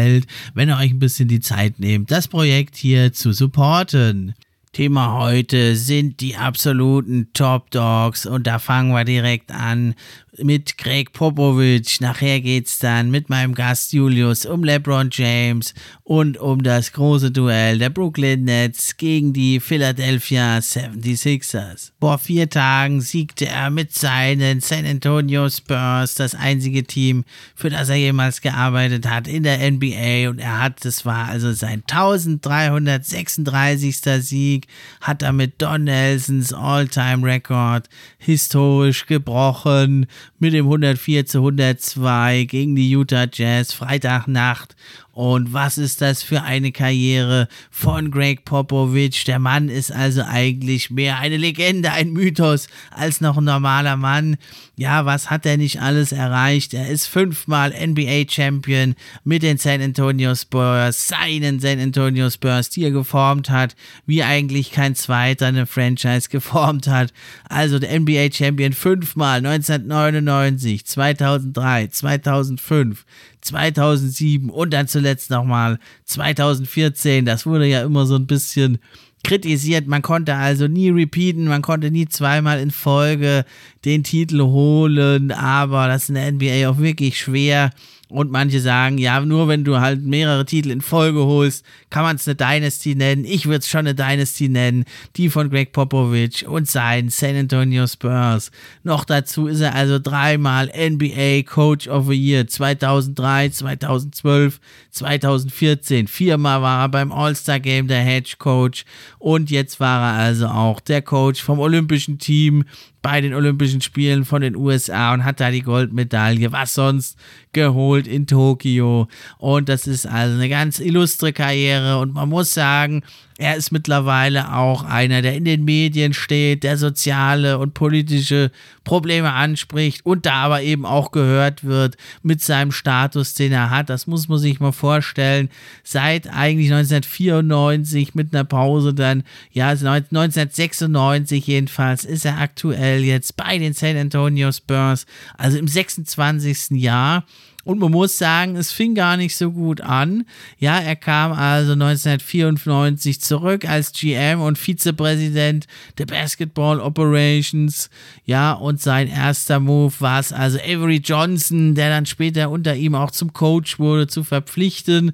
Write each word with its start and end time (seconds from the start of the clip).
gefällt, 0.00 0.26
wenn 0.54 0.68
ihr 0.68 0.76
euch 0.76 0.90
ein 0.90 0.98
bisschen 0.98 1.28
die 1.28 1.40
Zeit 1.40 1.78
nehmt, 1.78 2.10
das 2.10 2.28
Projekt 2.28 2.76
hier 2.76 3.12
zu 3.12 3.32
supporten. 3.32 4.34
Thema 4.72 5.18
heute 5.18 5.74
sind 5.74 6.20
die 6.20 6.36
absoluten 6.36 7.30
Top 7.32 7.70
Dogs 7.72 8.24
und 8.24 8.46
da 8.46 8.60
fangen 8.60 8.92
wir 8.92 9.04
direkt 9.04 9.50
an 9.50 9.94
mit 10.42 10.78
Greg 10.78 11.12
Popovich. 11.12 12.00
Nachher 12.00 12.40
geht's 12.40 12.78
dann 12.78 13.10
mit 13.10 13.28
meinem 13.28 13.54
Gast 13.54 13.92
Julius 13.92 14.46
um 14.46 14.64
LeBron 14.64 15.10
James 15.12 15.74
und 16.04 16.38
um 16.38 16.62
das 16.62 16.92
große 16.92 17.30
Duell 17.30 17.78
der 17.78 17.90
Brooklyn 17.90 18.44
Nets 18.44 18.96
gegen 18.96 19.32
die 19.32 19.60
Philadelphia 19.60 20.58
76ers. 20.58 21.92
Vor 22.00 22.18
vier 22.18 22.50
Tagen 22.50 23.00
siegte 23.00 23.46
er 23.46 23.70
mit 23.70 23.94
seinen 23.94 24.60
San 24.60 24.86
Antonio 24.86 25.48
Spurs, 25.48 26.14
das 26.14 26.34
einzige 26.34 26.82
Team, 26.84 27.24
für 27.54 27.70
das 27.70 27.88
er 27.88 27.96
jemals 27.96 28.40
gearbeitet 28.40 29.08
hat 29.08 29.28
in 29.28 29.42
der 29.42 29.58
NBA 29.70 30.30
und 30.30 30.38
er 30.38 30.60
hat, 30.60 30.84
das 30.84 31.06
war 31.06 31.28
also 31.28 31.52
sein 31.52 31.82
1336. 31.88 33.98
Sieg, 34.20 34.66
hat 35.00 35.22
damit 35.22 35.62
Don 35.62 35.84
Nelsons 35.84 36.52
All-Time-Record 36.52 37.88
historisch 38.18 39.06
gebrochen 39.06 40.06
mit 40.38 40.52
dem 40.52 40.66
104 40.66 41.26
zu 41.26 41.38
102 41.38 42.44
gegen 42.44 42.74
die 42.74 42.90
Utah 42.90 43.26
Jazz 43.30 43.72
Freitagnacht 43.72 44.76
und 45.12 45.52
was 45.52 45.76
ist 45.76 46.00
das 46.00 46.22
für 46.22 46.42
eine 46.42 46.70
Karriere 46.70 47.48
von 47.70 48.10
Greg 48.10 48.44
Popovich? 48.44 49.24
Der 49.24 49.38
Mann 49.40 49.68
ist 49.68 49.90
also 49.90 50.22
eigentlich 50.22 50.90
mehr 50.90 51.18
eine 51.18 51.36
Legende, 51.36 51.90
ein 51.92 52.12
Mythos 52.12 52.68
als 52.90 53.20
noch 53.20 53.36
ein 53.36 53.44
normaler 53.44 53.96
Mann. 53.96 54.36
Ja, 54.76 55.04
was 55.04 55.28
hat 55.28 55.44
er 55.44 55.56
nicht 55.56 55.82
alles 55.82 56.12
erreicht? 56.12 56.74
Er 56.74 56.88
ist 56.88 57.06
fünfmal 57.06 57.70
NBA-Champion 57.70 58.94
mit 59.24 59.42
den 59.42 59.58
San 59.58 59.82
Antonio 59.82 60.34
Spurs, 60.34 61.08
seinen 61.08 61.60
San 61.60 61.80
Antonio 61.80 62.30
Spurs, 62.30 62.70
die 62.70 62.84
er 62.84 62.90
geformt 62.90 63.50
hat, 63.50 63.74
wie 64.06 64.22
eigentlich 64.22 64.70
kein 64.70 64.94
zweiter 64.94 65.48
eine 65.48 65.66
Franchise 65.66 66.28
geformt 66.30 66.86
hat. 66.86 67.12
Also 67.48 67.78
der 67.78 67.98
NBA-Champion 67.98 68.72
fünfmal, 68.72 69.44
1999, 69.44 70.86
2003, 70.86 71.88
2005, 71.88 73.04
2007 73.40 74.50
und 74.50 74.72
dann 74.72 74.88
zuletzt 74.88 75.30
nochmal 75.30 75.78
2014. 76.04 77.24
Das 77.24 77.46
wurde 77.46 77.66
ja 77.66 77.82
immer 77.82 78.06
so 78.06 78.16
ein 78.16 78.26
bisschen 78.26 78.78
kritisiert. 79.22 79.86
Man 79.86 80.02
konnte 80.02 80.34
also 80.34 80.66
nie 80.66 80.90
repeaten, 80.90 81.44
man 81.46 81.62
konnte 81.62 81.90
nie 81.90 82.06
zweimal 82.06 82.60
in 82.60 82.70
Folge 82.70 83.44
den 83.84 84.04
Titel 84.04 84.42
holen, 84.42 85.30
aber 85.32 85.88
das 85.88 86.04
ist 86.04 86.08
in 86.10 86.14
der 86.14 86.32
NBA 86.32 86.70
auch 86.70 86.78
wirklich 86.78 87.18
schwer. 87.18 87.70
Und 88.10 88.32
manche 88.32 88.60
sagen, 88.60 88.98
ja, 88.98 89.20
nur 89.20 89.46
wenn 89.46 89.62
du 89.62 89.80
halt 89.80 90.02
mehrere 90.02 90.44
Titel 90.44 90.70
in 90.70 90.80
Folge 90.80 91.20
holst, 91.20 91.64
kann 91.90 92.02
man 92.02 92.16
es 92.16 92.26
eine 92.26 92.34
Dynasty 92.34 92.96
nennen. 92.96 93.24
Ich 93.24 93.46
würde 93.46 93.58
es 93.58 93.68
schon 93.68 93.80
eine 93.80 93.94
Dynasty 93.94 94.48
nennen. 94.48 94.84
Die 95.16 95.30
von 95.30 95.48
Greg 95.48 95.72
Popovich 95.72 96.46
und 96.46 96.68
seinen 96.68 97.10
San 97.10 97.36
Antonio 97.36 97.86
Spurs. 97.86 98.50
Noch 98.82 99.04
dazu 99.04 99.46
ist 99.46 99.60
er 99.60 99.74
also 99.74 100.00
dreimal 100.00 100.66
NBA 100.66 101.42
Coach 101.42 101.86
of 101.86 102.08
the 102.08 102.14
Year 102.14 102.48
2003, 102.48 103.50
2012, 103.50 104.60
2014. 104.90 106.08
Viermal 106.08 106.62
war 106.62 106.82
er 106.82 106.88
beim 106.88 107.12
All-Star 107.12 107.60
Game 107.60 107.86
der 107.86 108.00
Hedge 108.00 108.34
Coach. 108.38 108.84
Und 109.18 109.50
jetzt 109.50 109.78
war 109.78 110.12
er 110.14 110.18
also 110.18 110.48
auch 110.48 110.80
der 110.80 111.02
Coach 111.02 111.42
vom 111.42 111.60
Olympischen 111.60 112.18
Team 112.18 112.64
bei 113.02 113.20
den 113.20 113.34
Olympischen 113.34 113.80
Spielen 113.80 114.24
von 114.24 114.42
den 114.42 114.56
USA 114.56 115.14
und 115.14 115.24
hat 115.24 115.40
da 115.40 115.50
die 115.50 115.62
Goldmedaille, 115.62 116.52
was 116.52 116.74
sonst 116.74 117.18
geholt 117.52 117.99
in 118.06 118.26
Tokio. 118.26 119.08
Und 119.38 119.68
das 119.68 119.86
ist 119.86 120.06
also 120.06 120.34
eine 120.34 120.48
ganz 120.48 120.78
illustre 120.78 121.32
Karriere 121.32 121.98
und 121.98 122.14
man 122.14 122.28
muss 122.28 122.54
sagen, 122.54 123.02
er 123.40 123.56
ist 123.56 123.72
mittlerweile 123.72 124.54
auch 124.54 124.84
einer, 124.84 125.22
der 125.22 125.34
in 125.34 125.46
den 125.46 125.64
Medien 125.64 126.12
steht, 126.12 126.62
der 126.62 126.76
soziale 126.76 127.56
und 127.56 127.72
politische 127.72 128.50
Probleme 128.84 129.32
anspricht 129.32 130.04
und 130.04 130.26
da 130.26 130.34
aber 130.42 130.60
eben 130.60 130.84
auch 130.84 131.10
gehört 131.10 131.64
wird 131.64 131.96
mit 132.22 132.42
seinem 132.42 132.70
Status, 132.70 133.32
den 133.32 133.52
er 133.52 133.70
hat. 133.70 133.88
Das 133.88 134.06
muss 134.06 134.28
man 134.28 134.38
sich 134.38 134.60
mal 134.60 134.72
vorstellen. 134.72 135.48
Seit 135.84 136.26
eigentlich 136.26 136.70
1994 136.70 138.14
mit 138.14 138.34
einer 138.34 138.44
Pause 138.44 138.92
dann, 138.92 139.22
ja, 139.52 139.70
1996 139.70 141.46
jedenfalls, 141.46 142.04
ist 142.04 142.26
er 142.26 142.38
aktuell 142.38 143.02
jetzt 143.04 143.38
bei 143.38 143.56
den 143.56 143.72
San 143.72 143.96
Antonio 143.96 144.52
Spurs, 144.52 145.06
also 145.38 145.56
im 145.56 145.66
26. 145.66 146.72
Jahr. 146.72 147.24
Und 147.64 147.78
man 147.78 147.92
muss 147.92 148.16
sagen, 148.16 148.56
es 148.56 148.72
fing 148.72 148.94
gar 148.94 149.16
nicht 149.18 149.36
so 149.36 149.52
gut 149.52 149.82
an. 149.82 150.24
Ja, 150.58 150.78
er 150.78 150.96
kam 150.96 151.32
also 151.32 151.72
1994 151.72 153.20
zurück 153.20 153.68
als 153.68 153.92
GM 153.92 154.40
und 154.40 154.56
Vizepräsident 154.56 155.66
der 155.98 156.06
Basketball 156.06 156.80
Operations. 156.80 157.90
Ja, 158.24 158.52
und 158.52 158.80
sein 158.80 159.08
erster 159.08 159.60
Move 159.60 159.92
war 159.98 160.20
es 160.20 160.32
also 160.32 160.58
Avery 160.58 161.02
Johnson, 161.04 161.74
der 161.74 161.90
dann 161.90 162.06
später 162.06 162.50
unter 162.50 162.74
ihm 162.74 162.94
auch 162.94 163.10
zum 163.10 163.34
Coach 163.34 163.78
wurde, 163.78 164.06
zu 164.06 164.24
verpflichten. 164.24 165.12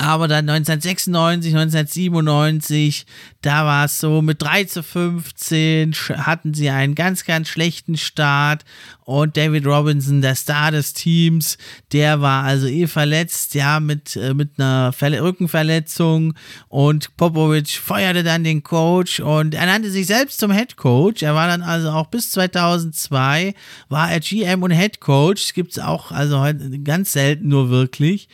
Aber 0.00 0.28
dann 0.28 0.48
1996, 0.48 1.54
1997, 1.54 3.04
da 3.42 3.66
war 3.66 3.84
es 3.84 4.00
so, 4.00 4.22
mit 4.22 4.40
3 4.40 4.64
zu 4.64 4.82
15 4.82 5.92
hatten 5.92 6.54
sie 6.54 6.70
einen 6.70 6.94
ganz, 6.94 7.26
ganz 7.26 7.48
schlechten 7.48 7.98
Start. 7.98 8.64
Und 9.04 9.36
David 9.36 9.66
Robinson, 9.66 10.22
der 10.22 10.36
Star 10.36 10.70
des 10.70 10.94
Teams, 10.94 11.58
der 11.92 12.22
war 12.22 12.44
also 12.44 12.66
eh 12.66 12.86
verletzt, 12.86 13.52
ja, 13.54 13.78
mit, 13.78 14.16
äh, 14.16 14.32
mit 14.32 14.52
einer 14.56 14.94
Ver 14.94 15.22
Rückenverletzung. 15.22 16.32
Und 16.68 17.14
Popovic 17.18 17.68
feuerte 17.68 18.22
dann 18.22 18.42
den 18.42 18.62
Coach 18.62 19.20
und 19.20 19.54
er 19.54 19.66
nannte 19.66 19.90
sich 19.90 20.06
selbst 20.06 20.40
zum 20.40 20.50
Head 20.50 20.76
Coach. 20.76 21.22
Er 21.22 21.34
war 21.34 21.46
dann 21.46 21.60
also 21.60 21.90
auch 21.90 22.06
bis 22.06 22.30
2002, 22.30 23.52
war 23.90 24.10
er 24.10 24.20
GM 24.20 24.62
und 24.62 24.70
Head 24.70 25.00
Coach. 25.00 25.52
Gibt 25.52 25.72
es 25.72 25.78
auch 25.78 26.10
also 26.10 26.42
ganz 26.84 27.12
selten 27.12 27.48
nur 27.48 27.68
wirklich. 27.68 28.30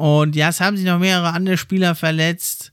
Und 0.00 0.34
ja, 0.34 0.48
es 0.48 0.62
haben 0.62 0.78
sich 0.78 0.86
noch 0.86 0.98
mehrere 0.98 1.34
andere 1.34 1.58
Spieler 1.58 1.94
verletzt. 1.94 2.69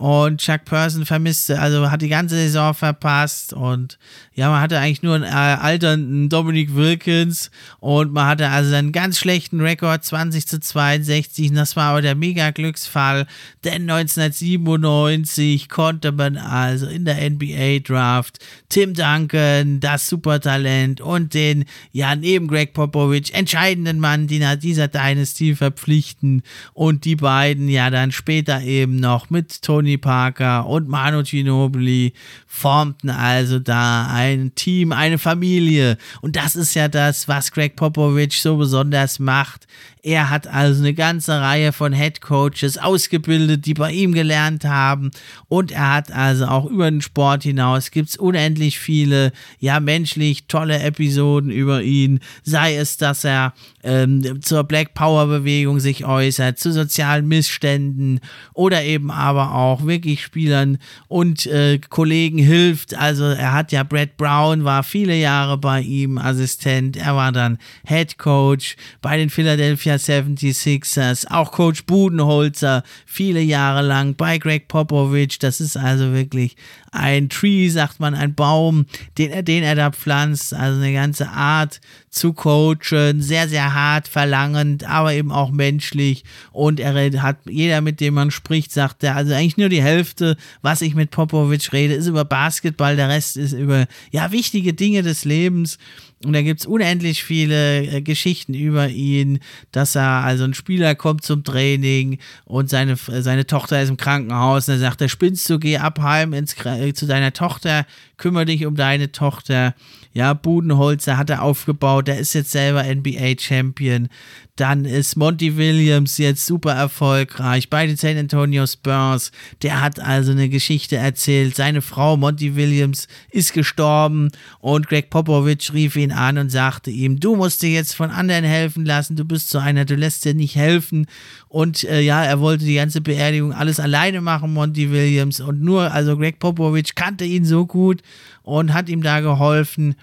Und 0.00 0.40
Chuck 0.40 0.64
Person 0.64 1.04
vermisste, 1.04 1.60
also 1.60 1.90
hat 1.90 2.00
die 2.00 2.08
ganze 2.08 2.34
Saison 2.34 2.72
verpasst 2.72 3.52
und 3.52 3.98
ja, 4.32 4.48
man 4.48 4.62
hatte 4.62 4.78
eigentlich 4.78 5.02
nur 5.02 5.16
einen 5.16 5.24
äh, 5.24 5.28
alternden 5.28 6.30
Dominic 6.30 6.74
Wilkins 6.74 7.50
und 7.80 8.10
man 8.10 8.26
hatte 8.26 8.48
also 8.48 8.74
einen 8.74 8.92
ganz 8.92 9.18
schlechten 9.18 9.60
Rekord 9.60 10.02
20 10.02 10.46
zu 10.46 10.58
62 10.58 11.50
und 11.50 11.56
das 11.56 11.76
war 11.76 11.90
aber 11.90 12.00
der 12.00 12.14
mega 12.14 12.50
Glücksfall, 12.50 13.26
denn 13.62 13.90
1997 13.90 15.68
konnte 15.68 16.12
man 16.12 16.38
also 16.38 16.86
in 16.86 17.04
der 17.04 17.28
NBA 17.28 17.80
Draft 17.80 18.38
Tim 18.70 18.94
Duncan, 18.94 19.80
das 19.80 20.08
Supertalent 20.08 21.02
und 21.02 21.34
den 21.34 21.66
ja 21.92 22.16
neben 22.16 22.48
Greg 22.48 22.72
Popovich 22.72 23.34
entscheidenden 23.34 24.00
Mann 24.00 24.28
dieser 24.28 24.88
Dynasty 24.88 25.54
verpflichten 25.54 26.42
und 26.72 27.04
die 27.04 27.16
beiden 27.16 27.68
ja 27.68 27.90
dann 27.90 28.12
später 28.12 28.62
eben 28.62 28.96
noch 28.96 29.28
mit 29.28 29.60
Tony 29.60 29.89
Parker 29.98 30.66
und 30.66 30.88
Manu 30.88 31.22
Ginobili 31.22 32.12
formten 32.46 33.10
also 33.10 33.58
da 33.58 34.08
ein 34.08 34.54
Team, 34.54 34.92
eine 34.92 35.18
Familie. 35.18 35.96
Und 36.20 36.36
das 36.36 36.56
ist 36.56 36.74
ja 36.74 36.88
das, 36.88 37.28
was 37.28 37.52
Greg 37.52 37.76
Popovich 37.76 38.40
so 38.40 38.56
besonders 38.56 39.18
macht. 39.18 39.66
Er 40.02 40.30
hat 40.30 40.46
also 40.46 40.82
eine 40.82 40.94
ganze 40.94 41.40
Reihe 41.40 41.72
von 41.72 41.92
Head 41.92 42.22
Coaches 42.22 42.78
ausgebildet, 42.78 43.66
die 43.66 43.74
bei 43.74 43.92
ihm 43.92 44.12
gelernt 44.12 44.64
haben. 44.64 45.10
Und 45.48 45.72
er 45.72 45.94
hat 45.94 46.12
also 46.12 46.46
auch 46.46 46.64
über 46.66 46.90
den 46.90 47.02
Sport 47.02 47.42
hinaus 47.42 47.90
gibt 47.90 48.08
es 48.08 48.16
unendlich 48.16 48.78
viele, 48.78 49.32
ja, 49.58 49.78
menschlich 49.78 50.46
tolle 50.46 50.78
Episoden 50.78 51.50
über 51.50 51.82
ihn. 51.82 52.20
Sei 52.42 52.76
es, 52.76 52.96
dass 52.96 53.24
er 53.24 53.52
ähm, 53.82 54.40
zur 54.42 54.64
Black 54.64 54.94
Power 54.94 55.26
Bewegung 55.26 55.80
sich 55.80 56.04
äußert, 56.04 56.58
zu 56.58 56.72
sozialen 56.72 57.28
Missständen 57.28 58.20
oder 58.54 58.82
eben 58.82 59.10
aber 59.10 59.54
auch 59.54 59.86
wirklich 59.86 60.22
Spielern 60.22 60.78
und 61.08 61.46
äh, 61.46 61.78
Kollegen 61.78 62.38
hilft. 62.38 62.94
Also 62.94 63.24
er 63.24 63.52
hat 63.52 63.72
ja 63.72 63.82
Brad 63.82 64.16
Brown, 64.16 64.64
war 64.64 64.82
viele 64.82 65.16
Jahre 65.16 65.58
bei 65.58 65.82
ihm 65.82 66.16
Assistent. 66.16 66.96
Er 66.96 67.16
war 67.16 67.32
dann 67.32 67.58
Head 67.86 68.16
Coach 68.18 68.76
bei 69.02 69.16
den 69.16 69.28
Philadelphia 69.28 69.89
Philadelphia 69.90 69.96
76ers, 69.96 71.26
auch 71.30 71.52
Coach 71.52 71.84
Budenholzer, 71.84 72.82
viele 73.06 73.40
Jahre 73.40 73.82
lang 73.82 74.14
bei 74.14 74.38
Greg 74.38 74.68
Popovich. 74.68 75.38
Das 75.38 75.60
ist 75.60 75.76
also 75.76 76.12
wirklich 76.12 76.56
ein 76.92 77.28
Tree, 77.28 77.68
sagt 77.68 78.00
man, 78.00 78.14
ein 78.14 78.34
Baum, 78.34 78.86
den 79.18 79.30
er, 79.30 79.42
den 79.42 79.62
er 79.62 79.74
da 79.74 79.90
pflanzt. 79.90 80.54
Also 80.54 80.80
eine 80.80 80.92
ganze 80.92 81.28
Art 81.30 81.80
zu 82.10 82.32
coachen, 82.32 83.22
sehr, 83.22 83.48
sehr 83.48 83.74
hart, 83.74 84.08
verlangend, 84.08 84.84
aber 84.84 85.12
eben 85.14 85.32
auch 85.32 85.50
menschlich. 85.50 86.24
Und 86.52 86.80
er 86.80 86.94
hat, 87.22 87.38
jeder, 87.48 87.80
mit 87.80 88.00
dem 88.00 88.14
man 88.14 88.30
spricht, 88.30 88.72
sagt 88.72 89.02
er, 89.04 89.16
also 89.16 89.32
eigentlich 89.32 89.56
nur 89.56 89.68
die 89.68 89.82
Hälfte, 89.82 90.36
was 90.62 90.82
ich 90.82 90.94
mit 90.94 91.10
Popovich 91.10 91.72
rede, 91.72 91.94
ist 91.94 92.06
über 92.06 92.24
Basketball, 92.24 92.96
der 92.96 93.08
Rest 93.08 93.36
ist 93.36 93.52
über, 93.52 93.86
ja, 94.10 94.32
wichtige 94.32 94.74
Dinge 94.74 95.02
des 95.02 95.24
Lebens. 95.24 95.78
Und 96.22 96.34
da 96.34 96.42
gibt 96.42 96.60
es 96.60 96.66
unendlich 96.66 97.24
viele 97.24 97.82
äh, 97.82 98.02
Geschichten 98.02 98.52
über 98.52 98.88
ihn, 98.88 99.38
dass 99.72 99.94
er, 99.94 100.22
also 100.22 100.44
ein 100.44 100.52
Spieler 100.52 100.94
kommt 100.94 101.24
zum 101.24 101.44
Training 101.44 102.18
und 102.44 102.68
seine, 102.68 102.96
seine 102.96 103.46
Tochter 103.46 103.80
ist 103.80 103.88
im 103.88 103.96
Krankenhaus 103.96 104.68
und 104.68 104.74
er 104.74 104.80
sagt, 104.80 105.00
er 105.00 105.08
spinnst 105.08 105.48
du, 105.48 105.58
geh 105.58 105.78
ab 105.78 105.98
heim 105.98 106.34
ins, 106.34 106.54
äh, 106.66 106.92
zu 106.92 107.06
deiner 107.06 107.32
Tochter, 107.32 107.86
kümmere 108.20 108.44
dich 108.44 108.66
um 108.66 108.76
deine 108.76 109.10
Tochter. 109.10 109.74
Ja, 110.12 110.34
Budenholzer 110.34 111.16
hat 111.16 111.30
er 111.30 111.42
aufgebaut, 111.42 112.08
der 112.08 112.18
ist 112.18 112.34
jetzt 112.34 112.50
selber 112.50 112.84
NBA-Champion. 112.84 114.08
Dann 114.56 114.84
ist 114.84 115.16
Monty 115.16 115.56
Williams 115.56 116.18
jetzt 116.18 116.44
super 116.44 116.72
erfolgreich 116.74 117.70
bei 117.70 117.86
den 117.86 117.96
San 117.96 118.18
Antonio 118.18 118.66
Spurs. 118.66 119.32
Der 119.62 119.80
hat 119.80 120.00
also 120.00 120.32
eine 120.32 120.50
Geschichte 120.50 120.96
erzählt. 120.96 121.56
Seine 121.56 121.80
Frau 121.80 122.18
Monty 122.18 122.56
Williams 122.56 123.08
ist 123.30 123.54
gestorben 123.54 124.30
und 124.58 124.88
Greg 124.88 125.08
Popovich 125.08 125.72
rief 125.72 125.96
ihn 125.96 126.12
an 126.12 126.36
und 126.36 126.50
sagte 126.50 126.90
ihm, 126.90 127.20
du 127.20 127.36
musst 127.36 127.62
dir 127.62 127.70
jetzt 127.70 127.94
von 127.94 128.10
anderen 128.10 128.44
helfen 128.44 128.84
lassen. 128.84 129.16
Du 129.16 129.24
bist 129.24 129.48
so 129.48 129.58
einer, 129.58 129.86
du 129.86 129.94
lässt 129.94 130.26
dir 130.26 130.34
nicht 130.34 130.56
helfen. 130.56 131.06
Und 131.48 131.84
äh, 131.84 132.00
ja, 132.00 132.22
er 132.22 132.40
wollte 132.40 132.66
die 132.66 132.74
ganze 132.74 133.00
Beerdigung 133.00 133.54
alles 133.54 133.80
alleine 133.80 134.20
machen, 134.20 134.52
Monty 134.52 134.90
Williams. 134.90 135.40
Und 135.40 135.62
nur, 135.62 135.90
also 135.92 136.18
Greg 136.18 136.38
Popovich 136.38 136.94
kannte 136.94 137.24
ihn 137.24 137.46
so 137.46 137.64
gut 137.64 138.02
und 138.42 138.72
hat 138.72 138.88
ihm 138.88 139.02
da 139.02 139.20
geholfen. 139.20 139.94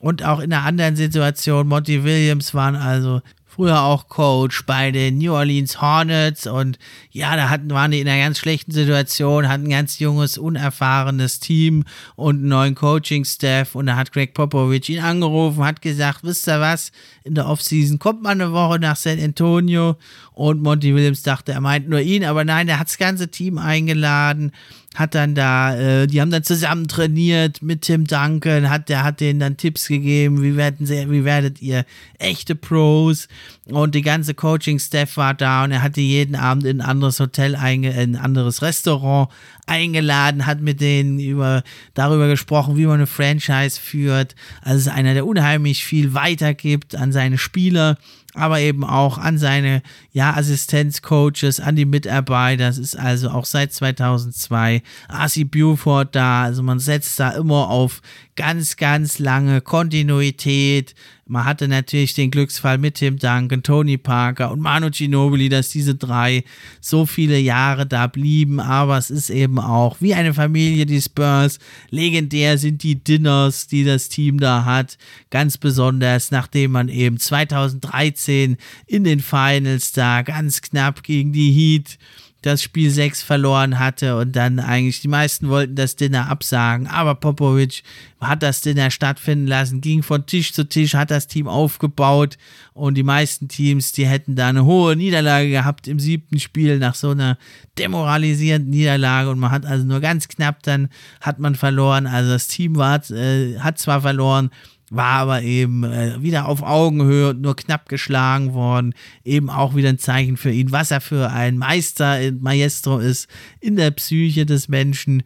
Und 0.00 0.24
auch 0.24 0.40
in 0.40 0.52
einer 0.52 0.64
anderen 0.64 0.96
Situation, 0.96 1.68
Monty 1.68 2.04
Williams 2.04 2.54
waren 2.54 2.76
also 2.76 3.22
früher 3.56 3.80
auch 3.80 4.08
Coach 4.08 4.66
bei 4.66 4.90
den 4.90 5.16
New 5.16 5.32
Orleans 5.32 5.80
Hornets 5.80 6.46
und 6.46 6.78
ja, 7.10 7.36
da 7.36 7.48
hatten, 7.48 7.70
waren 7.70 7.90
die 7.90 8.00
in 8.00 8.08
einer 8.08 8.22
ganz 8.22 8.38
schlechten 8.38 8.70
Situation, 8.70 9.48
hatten 9.48 9.64
ein 9.64 9.70
ganz 9.70 9.98
junges, 9.98 10.36
unerfahrenes 10.36 11.40
Team 11.40 11.84
und 12.16 12.36
einen 12.36 12.48
neuen 12.48 12.74
Coaching-Staff 12.74 13.74
und 13.74 13.86
da 13.86 13.96
hat 13.96 14.12
Greg 14.12 14.34
Popovich 14.34 14.90
ihn 14.90 15.00
angerufen, 15.00 15.64
hat 15.64 15.80
gesagt, 15.80 16.18
wisst 16.22 16.46
ihr 16.46 16.60
was, 16.60 16.92
in 17.26 17.34
der 17.34 17.48
Offseason 17.48 17.98
kommt 17.98 18.22
man 18.22 18.40
eine 18.40 18.52
Woche 18.52 18.78
nach 18.78 18.96
San 18.96 19.20
Antonio 19.20 19.96
und 20.32 20.62
Monty 20.62 20.94
Williams 20.94 21.22
dachte, 21.22 21.52
er 21.52 21.60
meint 21.60 21.88
nur 21.88 22.00
ihn, 22.00 22.24
aber 22.24 22.44
nein, 22.44 22.68
er 22.68 22.78
hat 22.78 22.88
das 22.88 22.98
ganze 22.98 23.28
Team 23.28 23.58
eingeladen 23.58 24.52
hat 24.96 25.14
dann 25.14 25.34
da, 25.34 25.76
äh, 25.76 26.06
die 26.06 26.20
haben 26.20 26.30
dann 26.30 26.42
zusammen 26.42 26.88
trainiert 26.88 27.62
mit 27.62 27.82
Tim 27.82 28.06
Duncan, 28.06 28.70
hat, 28.70 28.88
der 28.88 29.04
hat 29.04 29.20
denen 29.20 29.38
dann 29.38 29.56
Tipps 29.56 29.88
gegeben, 29.88 30.42
wie 30.42 30.56
werden 30.56 30.86
sie, 30.86 31.10
wie 31.10 31.24
werdet 31.24 31.60
ihr 31.60 31.84
echte 32.18 32.54
Pros 32.54 33.28
und 33.68 33.94
die 33.96 34.02
ganze 34.02 34.34
Coaching-Staff 34.34 35.16
war 35.16 35.34
da 35.34 35.64
und 35.64 35.72
er 35.72 35.82
hatte 35.82 36.00
jeden 36.00 36.36
Abend 36.36 36.64
in 36.64 36.80
ein 36.80 36.86
anderes 36.88 37.18
Hotel, 37.18 37.56
einge 37.56 37.90
in 37.90 38.14
ein 38.14 38.22
anderes 38.22 38.62
Restaurant 38.62 39.28
eingeladen, 39.66 40.46
hat 40.46 40.60
mit 40.60 40.80
denen 40.80 41.18
über, 41.18 41.64
darüber 41.94 42.28
gesprochen, 42.28 42.76
wie 42.76 42.86
man 42.86 42.96
eine 42.96 43.06
Franchise 43.08 43.80
führt. 43.80 44.36
Also 44.62 44.88
ist 44.88 44.94
einer, 44.94 45.14
der 45.14 45.26
unheimlich 45.26 45.84
viel 45.84 46.14
weitergibt 46.14 46.94
an 46.94 47.10
seine 47.10 47.38
Spieler 47.38 47.96
aber 48.36 48.60
eben 48.60 48.84
auch 48.84 49.18
an 49.18 49.38
seine 49.38 49.82
ja, 50.12 50.34
Assistenzcoaches, 50.36 51.58
an 51.58 51.74
die 51.74 51.86
Mitarbeiter. 51.86 52.66
Das 52.66 52.78
ist 52.78 52.96
also 52.96 53.30
auch 53.30 53.46
seit 53.46 53.72
2002 53.72 54.82
Arcy 55.08 55.44
Buford 55.44 56.14
da. 56.14 56.44
Also 56.44 56.62
man 56.62 56.78
setzt 56.78 57.18
da 57.18 57.30
immer 57.30 57.70
auf 57.70 58.02
ganz, 58.36 58.76
ganz 58.76 59.18
lange 59.18 59.62
Kontinuität. 59.62 60.94
Man 61.28 61.44
hatte 61.44 61.66
natürlich 61.66 62.14
den 62.14 62.30
Glücksfall 62.30 62.78
mit 62.78 62.94
Tim 62.94 63.18
Duncan, 63.18 63.64
Tony 63.64 63.98
Parker 63.98 64.52
und 64.52 64.60
Manu 64.60 64.90
Ginobili, 64.90 65.48
dass 65.48 65.70
diese 65.70 65.96
drei 65.96 66.44
so 66.80 67.04
viele 67.04 67.36
Jahre 67.36 67.84
da 67.84 68.06
blieben. 68.06 68.60
Aber 68.60 68.96
es 68.96 69.10
ist 69.10 69.30
eben 69.30 69.58
auch 69.58 69.96
wie 70.00 70.14
eine 70.14 70.34
Familie, 70.34 70.86
die 70.86 71.02
Spurs. 71.02 71.58
Legendär 71.90 72.58
sind 72.58 72.84
die 72.84 73.02
Dinners, 73.02 73.66
die 73.66 73.82
das 73.82 74.08
Team 74.08 74.38
da 74.38 74.64
hat. 74.64 74.98
Ganz 75.30 75.58
besonders, 75.58 76.30
nachdem 76.30 76.70
man 76.70 76.88
eben 76.88 77.18
2013 77.18 78.56
in 78.86 79.02
den 79.02 79.18
Finals 79.18 79.90
da 79.90 80.22
ganz 80.22 80.62
knapp 80.62 81.02
gegen 81.02 81.32
die 81.32 81.50
Heat 81.50 81.98
das 82.46 82.62
Spiel 82.62 82.90
6 82.90 83.22
verloren 83.22 83.78
hatte 83.78 84.16
und 84.16 84.36
dann 84.36 84.60
eigentlich 84.60 85.00
die 85.00 85.08
meisten 85.08 85.48
wollten 85.48 85.74
das 85.74 85.96
Dinner 85.96 86.30
absagen, 86.30 86.86
aber 86.86 87.16
Popovic 87.16 87.82
hat 88.20 88.42
das 88.42 88.60
Dinner 88.60 88.90
stattfinden 88.90 89.46
lassen, 89.46 89.80
ging 89.80 90.02
von 90.02 90.26
Tisch 90.26 90.52
zu 90.52 90.68
Tisch, 90.68 90.94
hat 90.94 91.10
das 91.10 91.26
Team 91.26 91.48
aufgebaut 91.48 92.38
und 92.72 92.94
die 92.94 93.02
meisten 93.02 93.48
Teams, 93.48 93.92
die 93.92 94.06
hätten 94.06 94.36
da 94.36 94.48
eine 94.48 94.64
hohe 94.64 94.96
Niederlage 94.96 95.50
gehabt 95.50 95.88
im 95.88 95.98
siebten 95.98 96.38
Spiel 96.38 96.78
nach 96.78 96.94
so 96.94 97.10
einer 97.10 97.36
demoralisierenden 97.78 98.70
Niederlage 98.70 99.28
und 99.30 99.38
man 99.38 99.50
hat 99.50 99.66
also 99.66 99.84
nur 99.84 100.00
ganz 100.00 100.28
knapp 100.28 100.62
dann 100.62 100.88
hat 101.20 101.38
man 101.38 101.56
verloren, 101.56 102.06
also 102.06 102.30
das 102.30 102.46
Team 102.46 102.76
war, 102.76 103.02
äh, 103.10 103.58
hat 103.58 103.78
zwar 103.78 104.00
verloren, 104.02 104.50
war 104.90 105.20
aber 105.20 105.42
eben 105.42 105.84
äh, 105.84 106.22
wieder 106.22 106.46
auf 106.46 106.62
Augenhöhe 106.62 107.30
und 107.30 107.40
nur 107.40 107.56
knapp 107.56 107.88
geschlagen 107.88 108.54
worden. 108.54 108.94
Eben 109.24 109.50
auch 109.50 109.74
wieder 109.74 109.88
ein 109.88 109.98
Zeichen 109.98 110.36
für 110.36 110.52
ihn, 110.52 110.72
was 110.72 110.90
er 110.90 111.00
für 111.00 111.30
ein 111.30 111.58
Meister, 111.58 112.18
Maestro 112.38 112.98
ist 112.98 113.28
in 113.60 113.76
der 113.76 113.90
Psyche 113.90 114.46
des 114.46 114.68
Menschen 114.68 115.22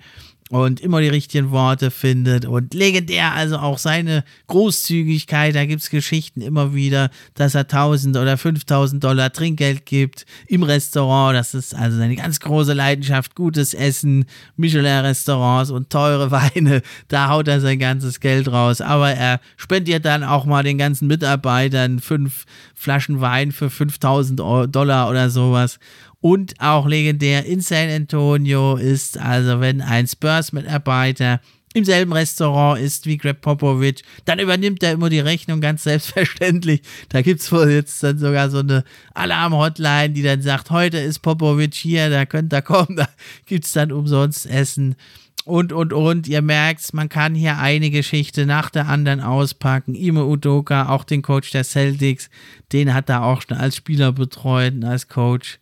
und 0.50 0.80
immer 0.80 1.00
die 1.00 1.08
richtigen 1.08 1.52
Worte 1.52 1.92
findet 1.92 2.44
und 2.44 2.74
legendär, 2.74 3.32
also 3.34 3.56
auch 3.58 3.78
seine 3.78 4.24
Großzügigkeit, 4.48 5.54
da 5.54 5.64
gibt 5.64 5.80
es 5.80 5.90
Geschichten 5.90 6.40
immer 6.40 6.74
wieder, 6.74 7.10
dass 7.34 7.54
er 7.54 7.62
1000 7.62 8.16
oder 8.16 8.36
5000 8.36 9.02
Dollar 9.02 9.32
Trinkgeld 9.32 9.86
gibt 9.86 10.26
im 10.48 10.64
Restaurant, 10.64 11.36
das 11.36 11.54
ist 11.54 11.74
also 11.74 11.98
seine 11.98 12.16
ganz 12.16 12.40
große 12.40 12.72
Leidenschaft, 12.72 13.36
gutes 13.36 13.74
Essen, 13.74 14.24
Michelin-Restaurants 14.56 15.70
und 15.70 15.88
teure 15.88 16.30
Weine, 16.32 16.82
da 17.06 17.28
haut 17.28 17.46
er 17.46 17.60
sein 17.60 17.78
ganzes 17.78 18.18
Geld 18.18 18.50
raus, 18.50 18.80
aber 18.80 19.12
er 19.12 19.40
spendiert 19.56 20.04
dann 20.04 20.24
auch 20.24 20.46
mal 20.46 20.64
den 20.64 20.78
ganzen 20.78 21.06
Mitarbeitern 21.06 22.00
fünf 22.00 22.44
Flaschen 22.74 23.20
Wein 23.20 23.52
für 23.52 23.70
5000 23.70 24.40
Dollar 24.40 25.08
oder 25.08 25.30
sowas 25.30 25.78
und 26.20 26.54
auch 26.60 26.86
legendär 26.86 27.46
in 27.46 27.60
San 27.60 27.88
Antonio 27.88 28.76
ist 28.76 29.18
also, 29.18 29.60
wenn 29.60 29.80
ein 29.80 30.06
Spurs-Mitarbeiter 30.06 31.40
im 31.72 31.84
selben 31.84 32.12
Restaurant 32.12 32.80
ist 32.80 33.06
wie 33.06 33.16
Greg 33.16 33.40
Popovich, 33.40 34.02
dann 34.24 34.40
übernimmt 34.40 34.82
er 34.82 34.92
immer 34.92 35.08
die 35.08 35.20
Rechnung 35.20 35.60
ganz 35.60 35.82
selbstverständlich. 35.84 36.82
Da 37.08 37.22
gibt 37.22 37.40
es 37.40 37.52
wohl 37.52 37.70
jetzt 37.70 38.02
dann 38.02 38.18
sogar 38.18 38.50
so 38.50 38.58
eine 38.58 38.84
Alarm-Hotline, 39.14 40.10
die 40.10 40.22
dann 40.22 40.42
sagt, 40.42 40.70
heute 40.70 40.98
ist 40.98 41.20
Popovich 41.20 41.76
hier, 41.76 42.10
da 42.10 42.26
könnt 42.26 42.52
ihr 42.52 42.62
kommen, 42.62 42.96
da 42.96 43.08
gibt 43.46 43.64
es 43.64 43.72
dann 43.72 43.92
umsonst 43.92 44.46
Essen 44.46 44.96
und, 45.44 45.72
und, 45.72 45.92
und. 45.92 46.28
Ihr 46.28 46.42
merkt, 46.42 46.92
man 46.92 47.08
kann 47.08 47.34
hier 47.34 47.58
eine 47.58 47.90
Geschichte 47.90 48.46
nach 48.46 48.70
der 48.70 48.88
anderen 48.88 49.20
auspacken. 49.20 49.94
Ime 49.94 50.26
Udoka, 50.26 50.88
auch 50.88 51.04
den 51.04 51.22
Coach 51.22 51.50
der 51.50 51.64
Celtics, 51.64 52.30
den 52.72 52.92
hat 52.92 53.08
er 53.08 53.24
auch 53.24 53.42
schon 53.42 53.56
als 53.56 53.76
Spieler 53.76 54.12
betreut 54.12 54.74
und 54.74 54.84
als 54.84 55.08
Coach 55.08 55.58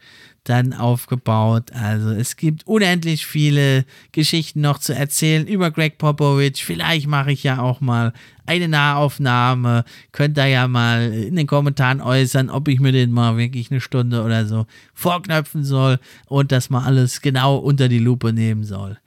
dann 0.48 0.72
aufgebaut. 0.72 1.72
Also 1.72 2.10
es 2.10 2.36
gibt 2.36 2.66
unendlich 2.66 3.26
viele 3.26 3.84
Geschichten 4.12 4.60
noch 4.60 4.78
zu 4.78 4.94
erzählen 4.94 5.46
über 5.46 5.70
Greg 5.70 5.98
Popovich. 5.98 6.64
Vielleicht 6.64 7.06
mache 7.06 7.32
ich 7.32 7.42
ja 7.42 7.60
auch 7.60 7.80
mal 7.80 8.12
eine 8.46 8.68
Nahaufnahme. 8.68 9.84
Könnt 10.12 10.38
ihr 10.38 10.46
ja 10.46 10.68
mal 10.68 11.12
in 11.12 11.36
den 11.36 11.46
Kommentaren 11.46 12.00
äußern, 12.00 12.50
ob 12.50 12.68
ich 12.68 12.80
mir 12.80 12.92
den 12.92 13.12
mal 13.12 13.36
wirklich 13.36 13.70
eine 13.70 13.80
Stunde 13.80 14.22
oder 14.22 14.46
so 14.46 14.66
vorknöpfen 14.94 15.64
soll 15.64 15.98
und 16.26 16.50
das 16.50 16.70
mal 16.70 16.84
alles 16.84 17.20
genau 17.20 17.56
unter 17.56 17.88
die 17.88 17.98
Lupe 17.98 18.32
nehmen 18.32 18.64
soll. 18.64 18.98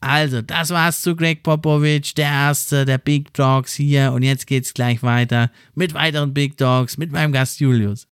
Also, 0.00 0.40
das 0.40 0.70
war's 0.70 1.02
zu 1.02 1.14
Greg 1.14 1.42
Popovich, 1.42 2.14
der 2.14 2.30
erste 2.30 2.86
der 2.86 2.96
Big 2.96 3.34
Dogs 3.34 3.74
hier. 3.74 4.12
Und 4.12 4.22
jetzt 4.22 4.46
geht's 4.46 4.72
gleich 4.72 5.02
weiter 5.02 5.50
mit 5.74 5.92
weiteren 5.92 6.32
Big 6.32 6.56
Dogs, 6.56 6.96
mit 6.96 7.12
meinem 7.12 7.32
Gast 7.32 7.60
Julius. 7.60 8.09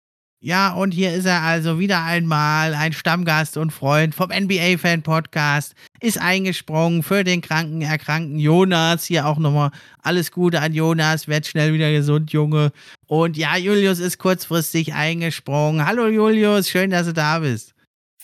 Ja, 0.46 0.74
und 0.74 0.92
hier 0.92 1.14
ist 1.14 1.24
er 1.24 1.42
also 1.42 1.80
wieder 1.80 2.04
einmal, 2.04 2.74
ein 2.74 2.92
Stammgast 2.92 3.56
und 3.56 3.72
Freund 3.72 4.14
vom 4.14 4.30
NBA-Fan-Podcast, 4.30 5.74
ist 6.02 6.20
eingesprungen 6.20 7.02
für 7.02 7.24
den 7.24 7.40
kranken, 7.40 7.82
erkrankten 7.82 8.38
Jonas. 8.38 9.06
Hier 9.06 9.26
auch 9.26 9.38
nochmal 9.38 9.72
alles 10.02 10.34
Gute 10.34 10.60
an 10.60 10.74
Jonas, 10.74 11.30
werd 11.30 11.48
schnell 11.48 11.72
wieder 11.72 11.94
gesund, 11.94 12.34
Junge. 12.34 12.74
Und 13.08 13.38
ja, 13.38 13.56
Julius 13.56 14.00
ist 14.00 14.18
kurzfristig 14.18 14.94
eingesprungen. 14.94 15.86
Hallo 15.86 16.08
Julius, 16.08 16.68
schön, 16.68 16.90
dass 16.90 17.06
du 17.06 17.14
da 17.14 17.40
bist. 17.40 17.74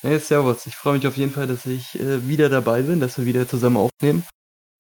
Hey, 0.02 0.20
servus. 0.20 0.68
Ich 0.68 0.76
freue 0.76 0.98
mich 0.98 1.08
auf 1.08 1.16
jeden 1.16 1.32
Fall, 1.32 1.48
dass 1.48 1.66
ich 1.66 1.98
äh, 2.02 2.28
wieder 2.28 2.50
dabei 2.50 2.82
bin, 2.82 3.00
dass 3.00 3.18
wir 3.18 3.26
wieder 3.26 3.48
zusammen 3.48 3.78
aufnehmen. 3.78 4.26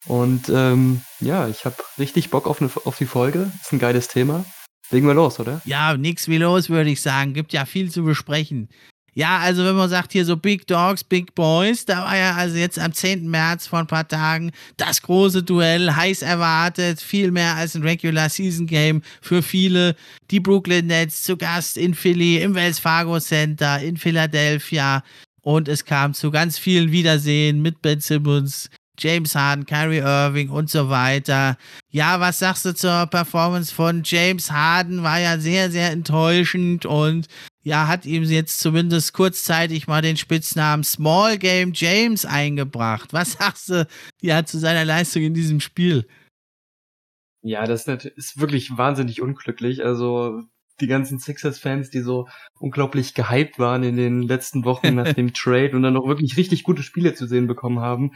Und 0.07 0.49
ähm, 0.49 1.03
ja, 1.21 1.47
ich 1.47 1.63
habe 1.63 1.77
richtig 1.97 2.31
Bock 2.31 2.47
auf, 2.47 2.61
eine, 2.61 2.69
auf 2.83 2.97
die 2.97 3.05
Folge. 3.05 3.49
Ist 3.61 3.71
ein 3.71 3.79
geiles 3.79 4.09
Thema. 4.09 4.43
Legen 4.91 5.07
wir 5.07 5.13
los, 5.13 5.39
oder? 5.39 5.61
Ja, 5.65 5.95
nix 5.95 6.27
wie 6.27 6.37
los, 6.37 6.69
würde 6.69 6.89
ich 6.89 7.01
sagen. 7.01 7.33
Gibt 7.33 7.53
ja 7.53 7.65
viel 7.65 7.91
zu 7.91 8.03
besprechen. 8.03 8.69
Ja, 9.13 9.39
also 9.39 9.65
wenn 9.65 9.75
man 9.75 9.89
sagt 9.89 10.13
hier 10.13 10.23
so 10.23 10.37
Big 10.37 10.65
Dogs, 10.67 11.03
Big 11.03 11.35
Boys, 11.35 11.83
da 11.83 12.05
war 12.05 12.15
ja 12.15 12.35
also 12.35 12.55
jetzt 12.57 12.79
am 12.79 12.93
10. 12.93 13.29
März 13.29 13.67
vor 13.67 13.79
ein 13.79 13.87
paar 13.87 14.07
Tagen 14.07 14.51
das 14.77 15.01
große 15.01 15.43
Duell, 15.43 15.93
heiß 15.93 16.21
erwartet, 16.21 17.01
viel 17.01 17.31
mehr 17.31 17.55
als 17.55 17.75
ein 17.75 17.83
Regular 17.83 18.29
Season 18.29 18.65
Game 18.65 19.01
für 19.21 19.41
viele. 19.41 19.95
Die 20.31 20.39
Brooklyn 20.39 20.87
Nets 20.87 21.23
zu 21.23 21.37
Gast 21.37 21.77
in 21.77 21.95
Philly, 21.95 22.37
im 22.41 22.55
Wells 22.55 22.79
Fargo 22.79 23.19
Center, 23.19 23.79
in 23.81 23.97
Philadelphia. 23.97 25.03
Und 25.41 25.67
es 25.67 25.85
kam 25.85 26.13
zu 26.13 26.31
ganz 26.31 26.57
vielen 26.57 26.91
Wiedersehen 26.91 27.61
mit 27.61 27.81
Ben 27.81 27.99
Simmons, 27.99 28.69
James 28.99 29.35
Harden, 29.35 29.65
Kyrie 29.65 29.99
Irving 29.99 30.49
und 30.49 30.69
so 30.69 30.89
weiter. 30.89 31.57
Ja, 31.89 32.19
was 32.19 32.39
sagst 32.39 32.65
du 32.65 32.73
zur 32.73 33.07
Performance 33.07 33.73
von 33.73 34.01
James 34.03 34.51
Harden? 34.51 35.03
War 35.03 35.19
ja 35.19 35.39
sehr, 35.39 35.71
sehr 35.71 35.91
enttäuschend 35.91 36.85
und 36.85 37.27
ja, 37.63 37.87
hat 37.87 38.05
ihm 38.05 38.23
jetzt 38.23 38.59
zumindest 38.59 39.13
kurzzeitig 39.13 39.87
mal 39.87 40.01
den 40.01 40.17
Spitznamen 40.17 40.83
Small 40.83 41.37
Game 41.37 41.71
James 41.73 42.25
eingebracht. 42.25 43.13
Was 43.13 43.33
sagst 43.39 43.69
du 43.69 43.87
ja 44.21 44.45
zu 44.45 44.57
seiner 44.57 44.85
Leistung 44.85 45.23
in 45.23 45.33
diesem 45.33 45.59
Spiel? 45.59 46.07
Ja, 47.41 47.65
das 47.65 47.87
ist 47.87 48.39
wirklich 48.39 48.77
wahnsinnig 48.77 49.21
unglücklich. 49.21 49.85
Also 49.85 50.43
die 50.81 50.87
ganzen 50.87 51.19
Sixers-Fans, 51.19 51.89
die 51.89 52.01
so 52.01 52.27
unglaublich 52.59 53.13
gehypt 53.13 53.59
waren 53.59 53.83
in 53.83 53.97
den 53.97 54.21
letzten 54.21 54.65
Wochen 54.65 54.95
nach 54.95 55.13
dem 55.13 55.33
Trade 55.33 55.71
und 55.75 55.83
dann 55.83 55.93
noch 55.93 56.07
wirklich 56.07 56.37
richtig 56.37 56.63
gute 56.63 56.83
Spiele 56.83 57.13
zu 57.13 57.27
sehen 57.27 57.47
bekommen 57.47 57.79
haben, 57.79 58.11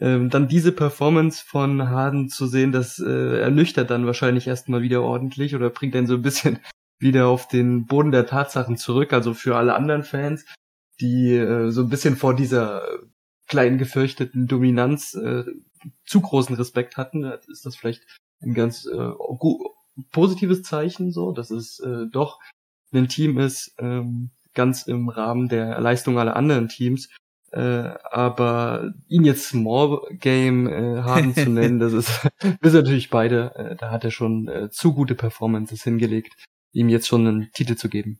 ähm, 0.00 0.30
dann 0.30 0.48
diese 0.48 0.72
Performance 0.72 1.44
von 1.44 1.88
Harden 1.88 2.28
zu 2.28 2.46
sehen, 2.46 2.72
das 2.72 2.98
äh, 2.98 3.40
ernüchtert 3.40 3.90
dann 3.90 4.06
wahrscheinlich 4.06 4.46
erstmal 4.46 4.82
wieder 4.82 5.02
ordentlich 5.02 5.54
oder 5.54 5.70
bringt 5.70 5.94
dann 5.94 6.06
so 6.06 6.14
ein 6.14 6.22
bisschen 6.22 6.60
wieder 7.00 7.28
auf 7.28 7.48
den 7.48 7.86
Boden 7.86 8.12
der 8.12 8.26
Tatsachen 8.26 8.76
zurück. 8.76 9.12
Also 9.12 9.34
für 9.34 9.56
alle 9.56 9.74
anderen 9.74 10.04
Fans, 10.04 10.44
die 11.00 11.34
äh, 11.34 11.70
so 11.70 11.82
ein 11.82 11.88
bisschen 11.88 12.16
vor 12.16 12.34
dieser 12.34 12.82
kleinen 13.46 13.78
gefürchteten 13.78 14.46
Dominanz 14.46 15.14
äh, 15.14 15.44
zu 16.04 16.20
großen 16.20 16.54
Respekt 16.56 16.96
hatten, 16.96 17.24
ist 17.50 17.64
das 17.64 17.76
vielleicht 17.76 18.02
ein 18.40 18.54
ganz 18.54 18.86
äh, 18.86 19.10
positives 20.12 20.62
Zeichen, 20.62 21.12
so, 21.12 21.32
dass 21.32 21.50
es 21.50 21.80
äh, 21.80 22.06
doch 22.10 22.40
ein 22.92 23.08
Team 23.08 23.38
ist, 23.38 23.74
ähm, 23.78 24.30
ganz 24.54 24.86
im 24.86 25.08
Rahmen 25.08 25.48
der 25.48 25.80
Leistung 25.80 26.18
aller 26.18 26.36
anderen 26.36 26.68
Teams, 26.68 27.08
äh, 27.52 27.94
aber 28.10 28.92
ihn 29.08 29.24
jetzt 29.24 29.48
Small 29.48 30.00
Game 30.10 30.66
äh, 30.66 31.02
haben 31.02 31.34
zu 31.34 31.48
nennen, 31.50 31.78
das 31.78 31.92
ist, 31.92 32.28
wir 32.60 32.70
sind 32.70 32.84
natürlich 32.84 33.10
beide, 33.10 33.54
äh, 33.54 33.76
da 33.76 33.90
hat 33.90 34.04
er 34.04 34.10
schon 34.10 34.48
äh, 34.48 34.70
zu 34.70 34.92
gute 34.92 35.14
Performances 35.14 35.82
hingelegt, 35.82 36.34
ihm 36.72 36.88
jetzt 36.88 37.08
schon 37.08 37.26
einen 37.26 37.52
Titel 37.52 37.76
zu 37.76 37.88
geben. 37.88 38.18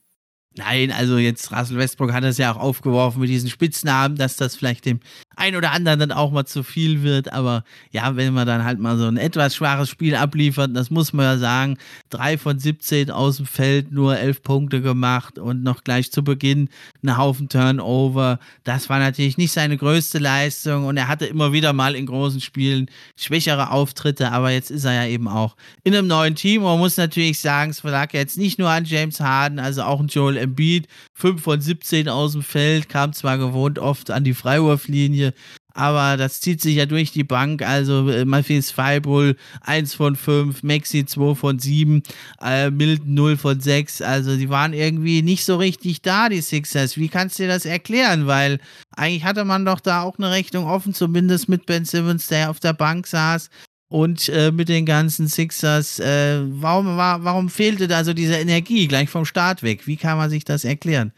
Nein, 0.56 0.90
also 0.90 1.18
jetzt 1.18 1.52
Russell 1.52 1.76
Westbrook 1.78 2.12
hat 2.12 2.24
es 2.24 2.38
ja 2.38 2.52
auch 2.52 2.56
aufgeworfen 2.56 3.20
mit 3.20 3.30
diesen 3.30 3.48
Spitznamen, 3.48 4.16
dass 4.16 4.36
das 4.36 4.56
vielleicht 4.56 4.86
dem 4.86 5.00
ein 5.38 5.54
oder 5.54 5.70
anderen 5.72 6.00
dann 6.00 6.12
auch 6.12 6.30
mal 6.32 6.46
zu 6.46 6.62
viel 6.62 7.02
wird. 7.02 7.32
Aber 7.32 7.64
ja, 7.92 8.16
wenn 8.16 8.34
man 8.34 8.46
dann 8.46 8.64
halt 8.64 8.78
mal 8.78 8.98
so 8.98 9.06
ein 9.06 9.16
etwas 9.16 9.54
schwaches 9.54 9.88
Spiel 9.88 10.16
abliefert, 10.16 10.70
das 10.74 10.90
muss 10.90 11.12
man 11.12 11.24
ja 11.26 11.38
sagen, 11.38 11.78
drei 12.10 12.36
von 12.36 12.58
17 12.58 13.10
aus 13.10 13.36
dem 13.36 13.46
Feld, 13.46 13.92
nur 13.92 14.18
elf 14.18 14.42
Punkte 14.42 14.82
gemacht 14.82 15.38
und 15.38 15.62
noch 15.62 15.84
gleich 15.84 16.10
zu 16.10 16.24
Beginn 16.24 16.68
einen 17.02 17.16
Haufen 17.16 17.48
Turnover. 17.48 18.40
Das 18.64 18.88
war 18.88 18.98
natürlich 18.98 19.38
nicht 19.38 19.52
seine 19.52 19.76
größte 19.76 20.18
Leistung 20.18 20.86
und 20.86 20.96
er 20.96 21.08
hatte 21.08 21.26
immer 21.26 21.52
wieder 21.52 21.72
mal 21.72 21.94
in 21.94 22.06
großen 22.06 22.40
Spielen 22.40 22.90
schwächere 23.16 23.70
Auftritte, 23.70 24.32
aber 24.32 24.50
jetzt 24.50 24.70
ist 24.70 24.84
er 24.84 24.94
ja 24.94 25.06
eben 25.06 25.28
auch 25.28 25.56
in 25.84 25.94
einem 25.94 26.08
neuen 26.08 26.34
Team. 26.34 26.62
Man 26.62 26.78
muss 26.78 26.96
natürlich 26.96 27.38
sagen, 27.38 27.70
es 27.70 27.82
lag 27.84 28.12
jetzt 28.12 28.38
nicht 28.38 28.58
nur 28.58 28.70
an 28.70 28.84
James 28.84 29.20
Harden, 29.20 29.60
also 29.60 29.82
auch 29.82 30.00
ein 30.00 30.08
Joel 30.08 30.36
Embiid, 30.38 30.88
5 31.14 31.42
von 31.42 31.61
17 31.61 32.09
aus 32.09 32.33
dem 32.33 32.42
Feld, 32.42 32.88
kam 32.88 33.12
zwar 33.12 33.38
gewohnt 33.38 33.78
oft 33.78 34.11
an 34.11 34.25
die 34.25 34.35
Freiwurflinie, 34.35 35.35
aber 35.78 36.16
das 36.16 36.40
zieht 36.40 36.61
sich 36.61 36.75
ja 36.75 36.87
durch 36.87 37.12
die 37.12 37.23
Bank. 37.23 37.62
Also 37.62 38.09
äh, 38.09 38.25
Matthias 38.25 38.73
Feibull 38.73 39.37
1 39.61 39.95
von 39.95 40.16
5, 40.16 40.64
Maxi 40.64 41.07
2 41.07 41.37
von 41.37 41.61
7, 41.61 42.02
äh, 42.42 42.71
Milton 42.71 43.14
0 43.14 43.37
von 43.37 43.61
6. 43.61 44.02
Also 44.02 44.37
die 44.37 44.49
waren 44.49 44.73
irgendwie 44.73 45.23
nicht 45.23 45.45
so 45.45 45.57
richtig 45.57 46.02
da, 46.02 46.28
die 46.28 46.40
Sixers. 46.40 46.97
Wie 46.97 47.09
kannst 47.09 47.38
du 47.38 47.45
dir 47.45 47.50
das 47.50 47.64
erklären? 47.64 48.26
Weil 48.26 48.59
eigentlich 48.97 49.23
hatte 49.23 49.45
man 49.45 49.64
doch 49.64 49.78
da 49.78 50.02
auch 50.02 50.18
eine 50.18 50.33
Rechnung 50.33 50.66
offen, 50.66 50.95
zumindest 50.95 51.49
mit 51.49 51.64
Ben 51.64 51.85
Simmons, 51.85 52.26
der 52.26 52.50
auf 52.50 52.59
der 52.59 52.73
Bank 52.73 53.07
saß. 53.07 53.49
Und 53.88 54.28
äh, 54.28 54.52
mit 54.52 54.68
den 54.68 54.85
ganzen 54.85 55.28
Sixers, 55.28 55.99
äh, 55.99 56.40
warum, 56.42 56.99
war, 56.99 57.25
warum 57.25 57.49
fehlte 57.49 57.88
da 57.88 58.04
so 58.04 58.12
diese 58.12 58.37
Energie 58.37 58.87
gleich 58.87 59.09
vom 59.09 59.25
Start 59.25 59.62
weg? 59.62 59.87
Wie 59.87 59.97
kann 59.97 60.18
man 60.18 60.28
sich 60.28 60.45
das 60.45 60.64
erklären? 60.64 61.12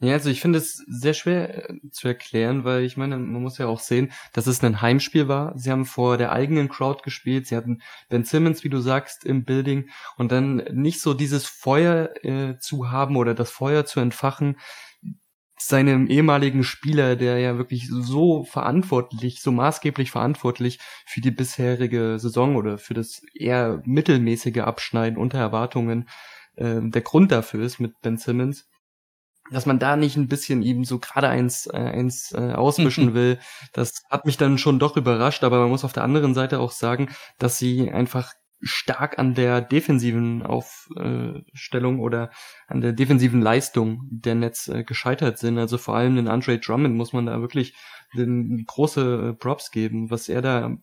Ja, 0.00 0.12
also 0.12 0.28
ich 0.28 0.42
finde 0.42 0.58
es 0.58 0.84
sehr 0.88 1.14
schwer 1.14 1.70
äh, 1.70 1.74
zu 1.90 2.08
erklären, 2.08 2.64
weil 2.64 2.84
ich 2.84 2.98
meine, 2.98 3.16
man 3.16 3.40
muss 3.40 3.56
ja 3.56 3.66
auch 3.66 3.80
sehen, 3.80 4.12
dass 4.34 4.46
es 4.46 4.62
ein 4.62 4.82
Heimspiel 4.82 5.26
war. 5.26 5.56
Sie 5.56 5.70
haben 5.70 5.86
vor 5.86 6.18
der 6.18 6.32
eigenen 6.32 6.68
Crowd 6.68 7.02
gespielt. 7.02 7.46
Sie 7.46 7.56
hatten 7.56 7.80
Ben 8.10 8.24
Simmons, 8.24 8.62
wie 8.62 8.68
du 8.68 8.80
sagst, 8.80 9.24
im 9.24 9.44
Building 9.44 9.88
und 10.18 10.32
dann 10.32 10.56
nicht 10.72 11.00
so 11.00 11.14
dieses 11.14 11.46
Feuer 11.46 12.10
äh, 12.24 12.58
zu 12.58 12.90
haben 12.90 13.16
oder 13.16 13.34
das 13.34 13.50
Feuer 13.50 13.86
zu 13.86 14.00
entfachen, 14.00 14.58
seinem 15.58 16.06
ehemaligen 16.08 16.64
Spieler, 16.64 17.16
der 17.16 17.38
ja 17.38 17.56
wirklich 17.56 17.88
so 17.88 18.44
verantwortlich, 18.44 19.40
so 19.40 19.52
maßgeblich 19.52 20.10
verantwortlich 20.10 20.78
für 21.06 21.20
die 21.20 21.30
bisherige 21.30 22.18
Saison 22.18 22.56
oder 22.56 22.78
für 22.78 22.94
das 22.94 23.22
eher 23.34 23.82
mittelmäßige 23.84 24.58
Abschneiden 24.58 25.18
unter 25.18 25.38
Erwartungen 25.38 26.08
äh, 26.56 26.80
der 26.82 27.02
Grund 27.02 27.32
dafür 27.32 27.64
ist 27.64 27.80
mit 27.80 28.00
Ben 28.02 28.18
Simmons 28.18 28.68
dass 29.50 29.66
man 29.66 29.78
da 29.78 29.96
nicht 29.96 30.16
ein 30.16 30.28
bisschen 30.28 30.62
ihm 30.62 30.84
so 30.84 30.98
gerade 30.98 31.28
eins, 31.28 31.66
äh, 31.66 31.76
eins 31.76 32.32
äh, 32.32 32.52
auswischen 32.52 33.14
will, 33.14 33.38
das 33.72 34.02
hat 34.10 34.26
mich 34.26 34.36
dann 34.36 34.58
schon 34.58 34.78
doch 34.78 34.96
überrascht, 34.96 35.44
aber 35.44 35.60
man 35.60 35.68
muss 35.68 35.84
auf 35.84 35.92
der 35.92 36.04
anderen 36.04 36.34
Seite 36.34 36.58
auch 36.58 36.72
sagen, 36.72 37.10
dass 37.38 37.58
sie 37.58 37.90
einfach 37.90 38.32
stark 38.60 39.18
an 39.18 39.34
der 39.34 39.60
defensiven 39.60 40.42
Aufstellung 40.42 42.00
oder 42.00 42.30
an 42.66 42.80
der 42.80 42.92
defensiven 42.92 43.42
Leistung 43.42 44.02
der 44.10 44.34
Netz 44.34 44.68
äh, 44.68 44.82
gescheitert 44.84 45.38
sind. 45.38 45.58
Also 45.58 45.78
vor 45.78 45.96
allem 45.96 46.16
den 46.16 46.28
Andre 46.28 46.58
Drummond 46.58 46.96
muss 46.96 47.12
man 47.12 47.26
da 47.26 47.40
wirklich 47.40 47.76
den 48.16 48.64
große 48.66 49.30
äh, 49.30 49.32
Props 49.34 49.70
geben, 49.70 50.10
was 50.10 50.28
er 50.28 50.42
da 50.42 50.76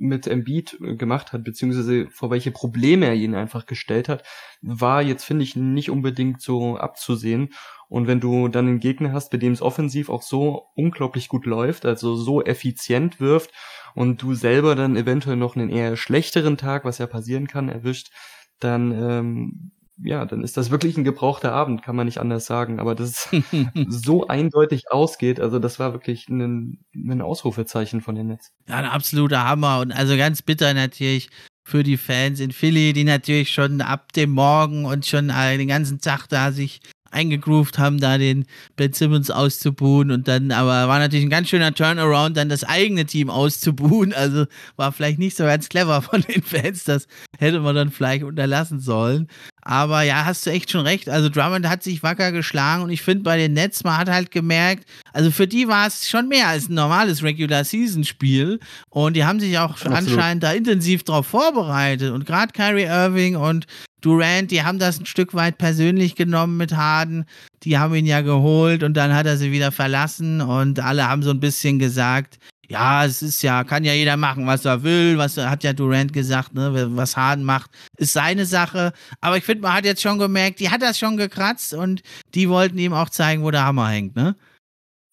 mit 0.00 0.26
Embiid 0.26 0.78
gemacht 0.80 1.32
hat, 1.32 1.44
beziehungsweise 1.44 2.08
vor 2.10 2.30
welche 2.30 2.50
Probleme 2.50 3.06
er 3.06 3.14
ihn 3.14 3.34
einfach 3.34 3.66
gestellt 3.66 4.08
hat, 4.08 4.24
war 4.62 5.02
jetzt, 5.02 5.24
finde 5.24 5.44
ich, 5.44 5.56
nicht 5.56 5.90
unbedingt 5.90 6.40
so 6.40 6.78
abzusehen. 6.78 7.50
Und 7.88 8.06
wenn 8.06 8.18
du 8.18 8.48
dann 8.48 8.66
einen 8.66 8.80
Gegner 8.80 9.12
hast, 9.12 9.30
bei 9.30 9.36
dem 9.36 9.52
es 9.52 9.60
offensiv 9.60 10.08
auch 10.08 10.22
so 10.22 10.68
unglaublich 10.74 11.28
gut 11.28 11.44
läuft, 11.44 11.84
also 11.84 12.14
so 12.14 12.42
effizient 12.42 13.20
wirft 13.20 13.52
und 13.94 14.22
du 14.22 14.34
selber 14.34 14.74
dann 14.74 14.96
eventuell 14.96 15.36
noch 15.36 15.54
einen 15.54 15.68
eher 15.68 15.96
schlechteren 15.96 16.56
Tag, 16.56 16.84
was 16.84 16.98
ja 16.98 17.06
passieren 17.06 17.46
kann, 17.46 17.68
erwischt, 17.68 18.10
dann 18.58 18.92
ähm, 18.92 19.72
ja, 20.02 20.24
dann 20.24 20.42
ist 20.42 20.56
das 20.56 20.70
wirklich 20.70 20.96
ein 20.96 21.04
gebrauchter 21.04 21.52
Abend, 21.52 21.82
kann 21.82 21.96
man 21.96 22.06
nicht 22.06 22.18
anders 22.18 22.46
sagen. 22.46 22.78
Aber 22.80 22.94
dass 22.94 23.28
es 23.32 23.42
so 23.88 24.26
eindeutig 24.26 24.90
ausgeht, 24.90 25.40
also 25.40 25.58
das 25.58 25.78
war 25.78 25.92
wirklich 25.92 26.28
ein, 26.28 26.84
ein 26.94 27.20
Ausrufezeichen 27.20 28.00
von 28.00 28.14
den 28.14 28.28
Netz. 28.28 28.52
Ja, 28.68 28.76
ein 28.76 28.84
absoluter 28.84 29.46
Hammer 29.46 29.80
und 29.80 29.92
also 29.92 30.16
ganz 30.16 30.42
bitter 30.42 30.74
natürlich 30.74 31.30
für 31.64 31.82
die 31.82 31.96
Fans 31.96 32.40
in 32.40 32.52
Philly, 32.52 32.92
die 32.92 33.04
natürlich 33.04 33.50
schon 33.50 33.80
ab 33.80 34.12
dem 34.12 34.30
Morgen 34.30 34.84
und 34.84 35.06
schon 35.06 35.28
den 35.28 35.68
ganzen 35.68 36.00
Tag 36.00 36.26
da 36.28 36.52
sich 36.52 36.80
eingegroovt 37.10 37.78
haben, 37.78 37.98
da 37.98 38.18
den 38.18 38.46
Ben 38.76 38.92
Simmons 38.92 39.30
auszubuhen 39.30 40.10
und 40.10 40.28
dann, 40.28 40.52
aber 40.52 40.88
war 40.88 40.98
natürlich 40.98 41.24
ein 41.26 41.30
ganz 41.30 41.48
schöner 41.48 41.74
Turnaround, 41.74 42.36
dann 42.36 42.48
das 42.48 42.64
eigene 42.64 43.04
Team 43.04 43.30
auszubuhen. 43.30 44.12
Also 44.12 44.46
war 44.76 44.92
vielleicht 44.92 45.18
nicht 45.18 45.36
so 45.36 45.44
ganz 45.44 45.68
clever 45.68 46.02
von 46.02 46.22
den 46.22 46.42
Fans. 46.42 46.84
Das 46.84 47.06
hätte 47.38 47.60
man 47.60 47.74
dann 47.74 47.90
vielleicht 47.90 48.24
unterlassen 48.24 48.80
sollen. 48.80 49.28
Aber 49.62 50.02
ja, 50.02 50.24
hast 50.24 50.46
du 50.46 50.50
echt 50.50 50.70
schon 50.70 50.86
recht. 50.86 51.08
Also 51.08 51.28
Drummond 51.28 51.68
hat 51.68 51.82
sich 51.82 52.02
wacker 52.02 52.32
geschlagen 52.32 52.82
und 52.82 52.90
ich 52.90 53.02
finde 53.02 53.24
bei 53.24 53.36
den 53.36 53.52
Nets, 53.52 53.84
man 53.84 53.98
hat 53.98 54.08
halt 54.08 54.30
gemerkt, 54.30 54.84
also 55.12 55.30
für 55.30 55.46
die 55.46 55.68
war 55.68 55.86
es 55.86 56.08
schon 56.08 56.28
mehr 56.28 56.48
als 56.48 56.68
ein 56.68 56.74
normales 56.74 57.22
Regular 57.22 57.64
Season 57.64 58.04
Spiel 58.04 58.58
und 58.88 59.16
die 59.16 59.24
haben 59.24 59.40
sich 59.40 59.58
auch 59.58 59.72
Absolut. 59.72 59.98
anscheinend 59.98 60.42
da 60.42 60.52
intensiv 60.52 61.02
drauf 61.02 61.26
vorbereitet 61.26 62.12
und 62.12 62.24
gerade 62.26 62.52
Kyrie 62.52 62.84
Irving 62.84 63.36
und 63.36 63.66
Durant, 64.00 64.50
die 64.50 64.62
haben 64.62 64.78
das 64.78 64.98
ein 64.98 65.06
Stück 65.06 65.34
weit 65.34 65.58
persönlich 65.58 66.14
genommen 66.14 66.56
mit 66.56 66.76
Harden. 66.76 67.26
Die 67.62 67.78
haben 67.78 67.94
ihn 67.94 68.06
ja 68.06 68.20
geholt 68.20 68.82
und 68.82 68.94
dann 68.94 69.14
hat 69.14 69.26
er 69.26 69.36
sie 69.36 69.52
wieder 69.52 69.72
verlassen 69.72 70.40
und 70.40 70.80
alle 70.80 71.08
haben 71.08 71.22
so 71.22 71.30
ein 71.30 71.40
bisschen 71.40 71.78
gesagt, 71.78 72.38
ja, 72.70 73.04
es 73.04 73.20
ist 73.20 73.42
ja, 73.42 73.64
kann 73.64 73.82
ja 73.82 73.92
jeder 73.92 74.16
machen, 74.16 74.46
was 74.46 74.64
er 74.64 74.84
will, 74.84 75.18
was 75.18 75.36
hat 75.36 75.64
ja 75.64 75.72
Durant 75.72 76.12
gesagt, 76.12 76.54
ne, 76.54 76.88
was 76.96 77.16
Harden 77.16 77.44
macht, 77.44 77.70
ist 77.96 78.12
seine 78.12 78.46
Sache. 78.46 78.92
Aber 79.20 79.36
ich 79.36 79.44
finde, 79.44 79.62
man 79.62 79.72
hat 79.72 79.84
jetzt 79.84 80.02
schon 80.02 80.20
gemerkt, 80.20 80.60
die 80.60 80.70
hat 80.70 80.80
das 80.80 80.96
schon 80.96 81.16
gekratzt 81.16 81.74
und 81.74 82.02
die 82.34 82.48
wollten 82.48 82.78
ihm 82.78 82.92
auch 82.92 83.10
zeigen, 83.10 83.42
wo 83.42 83.50
der 83.50 83.64
Hammer 83.64 83.88
hängt, 83.88 84.14
ne? 84.14 84.36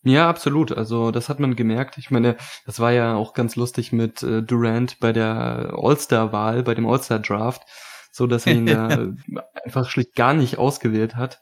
Ja, 0.04 0.30
absolut. 0.30 0.72
Also 0.72 1.12
das 1.12 1.28
hat 1.28 1.40
man 1.40 1.56
gemerkt. 1.56 1.98
Ich 1.98 2.12
meine, 2.12 2.38
das 2.66 2.80
war 2.80 2.92
ja 2.92 3.16
auch 3.16 3.34
ganz 3.34 3.56
lustig 3.56 3.92
mit 3.92 4.24
äh, 4.24 4.42
Durant 4.42 5.00
bei 5.00 5.12
der 5.12 5.74
All-Star-Wahl, 5.76 6.64
bei 6.64 6.76
dem 6.76 6.88
All-Star-Draft 6.88 7.64
so 8.18 8.26
dass 8.28 8.48
er 8.48 8.54
ihn 8.54 8.66
da 8.66 9.14
einfach 9.64 9.90
schlicht 9.90 10.16
gar 10.16 10.34
nicht 10.34 10.58
ausgewählt 10.58 11.16
hat. 11.16 11.40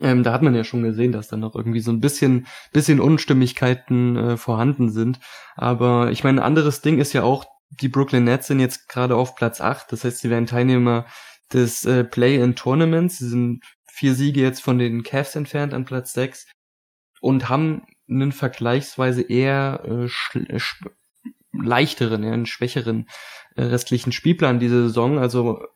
Ähm, 0.00 0.22
da 0.22 0.32
hat 0.32 0.42
man 0.42 0.54
ja 0.54 0.62
schon 0.62 0.82
gesehen, 0.82 1.10
dass 1.10 1.28
da 1.28 1.36
noch 1.36 1.56
irgendwie 1.56 1.80
so 1.80 1.90
ein 1.90 2.00
bisschen, 2.00 2.46
bisschen 2.72 3.00
Unstimmigkeiten 3.00 4.16
äh, 4.16 4.36
vorhanden 4.36 4.90
sind. 4.90 5.18
Aber 5.56 6.12
ich 6.12 6.22
meine, 6.22 6.40
ein 6.40 6.46
anderes 6.46 6.82
Ding 6.82 6.98
ist 6.98 7.14
ja 7.14 7.24
auch, 7.24 7.46
die 7.70 7.88
Brooklyn 7.88 8.24
Nets 8.24 8.46
sind 8.46 8.60
jetzt 8.60 8.88
gerade 8.88 9.16
auf 9.16 9.34
Platz 9.34 9.60
8. 9.60 9.90
Das 9.90 10.04
heißt, 10.04 10.18
sie 10.18 10.30
werden 10.30 10.46
Teilnehmer 10.46 11.06
des 11.52 11.84
äh, 11.84 12.04
Play-in-Tournaments. 12.04 13.18
Sie 13.18 13.28
sind 13.28 13.64
vier 13.90 14.14
Siege 14.14 14.40
jetzt 14.40 14.62
von 14.62 14.78
den 14.78 15.02
Cavs 15.02 15.34
entfernt 15.34 15.74
an 15.74 15.84
Platz 15.84 16.12
6 16.12 16.46
und 17.20 17.48
haben 17.48 17.82
einen 18.08 18.32
vergleichsweise 18.32 19.22
eher 19.22 19.82
äh, 19.84 20.60
leichteren, 21.52 22.22
ja, 22.22 22.32
einen 22.32 22.46
schwächeren 22.46 23.08
äh, 23.56 23.64
restlichen 23.64 24.12
Spielplan 24.12 24.60
diese 24.60 24.84
Saison. 24.84 25.18
Also 25.18 25.66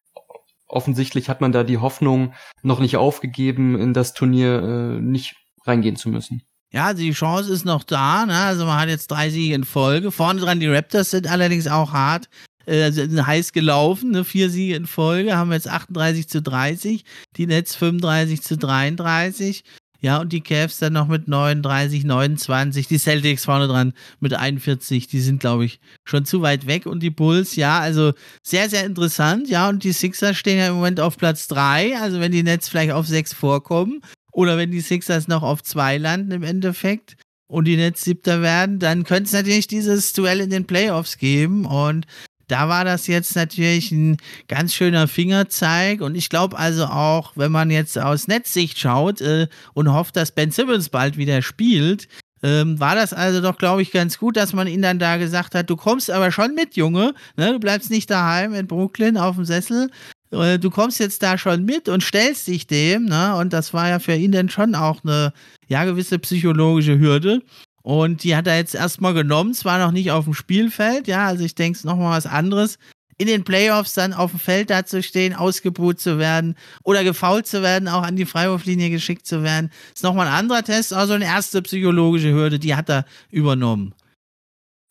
offensichtlich 0.73 1.29
hat 1.29 1.41
man 1.41 1.52
da 1.52 1.64
die 1.64 1.79
Hoffnung 1.79 2.35
noch 2.62 2.81
nicht 2.81 2.97
aufgegeben, 2.97 3.79
in 3.79 3.95
das 3.95 4.14
Turnier 4.14 4.62
äh, 4.62 5.00
nicht 5.00 5.37
reingehen 5.64 5.97
zu 5.97 6.09
müssen. 6.09 6.43
Ja, 6.73 6.95
die 6.95 7.12
Chance 7.12 7.52
ist 7.52 7.64
noch 7.64 7.85
da. 7.85 8.25
Ne? 8.25 8.35
Also 8.35 8.64
man 8.64 8.81
hat 8.81 8.88
jetzt 8.88 9.11
drei 9.11 9.29
Siege 9.31 9.55
in 9.55 9.64
Folge. 9.64 10.11
Vorne 10.11 10.41
dran 10.41 10.61
die 10.61 10.69
Raptors 10.69 11.11
sind 11.11 11.26
allerdings 11.26 11.69
auch 11.69 11.93
hart. 11.93 12.29
Äh, 12.64 12.93
sind 12.93 13.26
heiß 13.26 13.52
gelaufen, 13.52 14.12
ne? 14.12 14.25
vier 14.25 14.49
Siege 14.49 14.76
in 14.76 14.87
Folge, 14.87 15.37
haben 15.37 15.50
jetzt 15.50 15.69
38 15.69 16.29
zu 16.29 16.41
30, 16.41 17.05
die 17.37 17.47
Nets 17.49 17.75
35 17.75 18.41
zu 18.41 18.57
33. 18.57 19.64
Ja, 20.04 20.21
und 20.21 20.32
die 20.32 20.40
Cavs 20.40 20.78
dann 20.78 20.94
noch 20.94 21.06
mit 21.06 21.28
39, 21.28 22.02
29. 22.02 22.88
Die 22.88 22.99
Celtics 22.99 23.44
vorne 23.44 23.68
dran 23.68 23.92
mit 24.18 24.35
41. 24.35 25.06
Die 25.06 25.21
sind, 25.21 25.38
glaube 25.38 25.64
ich, 25.64 25.78
schon 26.04 26.25
zu 26.25 26.42
weit 26.42 26.66
weg. 26.66 26.87
Und 26.87 27.04
die 27.04 27.11
Bulls, 27.11 27.54
ja, 27.54 27.78
also 27.78 28.12
sehr, 28.42 28.68
sehr 28.68 28.85
interessant. 28.85 29.49
Ja, 29.49 29.68
und 29.68 29.85
die 29.85 29.92
Sixers 29.92 30.37
stehen 30.37 30.59
ja 30.59 30.66
im 30.66 30.75
Moment 30.75 30.99
auf 30.99 31.16
Platz 31.16 31.47
3. 31.47 31.99
Also 31.99 32.18
wenn 32.18 32.32
die 32.32 32.42
Nets 32.42 32.68
vielleicht 32.68 32.90
auf 32.90 33.06
6 33.06 33.32
vorkommen 33.32 34.00
oder 34.32 34.56
wenn 34.56 34.73
die 34.73 34.80
Sixers 34.80 35.28
noch 35.28 35.44
auf 35.44 35.62
2 35.62 35.99
landen 35.99 36.32
im 36.32 36.42
Endeffekt 36.42 37.14
und 37.47 37.66
die 37.66 37.76
Nets 37.76 38.02
siebter 38.02 38.42
werden, 38.42 38.80
dann 38.80 39.04
könnte 39.04 39.25
es 39.25 39.32
natürlich 39.32 39.68
dieses 39.68 40.12
Duell 40.14 40.40
in 40.40 40.50
den 40.50 40.66
Playoffs 40.66 41.16
geben. 41.16 41.64
Und 41.64 42.06
da 42.52 42.68
war 42.68 42.85
das 42.85 43.06
jetzt 43.06 43.35
natürlich 43.35 43.90
ein 43.92 44.18
ganz 44.47 44.75
schöner 44.75 45.09
Fingerzeig. 45.09 46.02
Und 46.02 46.14
ich 46.14 46.28
glaube 46.28 46.59
also 46.59 46.85
auch, 46.85 47.33
wenn 47.35 47.50
man 47.50 47.70
jetzt 47.70 47.98
aus 47.98 48.29
Netzsicht 48.29 48.79
schaut 48.79 49.22
äh, 49.22 49.48
und 49.72 49.90
hofft, 49.90 50.16
dass 50.16 50.33
Ben 50.33 50.50
Simmons 50.50 50.90
bald 50.90 51.16
wieder 51.16 51.40
spielt, 51.40 52.09
ähm, 52.42 52.79
war 52.79 52.94
das 52.94 53.14
also 53.14 53.40
doch, 53.40 53.57
glaube 53.57 53.81
ich, 53.81 53.90
ganz 53.90 54.18
gut, 54.18 54.37
dass 54.37 54.53
man 54.53 54.66
ihn 54.66 54.83
dann 54.83 54.98
da 54.98 55.16
gesagt 55.16 55.55
hat, 55.55 55.70
du 55.70 55.77
kommst 55.77 56.11
aber 56.11 56.31
schon 56.31 56.55
mit, 56.55 56.77
Junge. 56.77 57.14
Ne? 57.37 57.53
Du 57.53 57.59
bleibst 57.59 57.90
nicht 57.90 58.11
daheim 58.11 58.53
in 58.53 58.66
Brooklyn 58.66 59.16
auf 59.16 59.37
dem 59.37 59.46
Sessel. 59.46 59.90
Äh, 60.31 60.59
du 60.59 60.68
kommst 60.68 61.00
jetzt 61.00 61.22
da 61.22 61.38
schon 61.38 61.64
mit 61.64 61.88
und 61.88 62.03
stellst 62.03 62.48
dich 62.48 62.66
dem. 62.66 63.07
Ne? 63.07 63.35
Und 63.37 63.55
das 63.55 63.72
war 63.72 63.88
ja 63.88 63.98
für 63.98 64.14
ihn 64.14 64.33
dann 64.33 64.50
schon 64.50 64.74
auch 64.74 65.03
eine 65.05 65.33
ja, 65.68 65.85
gewisse 65.85 66.18
psychologische 66.18 66.98
Hürde. 66.98 67.40
Und 67.83 68.23
die 68.23 68.37
hat 68.37 68.47
er 68.47 68.57
jetzt 68.57 68.75
erstmal 68.75 69.14
genommen, 69.14 69.55
zwar 69.55 69.79
noch 69.79 69.90
nicht 69.90 70.11
auf 70.11 70.25
dem 70.25 70.35
Spielfeld, 70.35 71.09
ja, 71.09 71.27
also 71.27 71.45
ich 71.45 71.55
denke 71.55 71.77
es 71.77 71.85
nochmal 71.85 72.16
was 72.16 72.27
anderes. 72.27 72.79
In 73.18 73.27
den 73.27 73.45
Playoffs 73.45 73.95
dann 73.95 74.14
auf 74.14 74.31
dem 74.31 74.40
Feld 74.40 74.71
da 74.71 74.85
zu 74.85 75.03
stehen, 75.03 75.35
ausgebuht 75.35 76.01
zu 76.01 76.18
werden 76.18 76.57
oder 76.83 77.05
gefault 77.05 77.47
zu 77.47 77.62
werden, 77.62 77.88
auch 77.88 78.03
an 78.03 78.16
die 78.16 78.25
Freiwurflinie 78.25 78.90
geschickt 78.90 79.27
zu 79.27 79.42
werden, 79.42 79.71
ist 79.95 80.03
nochmal 80.03 80.29
ein 80.29 80.33
anderer 80.33 80.62
Test, 80.62 80.92
also 80.92 81.12
eine 81.12 81.27
erste 81.27 81.62
psychologische 81.62 82.33
Hürde, 82.33 82.59
die 82.59 82.75
hat 82.75 82.88
er 82.88 83.05
übernommen. 83.31 83.95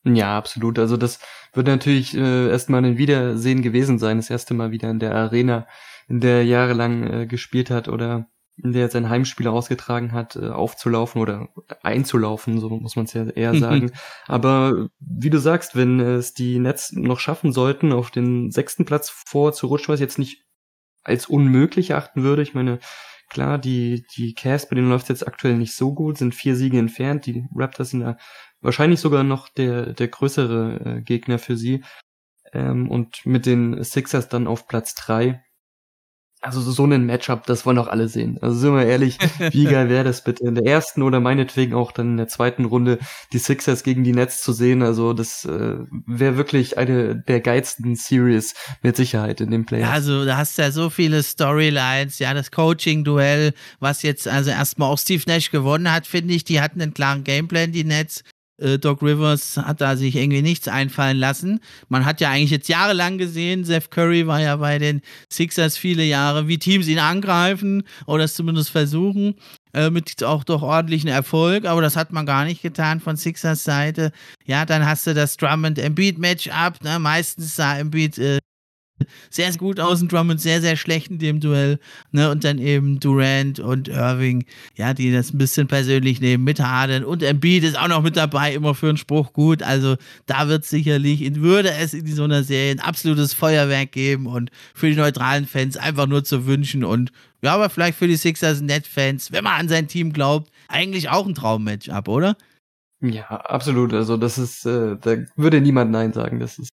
Ja, 0.04 0.38
absolut. 0.38 0.80
Also 0.80 0.98
das 0.98 1.20
wird 1.54 1.68
natürlich 1.68 2.16
äh, 2.16 2.50
erstmal 2.50 2.84
ein 2.84 2.98
Wiedersehen 2.98 3.62
gewesen 3.62 4.00
sein, 4.00 4.18
das 4.18 4.30
erste 4.30 4.54
Mal 4.54 4.72
wieder 4.72 4.90
in 4.90 5.00
der 5.00 5.14
Arena, 5.16 5.68
in 6.08 6.20
der 6.22 6.38
er 6.38 6.44
jahrelang 6.44 7.04
äh, 7.04 7.28
gespielt 7.28 7.70
hat 7.70 7.88
oder 7.88 8.31
der 8.58 8.90
sein 8.90 9.10
Heimspiel 9.10 9.48
ausgetragen 9.48 10.12
hat, 10.12 10.36
äh, 10.36 10.50
aufzulaufen 10.50 11.22
oder 11.22 11.50
einzulaufen, 11.84 12.60
so 12.60 12.70
muss 12.70 12.96
man 12.96 13.06
es 13.06 13.14
ja 13.14 13.26
eher 13.26 13.56
sagen. 13.60 13.92
Aber 14.28 14.90
wie 15.00 15.30
du 15.30 15.40
sagst, 15.40 15.76
wenn 15.76 16.00
es 16.00 16.34
die 16.34 16.60
Nets 16.60 16.92
noch 16.92 17.20
schaffen 17.20 17.52
sollten, 17.52 17.92
auf 17.92 18.12
den 18.12 18.52
sechsten 18.52 18.86
Platz 18.86 19.10
vor 19.10 19.54
zu 19.54 19.68
rutschen, 19.68 19.94
was 19.94 20.00
ich 20.00 20.06
jetzt 20.06 20.20
nicht 20.20 20.46
als 21.04 21.26
unmöglich 21.26 21.96
achten 21.96 22.24
würde. 22.24 22.42
Ich 22.42 22.54
meine, 22.54 22.80
klar, 23.30 23.58
die, 23.58 24.06
die 24.16 24.34
Cavs, 24.34 24.68
bei 24.68 24.76
denen 24.76 24.90
läuft 24.90 25.04
es 25.04 25.10
jetzt 25.20 25.28
aktuell 25.28 25.58
nicht 25.58 25.74
so 25.74 25.94
gut, 25.94 26.18
sind 26.18 26.36
vier 26.36 26.56
Siege 26.56 26.78
entfernt. 26.78 27.26
Die 27.26 27.46
Raptors 27.56 27.92
sind 27.92 28.02
da 28.02 28.18
wahrscheinlich 28.60 29.00
sogar 29.00 29.24
noch 29.24 29.50
der, 29.50 29.94
der 29.94 30.08
größere 30.08 30.98
äh, 30.98 31.02
Gegner 31.02 31.40
für 31.40 31.58
sie. 31.58 31.84
Ähm, 32.54 32.90
und 32.90 33.26
mit 33.26 33.46
den 33.46 33.84
Sixers 33.84 34.30
dann 34.30 34.48
auf 34.48 34.68
Platz 34.68 34.94
drei 34.94 35.44
also 36.42 36.60
so 36.60 36.86
ein 36.86 37.06
Matchup, 37.06 37.46
das 37.46 37.66
wollen 37.66 37.78
doch 37.78 37.88
alle 37.88 38.08
sehen. 38.08 38.40
Also 38.42 38.56
sind 38.56 38.74
wir 38.74 38.86
ehrlich, 38.86 39.18
wie 39.52 39.66
geil 39.66 39.90
wäre 39.90 40.04
das 40.04 40.24
bitte 40.24 40.44
in 40.44 40.56
der 40.56 40.66
ersten 40.66 41.04
oder 41.04 41.20
meinetwegen 41.20 41.76
auch 41.76 41.92
dann 41.92 42.12
in 42.12 42.18
der 42.18 42.28
zweiten 42.28 42.66
Runde 42.66 42.98
die 43.32 43.38
Sixers 43.38 43.84
gegen 43.84 44.04
die 44.04 44.12
Nets 44.12 44.42
zu 44.42 44.52
sehen. 44.52 44.82
Also 44.82 45.14
das 45.14 45.46
äh, 45.46 45.76
wäre 46.08 46.38
wirklich 46.38 46.80
eine 46.80 47.16
der 47.16 47.42
geilsten 47.42 47.96
Series 47.96 48.56
mit 48.82 48.96
Sicherheit 48.96 49.40
in 49.40 49.52
dem 49.52 49.66
Play. 49.66 49.84
Also 49.84 50.26
da 50.26 50.38
hast 50.38 50.58
du 50.58 50.64
ja 50.64 50.72
so 50.72 50.90
viele 50.90 51.22
Storylines, 51.22 52.18
ja, 52.18 52.34
das 52.34 52.50
Coaching-Duell, 52.50 53.54
was 53.80 54.02
jetzt 54.02 54.28
also 54.28 54.50
erstmal 54.50 54.92
auch 54.92 54.98
Steve 54.98 55.24
Nash 55.28 55.52
gewonnen 55.52 55.92
hat, 55.92 56.08
finde 56.08 56.34
ich, 56.34 56.44
die 56.44 56.60
hatten 56.60 56.82
einen 56.82 56.96
klaren 56.96 57.24
Gameplan, 57.24 57.72
die 57.72 57.84
Nets. 57.84 58.24
Äh, 58.62 58.78
Doc 58.80 59.02
Rivers 59.02 59.58
hat 59.58 59.82
da 59.82 59.98
sich 59.98 60.16
irgendwie 60.16 60.42
nichts 60.42 60.68
einfallen 60.68 61.18
lassen. 61.18 61.60
Man 61.90 62.06
hat 62.06 62.22
ja 62.22 62.30
eigentlich 62.30 62.52
jetzt 62.52 62.70
jahrelang 62.70 63.18
gesehen, 63.18 63.66
Seth 63.66 63.92
Curry 63.92 64.28
war 64.28 64.40
ja 64.40 64.56
bei 64.58 64.78
den 64.78 65.02
Sixers 65.32 65.78
viele 65.78 66.04
Jahre, 66.04 66.48
wie 66.48 66.60
Teams 66.60 66.88
ihn 66.88 67.00
angreifen 67.00 67.84
oder 68.06 68.26
es 68.26 68.36
zumindest 68.36 68.70
versuchen, 68.70 69.36
äh, 69.74 69.90
mit 69.90 70.24
auch 70.24 70.44
doch 70.44 70.62
ordentlichen 70.62 71.10
Erfolg, 71.10 71.66
aber 71.66 71.82
das 71.82 71.96
hat 71.96 72.12
man 72.12 72.26
gar 72.26 72.46
nicht 72.46 72.62
getan 72.62 73.00
von 73.00 73.18
Sixers 73.18 73.64
Seite. 73.64 74.12
Ja, 74.46 74.66
dann 74.66 74.86
hast 74.86 75.08
du 75.08 75.14
das 75.14 75.38
Drum 75.38 75.66
and 75.66 75.80
Embiid 75.80 76.20
Matchup, 76.20 76.84
ne? 76.84 77.00
meistens 77.00 77.56
sah 77.56 77.78
Embiid 77.78 78.18
äh, 78.18 78.40
sehr, 79.30 79.52
sehr 79.52 79.60
gut 79.60 79.80
aus 79.80 80.02
und 80.02 80.12
Drummond 80.12 80.42
sehr, 80.42 80.62
sehr 80.62 80.76
schlecht 80.76 81.12
in 81.12 81.20
dem 81.20 81.40
Duell. 81.40 81.80
Ne? 82.12 82.30
Und 82.30 82.44
dann 82.44 82.58
eben 82.58 83.00
Durant 83.00 83.60
und 83.60 83.88
Irving, 83.88 84.46
ja, 84.76 84.94
die 84.94 85.12
das 85.12 85.34
ein 85.34 85.38
bisschen 85.38 85.68
persönlich 85.68 86.22
nehmen 86.22 86.44
mit 86.44 86.60
Harden. 86.60 87.04
Und 87.04 87.24
Embiid 87.24 87.64
ist 87.64 87.78
auch 87.78 87.88
noch 87.88 88.02
mit 88.02 88.18
dabei, 88.18 88.54
immer 88.54 88.76
für 88.76 88.90
einen 88.90 88.98
Spruch 88.98 89.34
gut. 89.34 89.64
Also 89.64 89.98
da 90.26 90.48
wird 90.48 90.66
sicherlich, 90.66 91.36
würde 91.36 91.72
es 91.72 91.94
in 91.94 92.08
so 92.08 92.24
einer 92.24 92.44
Serie 92.44 92.72
ein 92.72 92.80
absolutes 92.80 93.34
Feuerwerk 93.34 93.92
geben 93.92 94.28
und 94.28 94.52
für 94.74 94.90
die 94.90 94.96
neutralen 94.96 95.46
Fans 95.46 95.78
einfach 95.78 96.08
nur 96.08 96.24
zu 96.24 96.46
wünschen 96.46 96.84
und 96.84 97.12
ja, 97.44 97.56
aber 97.56 97.70
vielleicht 97.70 97.98
für 97.98 98.08
die 98.08 98.18
Sixers 98.18 98.62
Net-Fans, 98.62 99.32
wenn 99.32 99.44
man 99.44 99.60
an 99.60 99.68
sein 99.68 99.88
Team 99.88 100.14
glaubt, 100.14 100.52
eigentlich 100.68 101.10
auch 101.10 101.26
ein 101.26 101.34
Traum-Matchup, 101.34 102.08
oder? 102.08 102.38
Ja, 103.02 103.26
absolut. 103.30 103.94
Also 103.94 104.16
das 104.16 104.38
ist, 104.38 104.66
äh, 104.66 104.96
da 105.02 105.18
würde 105.36 105.60
niemand 105.60 105.92
Nein 105.92 106.14
sagen. 106.14 106.40
Das 106.40 106.60
ist 106.60 106.70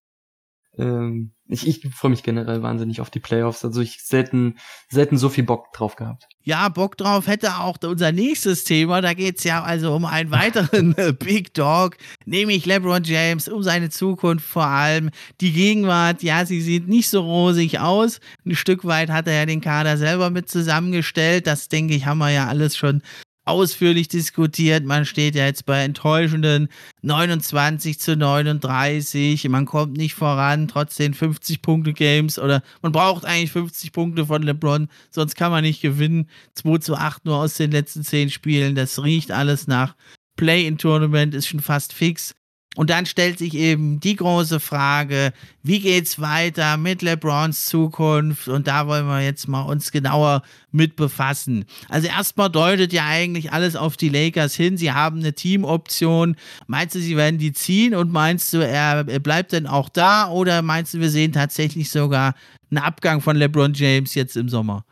ähm, 0.77 1.31
ich, 1.49 1.67
ich 1.67 1.89
freue 1.93 2.11
mich 2.11 2.21
generell 2.21 2.61
wahnsinnig 2.61 3.01
auf 3.01 3.09
die 3.09 3.19
Playoffs. 3.19 3.65
Also 3.65 3.81
ich 3.81 4.03
selten, 4.03 4.57
selten 4.87 5.17
so 5.17 5.29
viel 5.29 5.43
Bock 5.43 5.73
drauf 5.73 5.95
gehabt. 5.95 6.27
Ja, 6.43 6.69
Bock 6.69 6.95
drauf 6.95 7.25
hätte 7.25 7.57
auch 7.57 7.77
unser 7.83 8.11
nächstes 8.11 8.63
Thema. 8.63 9.01
Da 9.01 9.13
geht 9.15 9.39
es 9.39 9.43
ja 9.43 9.63
also 9.63 9.95
um 9.95 10.05
einen 10.05 10.29
weiteren 10.29 10.95
Big 11.19 11.55
Dog, 11.55 11.97
nämlich 12.25 12.67
LeBron 12.67 13.03
James, 13.03 13.47
um 13.47 13.63
seine 13.63 13.89
Zukunft 13.89 14.45
vor 14.45 14.65
allem. 14.65 15.09
Die 15.41 15.51
Gegenwart, 15.51 16.21
ja, 16.21 16.45
sie 16.45 16.61
sieht 16.61 16.87
nicht 16.87 17.09
so 17.09 17.21
rosig 17.21 17.79
aus. 17.79 18.19
Ein 18.45 18.55
Stück 18.55 18.85
weit 18.85 19.09
hat 19.09 19.27
er 19.27 19.33
ja 19.33 19.45
den 19.47 19.61
Kader 19.61 19.97
selber 19.97 20.29
mit 20.29 20.49
zusammengestellt. 20.49 21.47
Das, 21.47 21.67
denke 21.67 21.95
ich, 21.95 22.05
haben 22.05 22.19
wir 22.19 22.29
ja 22.29 22.47
alles 22.47 22.77
schon 22.77 23.01
ausführlich 23.49 24.07
diskutiert. 24.07 24.85
Man 24.85 25.05
steht 25.05 25.35
ja 25.35 25.45
jetzt 25.45 25.65
bei 25.65 25.83
enttäuschenden 25.83 26.69
29 27.01 27.99
zu 27.99 28.15
39. 28.15 29.49
Man 29.49 29.65
kommt 29.65 29.97
nicht 29.97 30.13
voran, 30.13 30.67
trotzdem 30.67 31.13
50 31.13 31.61
Punkte 31.61 31.93
Games 31.93 32.39
oder 32.39 32.61
man 32.81 32.91
braucht 32.91 33.25
eigentlich 33.25 33.51
50 33.51 33.91
Punkte 33.91 34.27
von 34.27 34.43
LeBron, 34.43 34.87
sonst 35.09 35.35
kann 35.35 35.51
man 35.51 35.63
nicht 35.63 35.81
gewinnen. 35.81 36.29
2 36.53 36.77
zu 36.77 36.95
8 36.95 37.25
nur 37.25 37.37
aus 37.37 37.55
den 37.55 37.71
letzten 37.71 38.03
10 38.03 38.29
Spielen. 38.29 38.75
Das 38.75 39.03
riecht 39.03 39.31
alles 39.31 39.67
nach 39.67 39.95
Play-in-Tournament, 40.35 41.35
ist 41.35 41.47
schon 41.47 41.59
fast 41.59 41.91
fix. 41.91 42.33
Und 42.79 42.89
dann 42.89 43.05
stellt 43.05 43.39
sich 43.39 43.55
eben 43.55 43.99
die 43.99 44.15
große 44.15 44.61
Frage, 44.61 45.33
wie 45.63 45.81
geht's 45.81 46.21
weiter 46.21 46.77
mit 46.77 47.01
LeBrons 47.01 47.65
Zukunft? 47.65 48.47
Und 48.47 48.67
da 48.67 48.87
wollen 48.87 49.05
wir 49.05 49.19
jetzt 49.19 49.49
mal 49.49 49.63
uns 49.63 49.91
genauer 49.91 50.43
mit 50.71 50.95
befassen. 50.95 51.65
Also 51.89 52.07
erstmal 52.07 52.49
deutet 52.49 52.93
ja 52.93 53.05
eigentlich 53.05 53.51
alles 53.51 53.75
auf 53.75 53.97
die 53.97 54.07
Lakers 54.07 54.55
hin. 54.55 54.77
Sie 54.77 54.93
haben 54.93 55.19
eine 55.19 55.33
Teamoption. 55.33 56.37
Meinst 56.67 56.95
du, 56.95 57.01
sie 57.01 57.17
werden 57.17 57.37
die 57.37 57.51
ziehen? 57.51 57.93
Und 57.93 58.13
meinst 58.13 58.53
du, 58.53 58.65
er 58.65 59.03
bleibt 59.03 59.51
denn 59.51 59.67
auch 59.67 59.89
da? 59.89 60.29
Oder 60.29 60.61
meinst 60.61 60.93
du, 60.93 61.01
wir 61.01 61.09
sehen 61.09 61.33
tatsächlich 61.33 61.91
sogar 61.91 62.33
einen 62.71 62.77
Abgang 62.77 63.19
von 63.19 63.35
LeBron 63.35 63.73
James 63.73 64.15
jetzt 64.15 64.37
im 64.37 64.47
Sommer? 64.47 64.85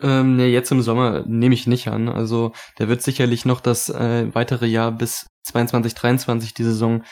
Ähm, 0.00 0.36
nee, 0.36 0.48
jetzt 0.48 0.72
im 0.72 0.82
Sommer 0.82 1.24
nehme 1.26 1.54
ich 1.54 1.66
nicht 1.66 1.88
an. 1.88 2.08
Also 2.08 2.52
der 2.78 2.88
wird 2.88 3.02
sicherlich 3.02 3.44
noch 3.44 3.60
das 3.60 3.88
äh, 3.88 4.34
weitere 4.34 4.66
Jahr 4.66 4.92
bis 4.92 5.26
22, 5.44 5.94
23 5.94 6.54
die 6.54 6.64
Saison 6.64 7.02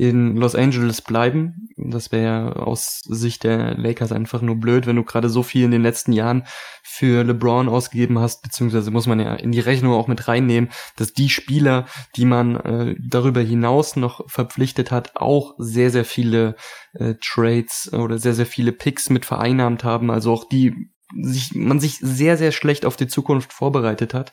in 0.00 0.36
Los 0.36 0.54
Angeles 0.54 1.02
bleiben. 1.02 1.68
Das 1.76 2.10
wäre 2.10 2.66
aus 2.66 3.02
Sicht 3.04 3.44
der 3.44 3.76
Lakers 3.76 4.12
einfach 4.12 4.40
nur 4.40 4.56
blöd, 4.56 4.86
wenn 4.86 4.96
du 4.96 5.04
gerade 5.04 5.28
so 5.28 5.42
viel 5.42 5.64
in 5.64 5.70
den 5.72 5.82
letzten 5.82 6.12
Jahren 6.12 6.44
für 6.82 7.22
LeBron 7.22 7.68
ausgegeben 7.68 8.18
hast, 8.18 8.42
beziehungsweise 8.42 8.90
muss 8.90 9.06
man 9.06 9.20
ja 9.20 9.34
in 9.34 9.52
die 9.52 9.60
Rechnung 9.60 9.92
auch 9.92 10.08
mit 10.08 10.26
reinnehmen, 10.26 10.70
dass 10.96 11.12
die 11.12 11.28
Spieler, 11.28 11.86
die 12.16 12.24
man 12.24 12.56
äh, 12.56 12.96
darüber 12.98 13.42
hinaus 13.42 13.96
noch 13.96 14.26
verpflichtet 14.30 14.90
hat, 14.90 15.16
auch 15.16 15.54
sehr, 15.58 15.90
sehr 15.90 16.06
viele 16.06 16.56
äh, 16.94 17.16
Trades 17.22 17.92
oder 17.92 18.18
sehr, 18.18 18.32
sehr 18.32 18.46
viele 18.46 18.72
Picks 18.72 19.10
mit 19.10 19.26
vereinnahmt 19.26 19.84
haben. 19.84 20.10
Also 20.10 20.32
auch 20.32 20.48
die 20.48 20.90
sich, 21.20 21.54
man 21.54 21.80
sich 21.80 21.98
sehr, 21.98 22.36
sehr 22.36 22.52
schlecht 22.52 22.84
auf 22.84 22.96
die 22.96 23.08
Zukunft 23.08 23.52
vorbereitet 23.52 24.14
hat. 24.14 24.32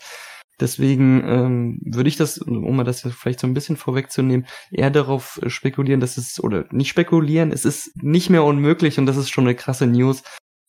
Deswegen 0.60 1.24
ähm, 1.24 1.80
würde 1.84 2.10
ich 2.10 2.16
das, 2.16 2.40
um 2.40 2.76
mal 2.76 2.84
das 2.84 3.02
vielleicht 3.02 3.40
so 3.40 3.46
ein 3.46 3.54
bisschen 3.54 3.78
vorwegzunehmen, 3.78 4.48
eher 4.72 4.90
darauf 4.90 5.40
spekulieren, 5.46 6.00
dass 6.00 6.18
es, 6.18 6.44
oder 6.44 6.66
nicht 6.72 6.90
spekulieren, 6.90 7.52
es 7.52 7.64
ist 7.64 8.02
nicht 8.02 8.32
mehr 8.32 8.44
unmöglich 8.44 8.98
und 8.98 9.06
das 9.06 9.18
ist 9.18 9.30
schon 9.30 9.44
eine 9.44 9.54
krasse 9.54 9.86
News, 9.86 10.24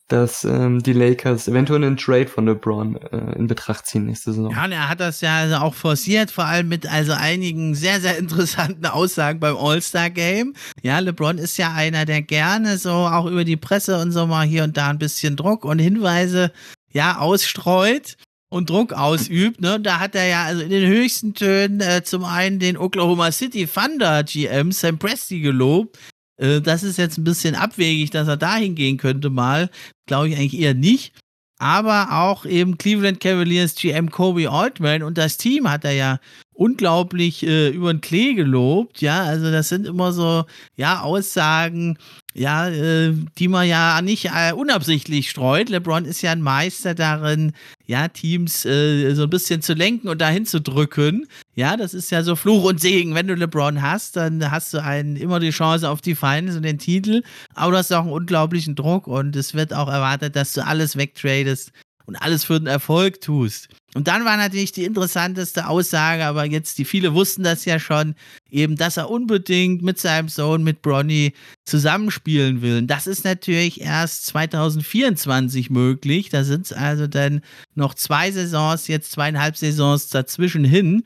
dass 0.09 0.43
ähm, 0.43 0.83
die 0.83 0.93
Lakers 0.93 1.47
eventuell 1.47 1.83
einen 1.83 1.97
Trade 1.97 2.27
von 2.27 2.45
LeBron 2.45 2.95
äh, 2.95 3.37
in 3.37 3.47
Betracht 3.47 3.85
ziehen 3.85 4.05
nächste 4.05 4.33
Saison. 4.33 4.51
Ja, 4.51 4.65
und 4.65 4.71
er 4.71 4.89
hat 4.89 4.99
das 4.99 5.21
ja 5.21 5.37
also 5.37 5.55
auch 5.57 5.73
forciert, 5.73 6.31
vor 6.31 6.45
allem 6.45 6.67
mit 6.67 6.91
also 6.91 7.13
einigen 7.13 7.75
sehr, 7.75 8.01
sehr 8.01 8.17
interessanten 8.17 8.85
Aussagen 8.85 9.39
beim 9.39 9.55
All-Star-Game. 9.55 10.55
Ja, 10.81 10.99
LeBron 10.99 11.37
ist 11.37 11.57
ja 11.57 11.73
einer, 11.73 12.05
der 12.05 12.21
gerne 12.21 12.77
so 12.77 12.91
auch 12.91 13.25
über 13.25 13.45
die 13.45 13.57
Presse 13.57 13.99
und 13.99 14.11
so 14.11 14.27
mal 14.27 14.45
hier 14.45 14.63
und 14.63 14.75
da 14.75 14.89
ein 14.89 14.99
bisschen 14.99 15.35
Druck 15.35 15.63
und 15.63 15.79
Hinweise 15.79 16.51
ja 16.91 17.19
ausstreut 17.19 18.17
und 18.49 18.69
Druck 18.69 18.93
ausübt. 18.93 19.61
Ne? 19.61 19.79
Da 19.79 19.99
hat 19.99 20.15
er 20.15 20.25
ja 20.25 20.43
also 20.43 20.61
in 20.61 20.69
den 20.69 20.89
höchsten 20.89 21.33
Tönen 21.33 21.81
äh, 21.81 22.03
zum 22.03 22.25
einen 22.25 22.59
den 22.59 22.77
Oklahoma 22.77 23.31
City 23.31 23.67
Thunder 23.67 24.23
GM 24.23 24.71
Sam 24.71 24.97
Presti 24.97 25.39
gelobt, 25.39 25.97
äh, 26.39 26.61
das 26.61 26.83
ist 26.83 26.97
jetzt 26.97 27.17
ein 27.17 27.23
bisschen 27.23 27.55
abwegig, 27.55 28.09
dass 28.11 28.27
er 28.27 28.37
dahin 28.37 28.75
gehen 28.75 28.97
könnte 28.97 29.29
mal. 29.29 29.69
Glaube 30.07 30.29
ich 30.29 30.35
eigentlich 30.35 30.59
eher 30.59 30.73
nicht. 30.73 31.13
Aber 31.59 32.11
auch 32.11 32.45
eben 32.45 32.77
Cleveland 32.77 33.19
Cavaliers 33.19 33.75
GM 33.75 34.09
Kobe 34.09 34.49
Altman 34.49 35.03
und 35.03 35.17
das 35.17 35.37
Team 35.37 35.69
hat 35.69 35.83
er 35.83 35.91
ja 35.91 36.19
unglaublich 36.59 37.47
äh, 37.47 37.69
über 37.69 37.93
den 37.93 38.01
Klee 38.01 38.33
gelobt. 38.33 39.01
Ja, 39.01 39.23
also 39.23 39.49
das 39.49 39.69
sind 39.69 39.87
immer 39.87 40.11
so, 40.11 40.43
ja, 40.75 40.99
Aussagen, 41.01 41.97
ja, 42.33 42.67
äh, 42.67 43.13
die 43.37 43.47
man 43.47 43.65
ja 43.65 44.01
nicht 44.01 44.25
äh, 44.25 44.51
unabsichtlich 44.51 45.29
streut. 45.29 45.69
LeBron 45.69 46.03
ist 46.03 46.21
ja 46.21 46.33
ein 46.33 46.41
Meister 46.41 46.93
darin, 46.95 47.53
ja, 47.87 48.09
Teams 48.09 48.65
äh, 48.65 49.13
so 49.13 49.23
ein 49.23 49.29
bisschen 49.29 49.61
zu 49.61 49.73
lenken 49.73 50.09
und 50.09 50.19
dahin 50.19 50.45
zu 50.45 50.59
drücken. 50.59 51.27
Ja, 51.55 51.77
das 51.77 51.93
ist 51.93 52.11
ja 52.11 52.23
so 52.23 52.35
Fluch 52.35 52.65
und 52.65 52.81
Segen. 52.81 53.15
Wenn 53.15 53.27
du 53.27 53.35
LeBron 53.35 53.81
hast, 53.81 54.17
dann 54.17 54.51
hast 54.51 54.73
du 54.73 54.83
einen, 54.83 55.15
immer 55.15 55.39
die 55.39 55.51
Chance 55.51 55.89
auf 55.89 56.01
die 56.01 56.15
Finals 56.15 56.57
und 56.57 56.63
den 56.63 56.77
Titel. 56.77 57.23
Aber 57.55 57.71
du 57.71 57.77
hast 57.77 57.93
auch 57.93 58.01
einen 58.03 58.11
unglaublichen 58.11 58.75
Druck 58.75 59.07
und 59.07 59.37
es 59.37 59.53
wird 59.53 59.73
auch 59.73 59.87
erwartet, 59.87 60.35
dass 60.35 60.51
du 60.51 60.65
alles 60.65 60.97
wegtradest 60.97 61.71
und 62.05 62.17
alles 62.17 62.43
für 62.43 62.59
den 62.59 62.67
Erfolg 62.67 63.21
tust. 63.21 63.69
Und 63.95 64.07
dann 64.07 64.23
war 64.23 64.37
natürlich 64.37 64.71
die 64.71 64.83
interessanteste 64.83 65.67
Aussage, 65.67 66.23
aber 66.25 66.45
jetzt, 66.45 66.77
die 66.77 66.85
viele 66.85 67.15
wussten 67.15 67.41
das 67.41 67.65
ja 67.65 67.79
schon, 67.79 68.13
eben, 68.51 68.75
dass 68.75 68.97
er 68.97 69.09
unbedingt 69.09 69.81
mit 69.81 69.99
seinem 69.99 70.29
Sohn, 70.29 70.63
mit 70.63 70.83
Bronny, 70.83 71.33
zusammenspielen 71.65 72.61
will. 72.61 72.77
Und 72.77 72.87
das 72.87 73.07
ist 73.07 73.25
natürlich 73.25 73.81
erst 73.81 74.27
2024 74.27 75.71
möglich. 75.71 76.29
Da 76.29 76.43
sind 76.43 76.67
es 76.67 76.73
also 76.73 77.07
dann 77.07 77.41
noch 77.73 77.95
zwei 77.95 78.31
Saisons, 78.31 78.87
jetzt 78.87 79.11
zweieinhalb 79.11 79.57
Saisons 79.57 80.09
dazwischen 80.09 80.63
hin. 80.63 81.03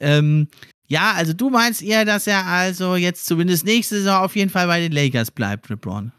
Ähm, 0.00 0.48
ja, 0.86 1.12
also 1.12 1.32
du 1.34 1.50
meinst 1.50 1.82
eher, 1.82 2.04
dass 2.04 2.26
er 2.26 2.46
also 2.46 2.96
jetzt 2.96 3.26
zumindest 3.26 3.64
nächste 3.64 3.96
Saison 3.96 4.24
auf 4.24 4.36
jeden 4.36 4.50
Fall 4.50 4.66
bei 4.66 4.80
den 4.80 4.92
Lakers 4.92 5.30
bleibt, 5.30 5.68
LeBron. 5.68 6.12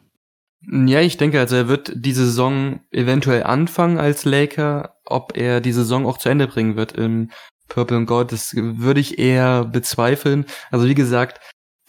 Ja, 0.71 1.02
ich 1.02 1.17
denke, 1.17 1.39
also 1.39 1.56
er 1.56 1.67
wird 1.67 1.91
die 1.93 2.13
Saison 2.13 2.80
eventuell 2.91 3.43
anfangen 3.43 3.97
als 3.97 4.26
Laker. 4.26 4.92
Ob 5.05 5.37
er 5.37 5.61
die 5.61 5.73
Saison 5.73 6.05
auch 6.05 6.17
zu 6.17 6.29
Ende 6.29 6.47
bringen 6.47 6.75
wird 6.75 6.93
im 6.93 7.31
Purple 7.67 7.97
und 7.97 8.05
Gold, 8.05 8.31
das 8.31 8.53
würde 8.55 8.99
ich 8.99 9.19
eher 9.19 9.65
bezweifeln. 9.65 10.45
Also 10.71 10.87
wie 10.87 10.95
gesagt, 10.95 11.39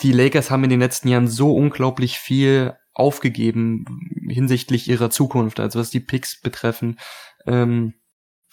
die 0.02 0.12
Lakers 0.12 0.50
haben 0.50 0.64
in 0.64 0.70
den 0.70 0.80
letzten 0.80 1.08
Jahren 1.08 1.28
so 1.28 1.54
unglaublich 1.54 2.18
viel 2.18 2.74
aufgegeben 2.92 3.84
hinsichtlich 4.28 4.88
ihrer 4.88 5.10
Zukunft, 5.10 5.60
also 5.60 5.80
was 5.80 5.90
die 5.90 6.00
Picks 6.00 6.40
betreffen 6.40 6.98
ähm, 7.46 7.94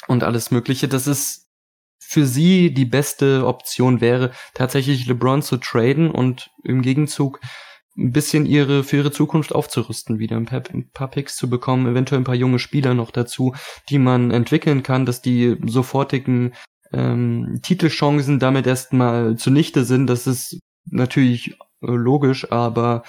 und 0.08 0.24
alles 0.24 0.52
Mögliche. 0.52 0.88
dass 0.88 1.08
es 1.08 1.47
für 2.00 2.26
sie 2.26 2.74
die 2.74 2.86
beste 2.86 3.45
Option 3.45 4.02
wäre, 4.02 4.32
tatsächlich 4.54 5.06
LeBron 5.06 5.41
zu 5.41 5.58
traden 5.58 6.12
und 6.12 6.50
im 6.63 6.82
Gegenzug 6.82 7.39
ein 7.98 8.12
bisschen 8.12 8.46
ihre 8.46 8.84
für 8.84 8.98
ihre 8.98 9.12
Zukunft 9.12 9.54
aufzurüsten, 9.54 10.20
wieder 10.20 10.38
ein 10.38 10.46
paar, 10.46 10.64
ein 10.74 10.90
paar 10.92 11.10
Picks 11.10 11.36
zu 11.36 11.50
bekommen, 11.50 11.88
eventuell 11.88 12.22
ein 12.22 12.26
paar 12.26 12.36
junge 12.36 12.60
Spieler 12.60 12.94
noch 12.94 13.12
dazu, 13.12 13.54
die 13.90 14.00
man 14.00 14.32
entwickeln 14.32 14.84
kann, 14.84 15.06
dass 15.06 15.22
die 15.22 15.58
sofortigen 15.66 16.54
ähm, 16.94 17.60
Titelchancen 17.62 18.40
damit 18.40 18.68
erstmal 18.68 19.36
zunichte 19.36 19.84
sind. 19.84 20.08
Das 20.08 20.28
ist 20.28 20.60
natürlich 20.90 21.52
äh, 21.82 21.92
logisch, 21.92 22.52
aber 22.52 23.04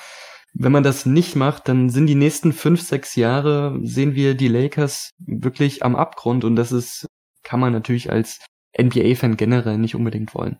wenn 0.54 0.72
man 0.72 0.82
das 0.82 1.06
nicht 1.06 1.36
macht, 1.36 1.68
dann 1.68 1.88
sind 1.88 2.06
die 2.06 2.14
nächsten 2.14 2.52
fünf, 2.52 2.82
sechs 2.82 3.16
Jahre, 3.16 3.78
sehen 3.82 4.14
wir 4.14 4.34
die 4.34 4.48
Lakers 4.48 5.10
wirklich 5.18 5.82
am 5.82 5.96
Abgrund 5.96 6.44
und 6.44 6.56
das 6.56 6.72
ist, 6.72 7.06
kann 7.42 7.60
man 7.60 7.72
natürlich 7.72 8.10
als 8.10 8.40
NBA-Fan 8.78 9.36
generell 9.36 9.78
nicht 9.78 9.94
unbedingt 9.94 10.34
wollen. 10.34 10.58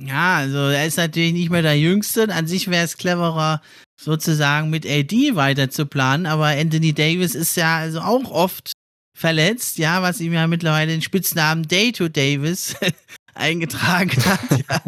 Ja, 0.00 0.36
also 0.38 0.58
er 0.58 0.86
ist 0.86 0.96
natürlich 0.96 1.32
nicht 1.32 1.50
mehr 1.50 1.62
der 1.62 1.78
Jüngste. 1.78 2.28
An 2.30 2.46
sich 2.46 2.68
wäre 2.68 2.84
es 2.84 2.96
cleverer, 2.96 3.60
sozusagen 4.00 4.70
mit 4.70 4.86
AD 4.86 5.36
weiter 5.36 5.70
zu 5.70 5.84
planen, 5.84 6.26
aber 6.26 6.46
Anthony 6.46 6.94
Davis 6.94 7.34
ist 7.34 7.56
ja 7.56 7.78
also 7.78 8.00
auch 8.00 8.30
oft 8.30 8.72
verletzt, 9.14 9.76
ja, 9.76 10.00
was 10.00 10.20
ihm 10.20 10.32
ja 10.32 10.46
mittlerweile 10.46 10.92
den 10.92 11.02
Spitznamen 11.02 11.68
Day 11.68 11.92
to 11.92 12.08
Davis 12.08 12.74
eingetragen 13.34 14.24
hat. 14.24 14.64
ja. 14.68 14.82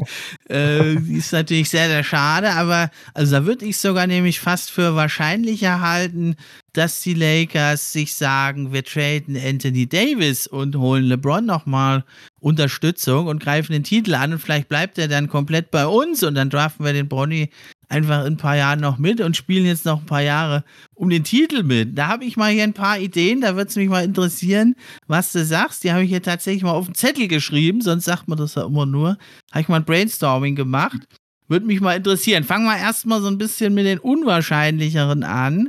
äh, 0.48 0.94
ist 0.94 1.32
natürlich 1.32 1.68
sehr, 1.68 1.88
sehr 1.88 2.04
schade, 2.04 2.50
aber 2.52 2.90
also 3.12 3.32
da 3.32 3.44
würde 3.44 3.66
ich 3.66 3.76
sogar 3.76 4.06
nämlich 4.06 4.40
fast 4.40 4.70
für 4.70 4.94
wahrscheinlicher 4.94 5.80
halten, 5.80 6.36
dass 6.72 7.02
die 7.02 7.14
Lakers 7.14 7.92
sich 7.92 8.14
sagen, 8.14 8.72
wir 8.72 8.84
traden 8.84 9.36
Anthony 9.36 9.86
Davis 9.86 10.46
und 10.46 10.76
holen 10.76 11.04
LeBron 11.04 11.44
nochmal 11.44 12.04
Unterstützung 12.42 13.28
und 13.28 13.40
greifen 13.40 13.72
den 13.72 13.84
Titel 13.84 14.14
an 14.14 14.32
und 14.32 14.40
vielleicht 14.40 14.68
bleibt 14.68 14.98
er 14.98 15.06
dann 15.06 15.28
komplett 15.28 15.70
bei 15.70 15.86
uns 15.86 16.24
und 16.24 16.34
dann 16.34 16.50
draften 16.50 16.84
wir 16.84 16.92
den 16.92 17.08
Bronny 17.08 17.50
einfach 17.88 18.24
in 18.24 18.34
ein 18.34 18.36
paar 18.36 18.56
Jahren 18.56 18.80
noch 18.80 18.98
mit 18.98 19.20
und 19.20 19.36
spielen 19.36 19.64
jetzt 19.64 19.84
noch 19.84 20.00
ein 20.00 20.06
paar 20.06 20.22
Jahre 20.22 20.64
um 20.94 21.08
den 21.08 21.22
Titel 21.22 21.62
mit. 21.62 21.96
Da 21.96 22.08
habe 22.08 22.24
ich 22.24 22.36
mal 22.36 22.50
hier 22.50 22.64
ein 22.64 22.72
paar 22.72 22.98
Ideen, 22.98 23.40
da 23.40 23.54
würde 23.54 23.68
es 23.68 23.76
mich 23.76 23.88
mal 23.88 24.04
interessieren, 24.04 24.74
was 25.06 25.30
du 25.30 25.44
sagst. 25.44 25.84
Die 25.84 25.92
habe 25.92 26.02
ich 26.02 26.10
hier 26.10 26.22
tatsächlich 26.22 26.64
mal 26.64 26.72
auf 26.72 26.86
den 26.86 26.96
Zettel 26.96 27.28
geschrieben, 27.28 27.80
sonst 27.80 28.06
sagt 28.06 28.26
man 28.26 28.38
das 28.38 28.56
ja 28.56 28.64
immer 28.64 28.86
nur. 28.86 29.18
Habe 29.52 29.60
ich 29.60 29.68
mal 29.68 29.76
ein 29.76 29.84
Brainstorming 29.84 30.56
gemacht. 30.56 30.98
Würde 31.46 31.66
mich 31.66 31.80
mal 31.80 31.96
interessieren. 31.96 32.42
Fangen 32.42 32.64
wir 32.64 32.76
erstmal 32.76 33.20
so 33.20 33.28
ein 33.28 33.38
bisschen 33.38 33.72
mit 33.74 33.86
den 33.86 33.98
unwahrscheinlicheren 33.98 35.22
an. 35.22 35.68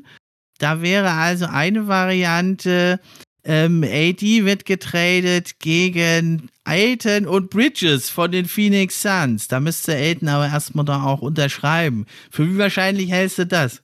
Da 0.58 0.82
wäre 0.82 1.12
also 1.12 1.46
eine 1.46 1.88
Variante, 1.88 3.00
ähm, 3.46 3.84
AD 3.84 4.46
wird 4.46 4.66
getradet 4.66 5.60
gegen 5.60 6.50
Aiton 6.64 7.28
und 7.28 7.50
Bridges 7.50 8.10
von 8.10 8.32
den 8.32 8.46
Phoenix 8.46 9.02
Suns. 9.02 9.48
Da 9.48 9.60
müsste 9.60 9.94
Aiton 9.94 10.30
aber 10.30 10.48
erstmal 10.48 10.86
da 10.86 11.04
auch 11.04 11.22
unterschreiben. 11.22 12.06
Für 12.32 12.48
wie 12.50 12.58
wahrscheinlich 12.58 13.12
hältst 13.12 13.40
du 13.40 13.46
das? 13.46 13.84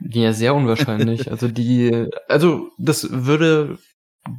Ja, 0.00 0.32
sehr 0.32 0.54
unwahrscheinlich. 0.54 1.30
also 1.30 1.48
die, 1.48 2.08
also 2.28 2.70
das 2.78 3.08
würde 3.10 3.78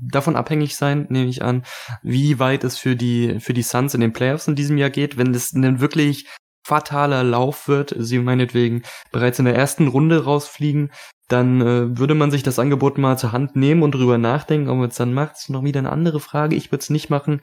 davon 0.01 0.35
abhängig 0.35 0.75
sein, 0.75 1.07
nehme 1.09 1.29
ich 1.29 1.43
an, 1.43 1.63
wie 2.03 2.39
weit 2.39 2.63
es 2.63 2.77
für 2.77 2.95
die, 2.95 3.39
für 3.39 3.53
die 3.53 3.63
Suns 3.63 3.93
in 3.93 4.01
den 4.01 4.13
Playoffs 4.13 4.47
in 4.47 4.55
diesem 4.55 4.77
Jahr 4.77 4.89
geht. 4.89 5.17
Wenn 5.17 5.33
es 5.33 5.53
ein 5.53 5.79
wirklich 5.79 6.27
fataler 6.65 7.23
Lauf 7.23 7.67
wird, 7.67 7.95
sie 7.97 8.19
meinetwegen 8.19 8.83
bereits 9.11 9.39
in 9.39 9.45
der 9.45 9.55
ersten 9.55 9.87
Runde 9.87 10.25
rausfliegen, 10.25 10.91
dann 11.27 11.61
äh, 11.61 11.97
würde 11.97 12.15
man 12.15 12.31
sich 12.31 12.43
das 12.43 12.59
Angebot 12.59 12.97
mal 12.97 13.17
zur 13.17 13.31
Hand 13.31 13.55
nehmen 13.55 13.83
und 13.83 13.91
drüber 13.91 14.17
nachdenken, 14.17 14.69
ob 14.69 14.77
man 14.77 14.89
es 14.89 14.95
dann 14.95 15.13
macht. 15.13 15.37
ist 15.37 15.49
noch 15.49 15.63
wieder 15.63 15.79
eine 15.79 15.91
andere 15.91 16.19
Frage. 16.19 16.55
Ich 16.55 16.71
würde 16.71 16.81
es 16.81 16.89
nicht 16.89 17.09
machen. 17.09 17.41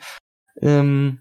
Ähm, 0.60 1.20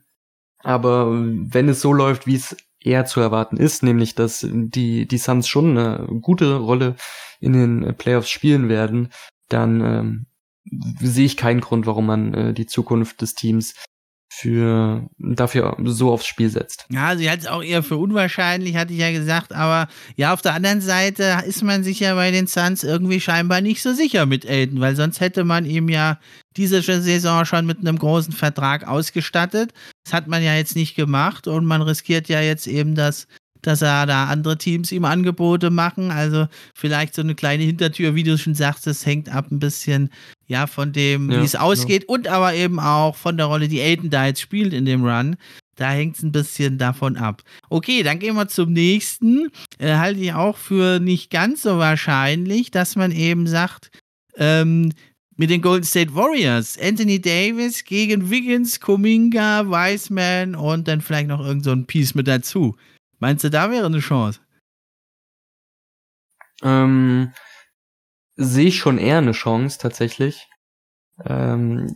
aber 0.59 1.07
wenn 1.11 1.67
es 1.67 1.81
so 1.81 1.91
läuft, 1.91 2.25
wie 2.25 2.35
es 2.35 2.55
eher 2.79 3.05
zu 3.05 3.19
erwarten 3.19 3.57
ist, 3.57 3.83
nämlich 3.83 4.15
dass 4.15 4.47
die, 4.49 5.07
die 5.07 5.17
Suns 5.17 5.47
schon 5.47 5.77
eine 5.77 6.07
gute 6.21 6.55
Rolle 6.55 6.95
in 7.39 7.53
den 7.53 7.95
Playoffs 7.97 8.29
spielen 8.29 8.69
werden, 8.69 9.09
dann 9.49 9.81
ähm, 9.81 10.25
sehe 10.99 11.25
ich 11.25 11.37
keinen 11.37 11.61
Grund, 11.61 11.85
warum 11.85 12.05
man 12.05 12.33
äh, 12.33 12.53
die 12.53 12.65
Zukunft 12.65 13.21
des 13.21 13.35
Teams 13.35 13.75
für 14.35 15.07
dafür 15.19 15.77
so 15.83 16.11
aufs 16.11 16.25
Spiel 16.25 16.49
setzt. 16.49 16.87
Ja, 16.89 17.15
sie 17.15 17.29
hat 17.29 17.41
es 17.41 17.47
auch 17.47 17.61
eher 17.61 17.83
für 17.83 17.97
unwahrscheinlich, 17.97 18.75
hatte 18.75 18.91
ich 18.91 18.99
ja 18.99 19.11
gesagt, 19.11 19.53
aber 19.53 19.87
ja, 20.15 20.33
auf 20.33 20.41
der 20.41 20.55
anderen 20.55 20.81
Seite 20.81 21.43
ist 21.45 21.61
man 21.61 21.83
sich 21.83 21.99
ja 21.99 22.15
bei 22.15 22.31
den 22.31 22.47
Suns 22.47 22.83
irgendwie 22.83 23.21
scheinbar 23.21 23.61
nicht 23.61 23.83
so 23.83 23.93
sicher 23.93 24.25
mit 24.25 24.43
Elton, 24.43 24.81
weil 24.81 24.95
sonst 24.95 25.19
hätte 25.19 25.43
man 25.43 25.65
ihm 25.65 25.87
ja 25.87 26.19
diese 26.57 26.81
Saison 26.81 27.45
schon 27.45 27.67
mit 27.67 27.79
einem 27.79 27.99
großen 27.99 28.33
Vertrag 28.33 28.87
ausgestattet. 28.87 29.71
Das 30.03 30.13
hat 30.13 30.27
man 30.27 30.41
ja 30.41 30.55
jetzt 30.55 30.75
nicht 30.75 30.95
gemacht 30.95 31.47
und 31.47 31.65
man 31.65 31.83
riskiert 31.83 32.27
ja 32.27 32.41
jetzt 32.41 32.65
eben, 32.65 32.95
dass 32.95 33.27
dass 33.67 33.81
er 33.81 34.05
da 34.05 34.25
andere 34.27 34.57
Teams 34.57 34.91
ihm 34.91 35.05
Angebote 35.05 35.69
machen. 35.69 36.11
Also 36.11 36.47
vielleicht 36.73 37.15
so 37.15 37.21
eine 37.21 37.35
kleine 37.35 37.63
Hintertür, 37.63 38.15
wie 38.15 38.23
du 38.23 38.37
schon 38.37 38.55
sagst, 38.55 38.85
das 38.85 39.05
hängt 39.05 39.33
ab 39.33 39.51
ein 39.51 39.59
bisschen 39.59 40.09
ja 40.47 40.67
von 40.67 40.93
dem, 40.93 41.31
ja, 41.31 41.41
wie 41.41 41.45
es 41.45 41.55
ausgeht 41.55 42.03
ja. 42.03 42.09
und 42.09 42.27
aber 42.27 42.53
eben 42.53 42.79
auch 42.79 43.15
von 43.15 43.37
der 43.37 43.47
Rolle, 43.47 43.67
die 43.67 43.81
Aiden 43.81 44.09
da 44.09 44.27
jetzt 44.27 44.41
spielt 44.41 44.73
in 44.73 44.85
dem 44.85 45.03
Run. 45.05 45.35
Da 45.75 45.89
hängt 45.89 46.17
es 46.17 46.23
ein 46.23 46.31
bisschen 46.31 46.77
davon 46.77 47.17
ab. 47.17 47.41
Okay, 47.69 48.03
dann 48.03 48.19
gehen 48.19 48.35
wir 48.35 48.47
zum 48.47 48.73
nächsten. 48.73 49.49
Äh, 49.79 49.95
halte 49.95 50.19
ich 50.19 50.33
auch 50.33 50.57
für 50.57 50.99
nicht 50.99 51.31
ganz 51.31 51.63
so 51.63 51.79
wahrscheinlich, 51.79 52.69
dass 52.69 52.95
man 52.95 53.11
eben 53.11 53.47
sagt, 53.47 53.89
ähm, 54.37 54.91
mit 55.35 55.49
den 55.49 55.61
Golden 55.61 55.85
State 55.85 56.13
Warriors, 56.13 56.77
Anthony 56.79 57.19
Davis 57.19 57.83
gegen 57.83 58.29
Wiggins, 58.29 58.79
Kuminga, 58.79 59.65
Wiseman 59.65 60.55
und 60.55 60.87
dann 60.87 61.01
vielleicht 61.01 61.27
noch 61.27 61.43
irgend 61.43 61.63
so 61.63 61.71
ein 61.71 61.85
Piece 61.87 62.13
mit 62.13 62.27
dazu. 62.27 62.75
Meinst 63.23 63.45
du, 63.45 63.49
da 63.49 63.71
wäre 63.71 63.85
eine 63.85 63.99
Chance? 63.99 64.41
Ähm, 66.61 67.31
sehe 68.35 68.67
ich 68.67 68.77
schon 68.77 68.97
eher 68.97 69.19
eine 69.19 69.31
Chance 69.31 69.77
tatsächlich. 69.79 70.49
Ähm, 71.23 71.95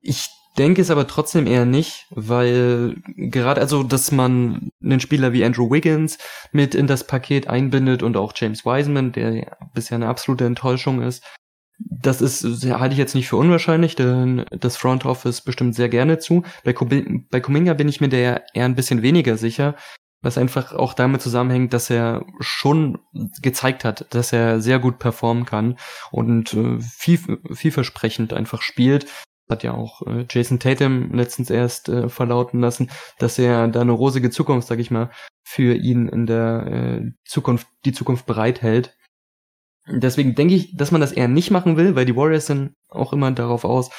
ich 0.00 0.28
denke 0.58 0.80
es 0.80 0.92
aber 0.92 1.08
trotzdem 1.08 1.48
eher 1.48 1.64
nicht, 1.64 2.06
weil 2.10 3.02
gerade 3.16 3.60
also, 3.60 3.82
dass 3.82 4.12
man 4.12 4.70
einen 4.80 5.00
Spieler 5.00 5.32
wie 5.32 5.44
Andrew 5.44 5.72
Wiggins 5.72 6.18
mit 6.52 6.76
in 6.76 6.86
das 6.86 7.04
Paket 7.04 7.48
einbindet 7.48 8.04
und 8.04 8.16
auch 8.16 8.32
James 8.36 8.64
Wiseman, 8.64 9.10
der 9.10 9.56
bisher 9.74 9.96
eine 9.96 10.06
absolute 10.06 10.44
Enttäuschung 10.44 11.02
ist, 11.02 11.24
das 11.80 12.20
ist, 12.20 12.44
halte 12.64 12.92
ich 12.92 12.98
jetzt 12.98 13.16
nicht 13.16 13.28
für 13.28 13.38
unwahrscheinlich, 13.38 13.96
denn 13.96 14.44
das 14.50 14.76
Front 14.76 15.04
Office 15.04 15.40
bestimmt 15.40 15.74
sehr 15.74 15.88
gerne 15.88 16.20
zu. 16.20 16.44
Bei, 16.62 16.72
bei 16.72 17.40
Kuminga 17.40 17.74
bin 17.74 17.88
ich 17.88 18.00
mir 18.00 18.08
der 18.08 18.44
eher 18.54 18.66
ein 18.66 18.76
bisschen 18.76 19.02
weniger 19.02 19.36
sicher, 19.36 19.74
was 20.22 20.36
einfach 20.36 20.72
auch 20.72 20.94
damit 20.94 21.22
zusammenhängt, 21.22 21.72
dass 21.72 21.90
er 21.90 22.26
schon 22.40 22.98
gezeigt 23.40 23.84
hat, 23.84 24.06
dass 24.10 24.32
er 24.32 24.60
sehr 24.60 24.78
gut 24.78 24.98
performen 24.98 25.46
kann 25.46 25.78
und 26.10 26.52
äh, 26.54 26.78
viel, 26.80 27.18
vielversprechend 27.52 28.32
einfach 28.32 28.62
spielt. 28.62 29.06
Hat 29.48 29.62
ja 29.62 29.72
auch 29.72 30.02
äh, 30.06 30.26
Jason 30.30 30.60
Tatum 30.60 31.12
letztens 31.12 31.50
erst 31.50 31.88
äh, 31.88 32.08
verlauten 32.08 32.60
lassen, 32.60 32.90
dass 33.18 33.38
er 33.38 33.68
da 33.68 33.80
eine 33.80 33.92
rosige 33.92 34.30
Zukunft, 34.30 34.68
sag 34.68 34.78
ich 34.78 34.90
mal, 34.90 35.10
für 35.42 35.74
ihn 35.74 36.08
in 36.08 36.26
der 36.26 36.66
äh, 36.66 37.10
Zukunft, 37.24 37.66
die 37.84 37.92
Zukunft 37.92 38.26
bereithält. 38.26 38.96
Deswegen 39.86 40.34
denke 40.34 40.54
ich, 40.54 40.76
dass 40.76 40.92
man 40.92 41.00
das 41.00 41.12
eher 41.12 41.28
nicht 41.28 41.50
machen 41.50 41.76
will, 41.76 41.96
weil 41.96 42.04
die 42.04 42.14
Warriors 42.14 42.46
sind 42.46 42.74
auch 42.88 43.12
immer 43.12 43.32
darauf 43.32 43.64
aus, 43.64 43.90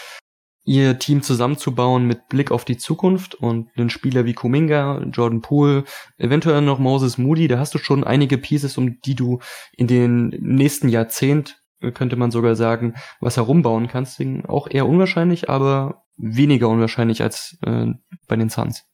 ihr 0.63 1.00
Team 1.00 1.21
zusammenzubauen 1.24 2.06
mit 2.06 2.28
Blick 2.30 2.52
auf 2.52 2.65
die 2.65 2.78
Zukunft 2.78 3.36
und 3.36 3.69
einen 3.76 3.89
Spieler 3.89 4.26
wie 4.26 4.34
Kuminga, 4.34 5.04
Jordan 5.12 5.41
Poole, 5.41 5.84
eventuell 6.17 6.62
noch 6.62 6.80
Moses 6.80 7.17
Moody, 7.17 7.47
da 7.47 7.58
hast 7.58 7.74
du 7.74 7.80
schon 7.80 8.04
einige 8.04 8.38
Pieces, 8.38 8.78
um 8.78 9.00
die 9.02 9.15
du 9.15 9.39
in 9.74 9.88
den 9.88 10.30
nächsten 10.39 10.89
Jahrzehnt, 10.89 11.62
könnte 11.93 12.15
man 12.15 12.30
sogar 12.30 12.56
sagen, 12.56 12.93
was 13.19 13.38
herumbauen 13.38 13.88
kannst. 13.88 14.19
Deswegen 14.19 14.45
auch 14.45 14.67
eher 14.69 14.88
unwahrscheinlich, 14.88 15.50
aber 15.50 16.04
weniger 16.17 16.69
unwahrscheinlich 16.69 17.24
als 17.24 17.58
äh, 17.65 17.88
bei 18.28 18.36
den 18.36 18.50
Suns. 18.50 18.91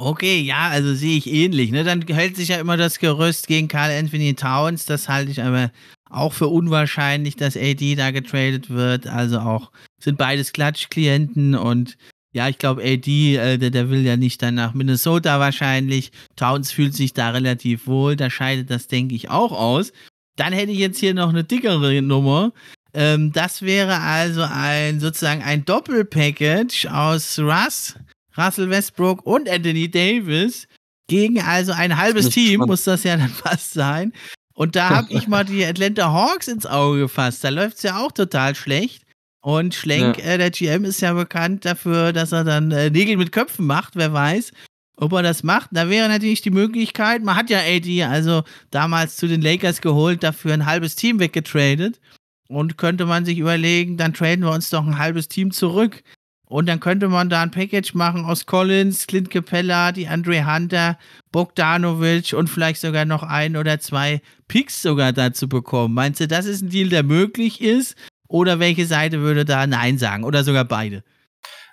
Okay, 0.00 0.42
ja, 0.42 0.68
also 0.68 0.94
sehe 0.94 1.18
ich 1.18 1.26
ähnlich. 1.26 1.72
Ne? 1.72 1.82
Dann 1.82 2.06
hält 2.06 2.36
sich 2.36 2.50
ja 2.50 2.60
immer 2.60 2.76
das 2.76 3.00
Gerüst 3.00 3.48
gegen 3.48 3.66
Carl 3.66 3.90
Anthony 3.90 4.32
Towns. 4.34 4.84
Das 4.84 5.08
halte 5.08 5.32
ich 5.32 5.42
aber 5.42 5.72
auch 6.08 6.32
für 6.32 6.46
unwahrscheinlich, 6.46 7.34
dass 7.34 7.56
AD 7.56 7.96
da 7.96 8.12
getradet 8.12 8.70
wird. 8.70 9.08
Also 9.08 9.40
auch 9.40 9.72
sind 10.00 10.16
beides 10.16 10.52
Klatschklienten 10.52 11.56
und 11.56 11.96
ja, 12.32 12.48
ich 12.48 12.58
glaube, 12.58 12.82
AD, 12.82 13.36
äh, 13.36 13.58
der, 13.58 13.70
der, 13.70 13.90
will 13.90 14.04
ja 14.04 14.16
nicht 14.16 14.40
dann 14.40 14.54
nach 14.54 14.72
Minnesota 14.72 15.40
wahrscheinlich. 15.40 16.12
Towns 16.36 16.70
fühlt 16.70 16.94
sich 16.94 17.12
da 17.12 17.30
relativ 17.30 17.88
wohl. 17.88 18.14
Da 18.14 18.30
scheidet 18.30 18.70
das, 18.70 18.86
denke 18.86 19.16
ich, 19.16 19.30
auch 19.30 19.50
aus. 19.50 19.92
Dann 20.36 20.52
hätte 20.52 20.70
ich 20.70 20.78
jetzt 20.78 21.00
hier 21.00 21.14
noch 21.14 21.30
eine 21.30 21.42
dickere 21.42 22.00
Nummer. 22.02 22.52
Ähm, 22.94 23.32
das 23.32 23.62
wäre 23.62 23.98
also 24.00 24.42
ein 24.48 25.00
sozusagen 25.00 25.42
ein 25.42 25.64
Doppelpackage 25.64 26.86
aus 26.86 27.38
Russ, 27.40 27.96
Russell 28.38 28.70
Westbrook 28.70 29.26
und 29.26 29.48
Anthony 29.48 29.90
Davis 29.90 30.68
gegen 31.08 31.40
also 31.40 31.72
ein 31.72 31.96
halbes 31.96 32.28
Team, 32.30 32.60
muss 32.60 32.84
das 32.84 33.04
ja 33.04 33.16
dann 33.16 33.28
fast 33.28 33.72
sein. 33.72 34.12
Und 34.54 34.76
da 34.76 34.90
habe 34.90 35.12
ich 35.12 35.28
mal 35.28 35.44
die 35.44 35.64
Atlanta 35.64 36.12
Hawks 36.12 36.48
ins 36.48 36.66
Auge 36.66 37.00
gefasst. 37.00 37.44
Da 37.44 37.48
läuft 37.48 37.76
es 37.76 37.84
ja 37.84 37.98
auch 37.98 38.12
total 38.12 38.54
schlecht. 38.54 39.04
Und 39.40 39.74
Schlenk, 39.74 40.18
ja. 40.18 40.24
äh, 40.24 40.38
der 40.38 40.50
GM, 40.50 40.84
ist 40.84 41.00
ja 41.00 41.12
bekannt 41.12 41.64
dafür, 41.64 42.12
dass 42.12 42.32
er 42.32 42.44
dann 42.44 42.72
äh, 42.72 42.90
Nägel 42.90 43.16
mit 43.16 43.30
Köpfen 43.30 43.66
macht. 43.66 43.94
Wer 43.94 44.12
weiß, 44.12 44.52
ob 44.96 45.12
er 45.12 45.22
das 45.22 45.42
macht. 45.44 45.70
Da 45.72 45.88
wäre 45.88 46.08
natürlich 46.08 46.42
die 46.42 46.50
Möglichkeit, 46.50 47.22
man 47.22 47.36
hat 47.36 47.50
ja 47.50 47.60
AD 47.60 48.02
also 48.02 48.42
damals 48.70 49.16
zu 49.16 49.28
den 49.28 49.40
Lakers 49.40 49.80
geholt, 49.80 50.22
dafür 50.22 50.54
ein 50.54 50.66
halbes 50.66 50.96
Team 50.96 51.20
weggetradet. 51.20 52.00
Und 52.48 52.78
könnte 52.78 53.04
man 53.04 53.24
sich 53.24 53.38
überlegen, 53.38 53.96
dann 53.96 54.14
traden 54.14 54.44
wir 54.44 54.52
uns 54.52 54.70
doch 54.70 54.84
ein 54.84 54.98
halbes 54.98 55.28
Team 55.28 55.50
zurück. 55.50 56.02
Und 56.48 56.66
dann 56.66 56.80
könnte 56.80 57.08
man 57.08 57.28
da 57.28 57.42
ein 57.42 57.50
Package 57.50 57.92
machen 57.92 58.24
aus 58.24 58.46
Collins, 58.46 59.06
Clint 59.06 59.30
Capella, 59.30 59.92
die 59.92 60.08
Andre 60.08 60.50
Hunter, 60.50 60.98
Bogdanovic 61.30 62.32
und 62.32 62.48
vielleicht 62.48 62.80
sogar 62.80 63.04
noch 63.04 63.22
ein 63.22 63.56
oder 63.56 63.78
zwei 63.80 64.22
Picks 64.48 64.80
sogar 64.80 65.12
dazu 65.12 65.46
bekommen. 65.46 65.92
Meinst 65.92 66.20
du, 66.20 66.26
das 66.26 66.46
ist 66.46 66.62
ein 66.62 66.70
Deal, 66.70 66.88
der 66.88 67.02
möglich 67.02 67.60
ist? 67.60 67.96
Oder 68.28 68.60
welche 68.60 68.86
Seite 68.86 69.20
würde 69.20 69.44
da 69.44 69.66
Nein 69.66 69.98
sagen? 69.98 70.24
Oder 70.24 70.42
sogar 70.42 70.64
beide? 70.64 71.04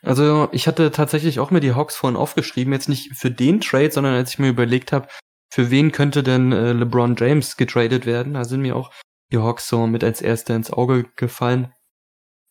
Also 0.01 0.49
ich 0.51 0.67
hatte 0.67 0.91
tatsächlich 0.91 1.39
auch 1.39 1.51
mir 1.51 1.61
die 1.61 1.73
Hawks 1.73 1.95
vorhin 1.95 2.17
aufgeschrieben, 2.17 2.73
jetzt 2.73 2.89
nicht 2.89 3.15
für 3.15 3.31
den 3.31 3.61
Trade, 3.61 3.91
sondern 3.91 4.13
als 4.13 4.31
ich 4.31 4.39
mir 4.39 4.49
überlegt 4.49 4.91
habe, 4.91 5.07
für 5.49 5.71
wen 5.71 5.93
könnte 5.93 6.21
denn 6.21 6.51
äh, 6.51 6.73
LeBron 6.73 7.15
James 7.17 7.55
getradet 7.55 8.05
werden, 8.05 8.33
da 8.33 8.43
sind 8.43 8.61
mir 8.61 8.75
auch 8.75 8.91
die 9.31 9.37
Hawks 9.37 9.67
so 9.67 9.87
mit 9.87 10.03
als 10.03 10.21
erster 10.21 10.55
ins 10.55 10.69
Auge 10.69 11.05
gefallen. 11.15 11.73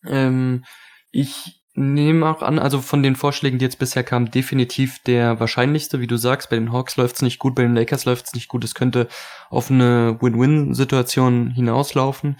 Ähm, 0.07 0.65
ich 1.11 1.61
nehme 1.75 2.27
auch 2.29 2.41
an, 2.41 2.57
also 2.57 2.81
von 2.81 3.03
den 3.03 3.15
Vorschlägen, 3.15 3.59
die 3.59 3.65
jetzt 3.65 3.79
bisher 3.79 4.03
kamen, 4.03 4.31
definitiv 4.31 4.99
der 4.99 5.39
wahrscheinlichste, 5.39 5.99
wie 5.99 6.07
du 6.07 6.17
sagst. 6.17 6.49
Bei 6.49 6.55
den 6.55 6.71
Hawks 6.71 6.97
läuft's 6.97 7.21
nicht 7.21 7.39
gut, 7.39 7.55
bei 7.55 7.63
den 7.63 7.75
Lakers 7.75 8.05
läuft's 8.05 8.33
nicht 8.33 8.47
gut. 8.47 8.63
Es 8.63 8.75
könnte 8.75 9.07
auf 9.49 9.69
eine 9.69 10.17
Win-Win-Situation 10.21 11.51
hinauslaufen. 11.51 12.37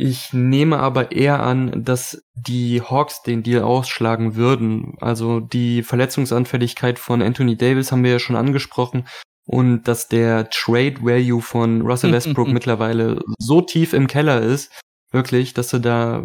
Ich 0.00 0.32
nehme 0.32 0.78
aber 0.78 1.10
eher 1.10 1.42
an, 1.42 1.84
dass 1.84 2.22
die 2.34 2.80
Hawks 2.80 3.22
den 3.22 3.42
Deal 3.42 3.64
ausschlagen 3.64 4.36
würden. 4.36 4.94
Also 5.00 5.40
die 5.40 5.82
Verletzungsanfälligkeit 5.82 7.00
von 7.00 7.20
Anthony 7.20 7.56
Davis 7.56 7.90
haben 7.90 8.04
wir 8.04 8.12
ja 8.12 8.18
schon 8.20 8.36
angesprochen 8.36 9.08
und 9.44 9.88
dass 9.88 10.06
der 10.06 10.50
Trade 10.50 11.02
Value 11.02 11.42
von 11.42 11.80
Russell 11.82 12.12
Westbrook 12.12 12.46
mittlerweile 12.46 13.20
so 13.40 13.60
tief 13.60 13.92
im 13.92 14.06
Keller 14.06 14.40
ist, 14.40 14.70
wirklich, 15.10 15.54
dass 15.54 15.68
du 15.70 15.80
da 15.80 16.22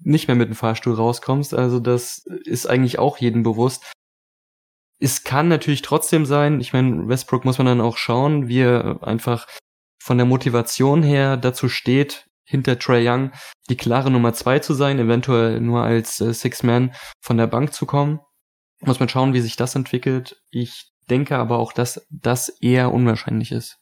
nicht 0.00 0.28
mehr 0.28 0.36
mit 0.36 0.48
dem 0.48 0.54
Fahrstuhl 0.54 0.94
rauskommst. 0.94 1.54
Also 1.54 1.80
das 1.80 2.18
ist 2.44 2.66
eigentlich 2.66 2.98
auch 2.98 3.18
jedem 3.18 3.42
bewusst. 3.42 3.92
Es 5.00 5.22
kann 5.24 5.48
natürlich 5.48 5.82
trotzdem 5.82 6.26
sein, 6.26 6.60
ich 6.60 6.72
meine, 6.72 7.08
Westbrook 7.08 7.44
muss 7.44 7.58
man 7.58 7.66
dann 7.66 7.80
auch 7.80 7.96
schauen, 7.96 8.48
wie 8.48 8.60
er 8.60 8.98
einfach 9.02 9.46
von 10.02 10.18
der 10.18 10.26
Motivation 10.26 11.02
her 11.02 11.36
dazu 11.36 11.68
steht, 11.68 12.26
hinter 12.44 12.78
Trey 12.78 13.06
Young 13.06 13.30
die 13.68 13.76
klare 13.76 14.10
Nummer 14.10 14.32
zwei 14.32 14.58
zu 14.58 14.72
sein, 14.74 14.98
eventuell 14.98 15.60
nur 15.60 15.82
als 15.82 16.20
äh, 16.20 16.32
Six-Man 16.32 16.94
von 17.20 17.36
der 17.36 17.46
Bank 17.46 17.74
zu 17.74 17.84
kommen. 17.84 18.20
Muss 18.80 19.00
man 19.00 19.08
schauen, 19.08 19.34
wie 19.34 19.40
sich 19.40 19.56
das 19.56 19.74
entwickelt. 19.74 20.40
Ich 20.50 20.90
denke 21.10 21.36
aber 21.36 21.58
auch, 21.58 21.72
dass 21.72 22.06
das 22.10 22.48
eher 22.48 22.92
unwahrscheinlich 22.92 23.52
ist. 23.52 23.76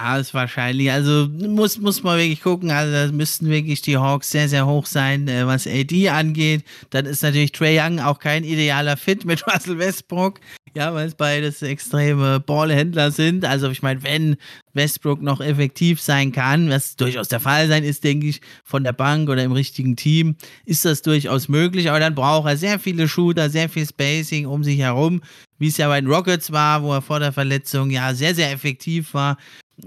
Ja, 0.00 0.16
ist 0.16 0.34
wahrscheinlich. 0.34 0.90
Also 0.90 1.28
muss, 1.28 1.78
muss 1.78 2.02
man 2.02 2.18
wirklich 2.18 2.40
gucken. 2.42 2.70
Also 2.70 2.92
da 2.92 3.12
müssten 3.12 3.48
wirklich 3.48 3.82
die 3.82 3.98
Hawks 3.98 4.30
sehr, 4.30 4.48
sehr 4.48 4.66
hoch 4.66 4.86
sein, 4.86 5.28
äh, 5.28 5.46
was 5.46 5.66
AD 5.66 6.08
angeht. 6.08 6.64
Dann 6.90 7.06
ist 7.06 7.22
natürlich 7.22 7.52
Trey 7.52 7.78
Young 7.78 8.00
auch 8.00 8.18
kein 8.18 8.42
idealer 8.42 8.96
Fit 8.96 9.24
mit 9.24 9.46
Russell 9.52 9.78
Westbrook. 9.78 10.40
Ja, 10.74 10.94
weil 10.94 11.06
es 11.06 11.14
beides 11.14 11.60
extreme 11.60 12.40
Ballhändler 12.40 13.10
sind. 13.10 13.44
Also 13.44 13.70
ich 13.70 13.82
meine, 13.82 14.02
wenn 14.02 14.36
Westbrook 14.72 15.20
noch 15.20 15.40
effektiv 15.42 16.00
sein 16.00 16.32
kann, 16.32 16.70
was 16.70 16.96
durchaus 16.96 17.28
der 17.28 17.40
Fall 17.40 17.68
sein 17.68 17.84
ist, 17.84 18.02
denke 18.02 18.26
ich, 18.28 18.40
von 18.64 18.82
der 18.82 18.94
Bank 18.94 19.28
oder 19.28 19.44
im 19.44 19.52
richtigen 19.52 19.96
Team, 19.96 20.36
ist 20.64 20.86
das 20.86 21.02
durchaus 21.02 21.48
möglich. 21.48 21.90
Aber 21.90 22.00
dann 22.00 22.14
braucht 22.14 22.48
er 22.48 22.56
sehr 22.56 22.78
viele 22.78 23.06
Shooter, 23.06 23.50
sehr 23.50 23.68
viel 23.68 23.86
Spacing 23.86 24.46
um 24.46 24.64
sich 24.64 24.78
herum, 24.78 25.20
wie 25.58 25.68
es 25.68 25.76
ja 25.76 25.88
bei 25.88 26.00
den 26.00 26.10
Rockets 26.10 26.50
war, 26.50 26.82
wo 26.82 26.92
er 26.94 27.02
vor 27.02 27.20
der 27.20 27.32
Verletzung 27.32 27.90
ja 27.90 28.14
sehr, 28.14 28.34
sehr 28.34 28.50
effektiv 28.50 29.12
war. 29.12 29.36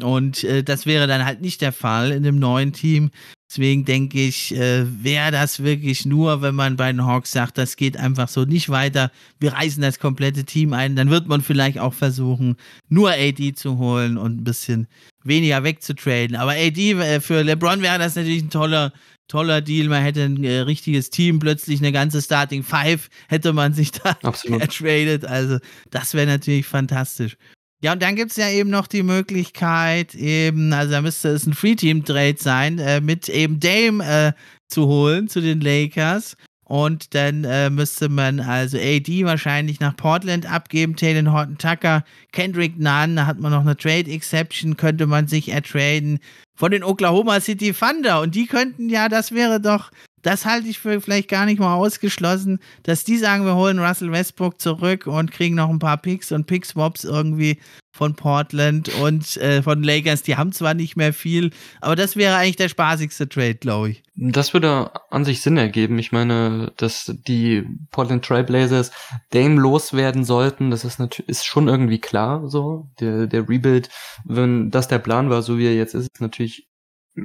Und 0.01 0.43
äh, 0.43 0.63
das 0.63 0.85
wäre 0.85 1.07
dann 1.07 1.25
halt 1.25 1.41
nicht 1.41 1.61
der 1.61 1.71
Fall 1.71 2.11
in 2.11 2.23
dem 2.23 2.39
neuen 2.39 2.73
Team. 2.73 3.11
Deswegen 3.49 3.85
denke 3.85 4.19
ich, 4.19 4.55
äh, 4.55 4.85
wäre 5.03 5.31
das 5.31 5.63
wirklich 5.63 6.05
nur, 6.05 6.41
wenn 6.41 6.55
man 6.55 6.75
bei 6.75 6.91
den 6.91 7.05
Hawks 7.05 7.31
sagt, 7.31 7.57
das 7.57 7.75
geht 7.75 7.95
einfach 7.95 8.27
so 8.27 8.43
nicht 8.43 8.69
weiter, 8.69 9.11
wir 9.39 9.53
reißen 9.53 9.81
das 9.81 9.99
komplette 9.99 10.43
Team 10.45 10.73
ein, 10.73 10.95
dann 10.95 11.11
wird 11.11 11.27
man 11.27 11.41
vielleicht 11.41 11.79
auch 11.79 11.93
versuchen, 11.93 12.57
nur 12.89 13.11
AD 13.11 13.53
zu 13.53 13.77
holen 13.77 14.17
und 14.17 14.37
ein 14.37 14.43
bisschen 14.43 14.87
weniger 15.23 15.63
wegzutraden. 15.63 16.35
Aber 16.35 16.51
AD, 16.51 16.93
äh, 16.93 17.21
für 17.21 17.43
LeBron 17.43 17.81
wäre 17.81 17.99
das 17.99 18.15
natürlich 18.15 18.43
ein 18.43 18.49
toller, 18.49 18.91
toller 19.27 19.61
Deal. 19.61 19.87
Man 19.89 20.03
hätte 20.03 20.23
ein 20.23 20.43
äh, 20.43 20.59
richtiges 20.59 21.11
Team, 21.11 21.39
plötzlich 21.39 21.79
eine 21.79 21.91
ganze 21.91 22.21
Starting 22.21 22.63
Five 22.63 23.09
hätte 23.27 23.53
man 23.53 23.73
sich 23.73 23.91
da 23.91 24.17
ertradet. 24.59 25.23
Also 25.23 25.59
das 25.91 26.13
wäre 26.15 26.27
natürlich 26.27 26.65
fantastisch. 26.65 27.37
Ja, 27.81 27.93
und 27.93 28.01
dann 28.01 28.15
gibt 28.15 28.31
es 28.31 28.37
ja 28.37 28.49
eben 28.49 28.69
noch 28.69 28.87
die 28.87 29.03
Möglichkeit, 29.03 30.15
eben, 30.15 30.73
also 30.73 30.91
da 30.91 31.01
müsste 31.01 31.29
es 31.29 31.45
ein 31.45 31.53
Free-Team-Trade 31.53 32.37
sein, 32.39 32.79
äh, 32.79 33.01
mit 33.01 33.29
eben 33.29 33.59
Dame 33.59 34.03
äh, 34.03 34.31
zu 34.67 34.87
holen 34.87 35.27
zu 35.27 35.41
den 35.41 35.61
Lakers. 35.61 36.37
Und 36.67 37.13
dann 37.13 37.43
äh, 37.43 37.69
müsste 37.69 38.09
man 38.09 38.39
also 38.39 38.79
AD 38.79 39.23
wahrscheinlich 39.23 39.79
nach 39.79 39.95
Portland 39.95 40.51
abgeben, 40.51 40.95
Taylor 40.95 41.31
Horton 41.31 41.59
Tucker, 41.59 42.03
Kendrick 42.31 42.79
Nunn, 42.79 43.15
da 43.15 43.27
hat 43.27 43.39
man 43.39 43.51
noch 43.51 43.61
eine 43.61 43.77
Trade 43.77 44.09
Exception, 44.09 44.75
könnte 44.75 45.05
man 45.05 45.27
sich 45.27 45.49
ertraden 45.49 46.17
von 46.55 46.71
den 46.71 46.83
Oklahoma 46.83 47.39
City 47.39 47.71
Thunder. 47.71 48.19
Und 48.21 48.33
die 48.33 48.47
könnten 48.47 48.89
ja, 48.89 49.09
das 49.09 49.31
wäre 49.31 49.61
doch 49.61 49.91
das 50.25 50.45
halte 50.45 50.67
ich 50.67 50.79
für 50.79 50.99
vielleicht 51.01 51.29
gar 51.29 51.45
nicht 51.45 51.59
mal 51.59 51.75
ausgeschlossen, 51.75 52.59
dass 52.81 53.03
die 53.03 53.17
sagen, 53.17 53.45
wir 53.45 53.55
holen 53.55 53.77
Russell 53.77 54.11
Westbrook 54.11 54.59
zurück 54.59 55.05
und 55.05 55.31
kriegen 55.31 55.55
noch 55.55 55.69
ein 55.69 55.77
paar 55.77 55.97
Picks 55.97 56.31
und 56.31 56.47
Pick-Swaps 56.47 57.03
irgendwie 57.03 57.59
von 57.95 58.15
Portland 58.15 58.89
und 58.95 59.37
äh, 59.37 59.61
von 59.61 59.83
Lakers. 59.83 60.23
Die 60.23 60.35
haben 60.35 60.51
zwar 60.51 60.73
nicht 60.73 60.95
mehr 60.97 61.13
viel, 61.13 61.51
aber 61.79 61.95
das 61.95 62.15
wäre 62.15 62.37
eigentlich 62.37 62.55
der 62.55 62.69
spaßigste 62.69 63.29
Trade, 63.29 63.55
glaube 63.55 63.91
ich. 63.91 64.03
Das 64.15 64.53
würde 64.53 64.91
an 65.11 65.25
sich 65.25 65.41
Sinn 65.41 65.57
ergeben. 65.57 65.99
Ich 65.99 66.11
meine, 66.11 66.73
dass 66.77 67.13
die 67.27 67.63
Portland 67.91 68.25
Trailblazers 68.25 68.91
Dame 69.29 69.61
loswerden 69.61 70.25
sollten, 70.25 70.71
das 70.71 70.85
ist 70.85 70.97
natürlich 70.97 71.29
ist 71.29 71.45
schon 71.45 71.67
irgendwie 71.67 71.99
klar 71.99 72.49
so. 72.49 72.89
Der, 72.99 73.27
der 73.27 73.47
Rebuild, 73.47 73.89
wenn 74.23 74.71
das 74.71 74.87
der 74.87 74.99
Plan 74.99 75.29
war, 75.29 75.43
so 75.43 75.59
wie 75.59 75.67
er 75.67 75.75
jetzt 75.75 75.93
ist, 75.93 76.09
ist 76.11 76.21
natürlich 76.21 76.67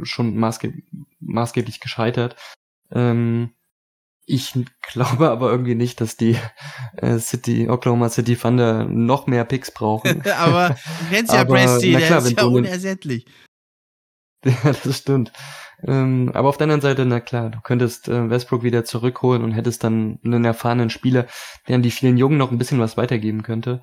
schon 0.02 0.36
maßgeb 0.36 0.74
maßgeblich 1.20 1.80
gescheitert. 1.80 2.36
Ähm, 2.92 3.54
ich 4.26 4.54
glaube 4.82 5.30
aber 5.30 5.50
irgendwie 5.50 5.74
nicht, 5.74 6.00
dass 6.00 6.16
die 6.16 6.36
äh, 6.96 7.18
City, 7.18 7.68
Oklahoma 7.68 8.08
City 8.08 8.36
Thunder 8.36 8.84
noch 8.84 9.26
mehr 9.26 9.44
Picks 9.44 9.70
brauchen. 9.70 10.22
aber 10.38 10.70
du 10.70 11.14
kennst 11.14 11.32
ja 11.32 11.44
Presti, 11.44 11.92
der 11.92 12.18
ist 12.18 12.38
ja 12.38 12.44
unersättlich. 12.44 13.26
ja, 14.44 14.72
das 14.84 14.98
stimmt. 14.98 15.32
Ähm, 15.82 16.30
aber 16.34 16.48
auf 16.48 16.58
der 16.58 16.66
anderen 16.66 16.82
Seite, 16.82 17.06
na 17.06 17.20
klar, 17.20 17.50
du 17.50 17.60
könntest 17.60 18.08
äh, 18.08 18.28
Westbrook 18.28 18.62
wieder 18.62 18.84
zurückholen 18.84 19.42
und 19.42 19.52
hättest 19.52 19.82
dann 19.82 20.18
einen 20.24 20.44
erfahrenen 20.44 20.90
Spieler, 20.90 21.26
der 21.68 21.76
an 21.76 21.82
die 21.82 21.90
vielen 21.90 22.18
Jungen 22.18 22.38
noch 22.38 22.50
ein 22.50 22.58
bisschen 22.58 22.80
was 22.80 22.96
weitergeben 22.96 23.42
könnte. 23.42 23.80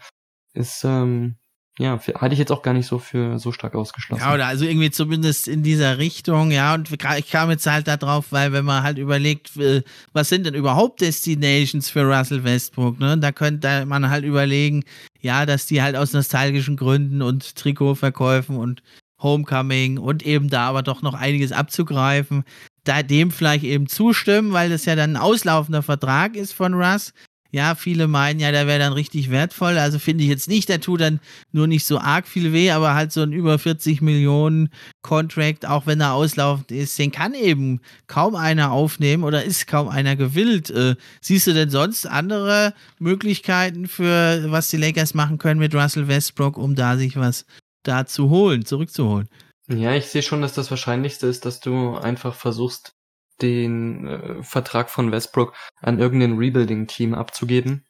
Ist, 0.53 0.83
ähm, 0.83 1.37
ja, 1.79 1.99
hatte 2.15 2.33
ich 2.33 2.39
jetzt 2.39 2.51
auch 2.51 2.63
gar 2.63 2.73
nicht 2.73 2.87
so 2.87 2.97
für 2.97 3.37
so 3.37 3.51
stark 3.51 3.75
ausgeschlossen. 3.75 4.23
Ja, 4.23 4.33
oder 4.33 4.47
also 4.47 4.65
irgendwie 4.65 4.89
zumindest 4.89 5.47
in 5.47 5.61
dieser 5.61 5.99
Richtung, 5.99 6.49
ja. 6.49 6.73
Und 6.73 6.89
ich 6.91 7.29
kam 7.29 7.51
jetzt 7.51 7.67
halt 7.67 7.87
da 7.87 7.97
drauf, 7.97 8.27
weil 8.31 8.51
wenn 8.51 8.65
man 8.65 8.81
halt 8.81 8.97
überlegt, 8.97 9.55
äh, 9.57 9.83
was 10.11 10.29
sind 10.29 10.47
denn 10.47 10.55
überhaupt 10.55 11.01
Destinations 11.01 11.89
für 11.89 12.03
Russell 12.03 12.43
Westbrook, 12.43 12.99
ne? 12.99 13.17
Da 13.19 13.31
könnte 13.31 13.85
man 13.85 14.09
halt 14.09 14.25
überlegen, 14.25 14.83
ja, 15.21 15.45
dass 15.45 15.67
die 15.67 15.81
halt 15.81 15.95
aus 15.95 16.13
nostalgischen 16.13 16.77
Gründen 16.77 17.21
und 17.21 17.55
Trikotverkäufen 17.55 18.57
und 18.57 18.81
Homecoming 19.21 19.99
und 19.99 20.25
eben 20.25 20.49
da 20.49 20.67
aber 20.67 20.81
doch 20.81 21.03
noch 21.03 21.13
einiges 21.13 21.51
abzugreifen, 21.51 22.43
da 22.83 23.03
dem 23.03 23.29
vielleicht 23.31 23.63
eben 23.63 23.87
zustimmen, 23.87 24.53
weil 24.53 24.69
das 24.69 24.85
ja 24.85 24.95
dann 24.95 25.15
ein 25.15 25.21
auslaufender 25.21 25.83
Vertrag 25.83 26.35
ist 26.35 26.53
von 26.53 26.73
Russ 26.73 27.13
ja, 27.51 27.75
viele 27.75 28.07
meinen 28.07 28.39
ja, 28.39 28.51
der 28.51 28.67
wäre 28.67 28.79
dann 28.79 28.93
richtig 28.93 29.31
wertvoll. 29.31 29.77
Also 29.77 29.99
finde 29.99 30.23
ich 30.23 30.29
jetzt 30.29 30.47
nicht, 30.47 30.69
der 30.69 30.81
tut 30.81 31.01
dann 31.01 31.19
nur 31.51 31.67
nicht 31.67 31.85
so 31.85 31.99
arg 31.99 32.27
viel 32.27 32.53
weh, 32.53 32.71
aber 32.71 32.93
halt 32.93 33.11
so 33.11 33.21
ein 33.21 33.31
über 33.31 33.57
40 33.59 34.01
Millionen 34.01 34.69
Contract, 35.01 35.65
auch 35.65 35.85
wenn 35.85 36.01
er 36.01 36.13
auslaufend 36.13 36.71
ist, 36.71 36.97
den 36.99 37.11
kann 37.11 37.33
eben 37.33 37.81
kaum 38.07 38.35
einer 38.35 38.71
aufnehmen 38.71 39.23
oder 39.23 39.43
ist 39.43 39.67
kaum 39.67 39.87
einer 39.87 40.15
gewillt. 40.15 40.69
Äh, 40.69 40.95
siehst 41.21 41.47
du 41.47 41.53
denn 41.53 41.69
sonst 41.69 42.05
andere 42.05 42.73
Möglichkeiten 42.99 43.87
für, 43.87 44.51
was 44.51 44.69
die 44.69 44.77
Lakers 44.77 45.13
machen 45.13 45.37
können 45.37 45.59
mit 45.59 45.73
Russell 45.73 46.07
Westbrook, 46.07 46.57
um 46.57 46.75
da 46.75 46.97
sich 46.97 47.15
was 47.15 47.45
da 47.83 48.05
zu 48.05 48.29
holen, 48.29 48.65
zurückzuholen? 48.65 49.29
Ja, 49.69 49.93
ich 49.93 50.05
sehe 50.05 50.21
schon, 50.21 50.41
dass 50.41 50.53
das 50.53 50.69
Wahrscheinlichste 50.71 51.27
ist, 51.27 51.45
dass 51.45 51.59
du 51.59 51.97
einfach 51.97 52.35
versuchst, 52.35 52.96
den 53.41 54.07
äh, 54.07 54.43
Vertrag 54.43 54.89
von 54.89 55.11
Westbrook 55.11 55.53
an 55.81 55.99
irgendein 55.99 56.37
Rebuilding-Team 56.37 57.13
abzugeben. 57.13 57.85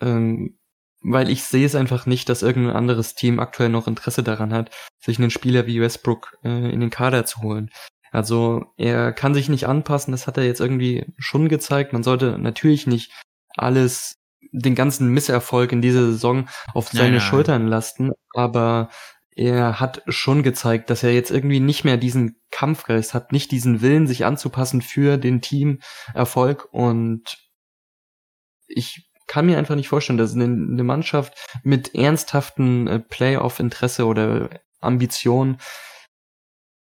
Ähm, 0.00 0.58
weil 1.02 1.30
ich 1.30 1.44
sehe 1.44 1.64
es 1.64 1.74
einfach 1.74 2.06
nicht, 2.06 2.28
dass 2.28 2.42
irgendein 2.42 2.76
anderes 2.76 3.14
Team 3.14 3.40
aktuell 3.40 3.70
noch 3.70 3.86
Interesse 3.86 4.22
daran 4.22 4.52
hat, 4.52 4.70
sich 4.98 5.18
einen 5.18 5.30
Spieler 5.30 5.66
wie 5.66 5.80
Westbrook 5.80 6.36
äh, 6.44 6.70
in 6.70 6.80
den 6.80 6.90
Kader 6.90 7.24
zu 7.24 7.40
holen. 7.42 7.70
Also 8.12 8.64
er 8.76 9.12
kann 9.12 9.34
sich 9.34 9.48
nicht 9.48 9.66
anpassen, 9.66 10.12
das 10.12 10.26
hat 10.26 10.36
er 10.36 10.44
jetzt 10.44 10.60
irgendwie 10.60 11.06
schon 11.16 11.48
gezeigt. 11.48 11.92
Man 11.92 12.02
sollte 12.02 12.38
natürlich 12.38 12.86
nicht 12.86 13.12
alles, 13.56 14.16
den 14.52 14.74
ganzen 14.74 15.08
Misserfolg 15.08 15.72
in 15.72 15.80
dieser 15.80 16.06
Saison 16.06 16.48
auf 16.74 16.88
seine 16.88 17.04
nein, 17.04 17.12
nein. 17.12 17.20
Schultern 17.20 17.68
lasten, 17.68 18.10
aber 18.34 18.90
er 19.36 19.80
hat 19.80 20.02
schon 20.06 20.42
gezeigt, 20.42 20.90
dass 20.90 21.02
er 21.02 21.12
jetzt 21.12 21.30
irgendwie 21.30 21.60
nicht 21.60 21.84
mehr 21.84 21.96
diesen 21.96 22.40
Kampfgeist 22.50 23.14
hat, 23.14 23.32
nicht 23.32 23.50
diesen 23.52 23.80
Willen, 23.80 24.06
sich 24.06 24.24
anzupassen 24.24 24.82
für 24.82 25.16
den 25.18 25.40
Teamerfolg 25.40 26.68
und 26.72 27.38
ich 28.66 29.10
kann 29.26 29.46
mir 29.46 29.58
einfach 29.58 29.76
nicht 29.76 29.88
vorstellen, 29.88 30.18
dass 30.18 30.34
eine, 30.34 30.82
Mannschaft 30.82 31.34
mit 31.62 31.94
ernsthaften 31.94 32.88
äh, 32.88 32.98
Playoff-Interesse 32.98 34.04
oder 34.06 34.50
Ambition 34.80 35.58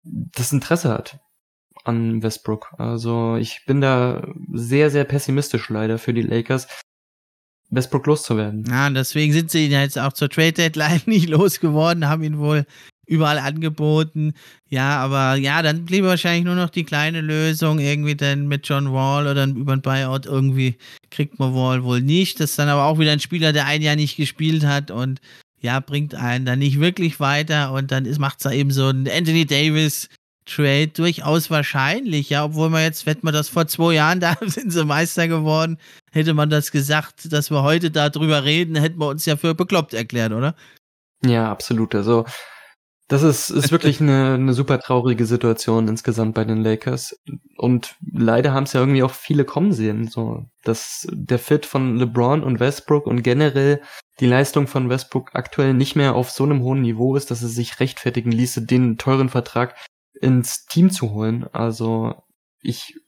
das 0.01 0.51
Interesse 0.51 0.89
hat 0.89 1.19
an 1.83 2.23
Westbrook. 2.23 2.73
Also 2.79 3.35
ich 3.35 3.65
bin 3.67 3.81
da 3.81 4.27
sehr, 4.51 4.89
sehr 4.89 5.03
pessimistisch 5.03 5.69
leider 5.69 5.99
für 5.99 6.13
die 6.13 6.23
Lakers. 6.23 6.67
Westbrook 7.69 8.08
loszuwerden. 8.08 8.65
Ja, 8.69 8.89
deswegen 8.89 9.34
sind 9.34 9.51
sie 9.51 9.65
ihn 9.65 9.71
jetzt 9.71 9.99
auch 9.99 10.13
zur 10.13 10.29
Trade 10.29 10.53
Deadline 10.53 11.01
nicht 11.05 11.29
losgeworden, 11.29 12.08
haben 12.08 12.23
ihn 12.23 12.39
wohl 12.39 12.65
überall 13.05 13.39
angeboten. 13.39 14.34
Ja, 14.69 14.99
aber 14.99 15.36
ja, 15.36 15.62
dann 15.62 15.86
blieb 15.86 16.03
wahrscheinlich 16.03 16.45
nur 16.45 16.55
noch 16.55 16.69
die 16.69 16.84
kleine 16.84 17.21
Lösung, 17.21 17.79
irgendwie 17.79 18.15
dann 18.15 18.47
mit 18.47 18.67
John 18.67 18.93
Wall 18.93 19.27
oder 19.27 19.45
über 19.47 19.73
ein 19.73 19.82
Buyout 19.82 20.27
irgendwie 20.27 20.77
kriegt 21.10 21.39
man 21.39 21.55
Wall 21.55 21.84
wohl 21.84 22.01
nicht. 22.01 22.39
Das 22.39 22.51
ist 22.51 22.60
dann 22.60 22.69
aber 22.69 22.86
auch 22.86 22.99
wieder 22.99 23.12
ein 23.12 23.19
Spieler, 23.19 23.51
der 23.51 23.65
ein 23.65 23.82
Jahr 23.82 23.95
nicht 23.95 24.15
gespielt 24.15 24.63
hat 24.63 24.91
und 24.91 25.19
ja, 25.60 25.79
bringt 25.79 26.15
einen 26.15 26.45
dann 26.45 26.60
nicht 26.60 26.79
wirklich 26.79 27.19
weiter 27.19 27.73
und 27.73 27.91
dann 27.91 28.08
macht 28.19 28.38
es 28.38 28.43
da 28.43 28.51
eben 28.51 28.71
so 28.71 28.89
ein 28.89 29.10
Anthony 29.10 29.45
Davis 29.45 30.08
Trade 30.49 30.88
durchaus 30.88 31.49
wahrscheinlich, 31.49 32.29
ja, 32.29 32.43
obwohl 32.43 32.69
man 32.69 32.84
jetzt, 32.84 33.05
hätte 33.05 33.23
man 33.23 33.34
das 33.34 33.49
vor 33.49 33.67
zwei 33.67 33.93
Jahren, 33.93 34.19
da 34.21 34.36
sind 34.41 34.71
sie 34.71 34.86
Meister 34.86 35.27
geworden, 35.27 35.77
hätte 36.12 36.34
man 36.34 36.50
das 36.50 36.72
gesagt, 36.72 37.32
dass 37.32 37.52
wir 37.52 37.63
heute 37.63 37.92
darüber 37.92 38.44
reden, 38.44 38.75
hätten 38.75 39.00
wir 39.00 39.08
uns 39.08 39.25
ja 39.25 39.38
für 39.38 39.56
bekloppt 39.56 39.94
erklärt, 39.94 40.31
oder? 40.33 40.56
Ja, 41.23 41.52
absolut. 41.52 41.96
Also, 41.96 42.25
das 43.10 43.23
ist, 43.23 43.50
ist 43.50 43.71
wirklich 43.71 44.00
eine, 44.00 44.36
eine 44.36 44.54
super 44.54 44.79
traurige 44.79 45.25
Situation 45.25 45.88
insgesamt 45.88 46.36
bei 46.36 46.46
den 46.46 46.63
Lakers. 46.63 47.19
Und 47.58 47.96
leider 48.02 48.54
haben 48.54 48.63
es 48.63 48.73
ja 48.73 48.79
irgendwie 48.79 49.04
auch 49.04 49.12
viele 49.12 49.44
kommen 49.44 49.73
sehen. 49.73 50.08
So, 50.08 50.46
dass 50.63 51.08
der 51.12 51.40
Fit 51.40 51.65
von 51.65 51.98
LeBron 51.98 52.44
und 52.44 52.60
Westbrook 52.60 53.08
und 53.08 53.23
generell 53.23 53.81
die 54.19 54.27
Leistung 54.27 54.67
von 54.67 54.90
Westbrook 54.90 55.31
aktuell 55.33 55.73
nicht 55.73 55.96
mehr 55.96 56.15
auf 56.15 56.29
so 56.29 56.44
einem 56.44 56.62
hohen 56.62 56.81
Niveau 56.81 57.15
ist, 57.15 57.31
dass 57.31 57.42
es 57.42 57.56
sich 57.56 57.79
rechtfertigen 57.79 58.31
ließe, 58.31 58.65
den 58.65 58.98
teuren 58.98 59.29
Vertrag 59.29 59.75
ins 60.21 60.65
Team 60.65 60.92
zu 60.92 61.12
holen. 61.12 61.48
Also 61.52 62.15
ich 62.62 63.00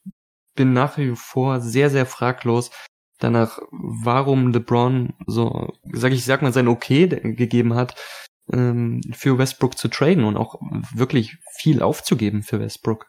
bin 0.56 0.74
nach 0.74 0.98
wie 0.98 1.16
vor 1.16 1.62
sehr, 1.62 1.90
sehr 1.90 2.06
fraglos 2.06 2.72
danach, 3.24 3.60
warum 3.72 4.52
LeBron 4.52 5.14
so, 5.28 5.74
sag 5.94 6.12
ich, 6.12 6.26
sag 6.26 6.42
mal, 6.42 6.54
sein 6.54 6.68
Okay 6.68 7.08
gegeben 7.08 7.76
hat, 7.76 7.96
ähm, 8.52 9.02
für 9.14 9.38
Westbrook 9.38 9.78
zu 9.78 9.88
traden 9.88 10.24
und 10.24 10.38
auch 10.38 10.60
wirklich 10.94 11.38
viel 11.58 11.82
aufzugeben 11.82 12.44
für 12.44 12.60
Westbrook. 12.60 13.08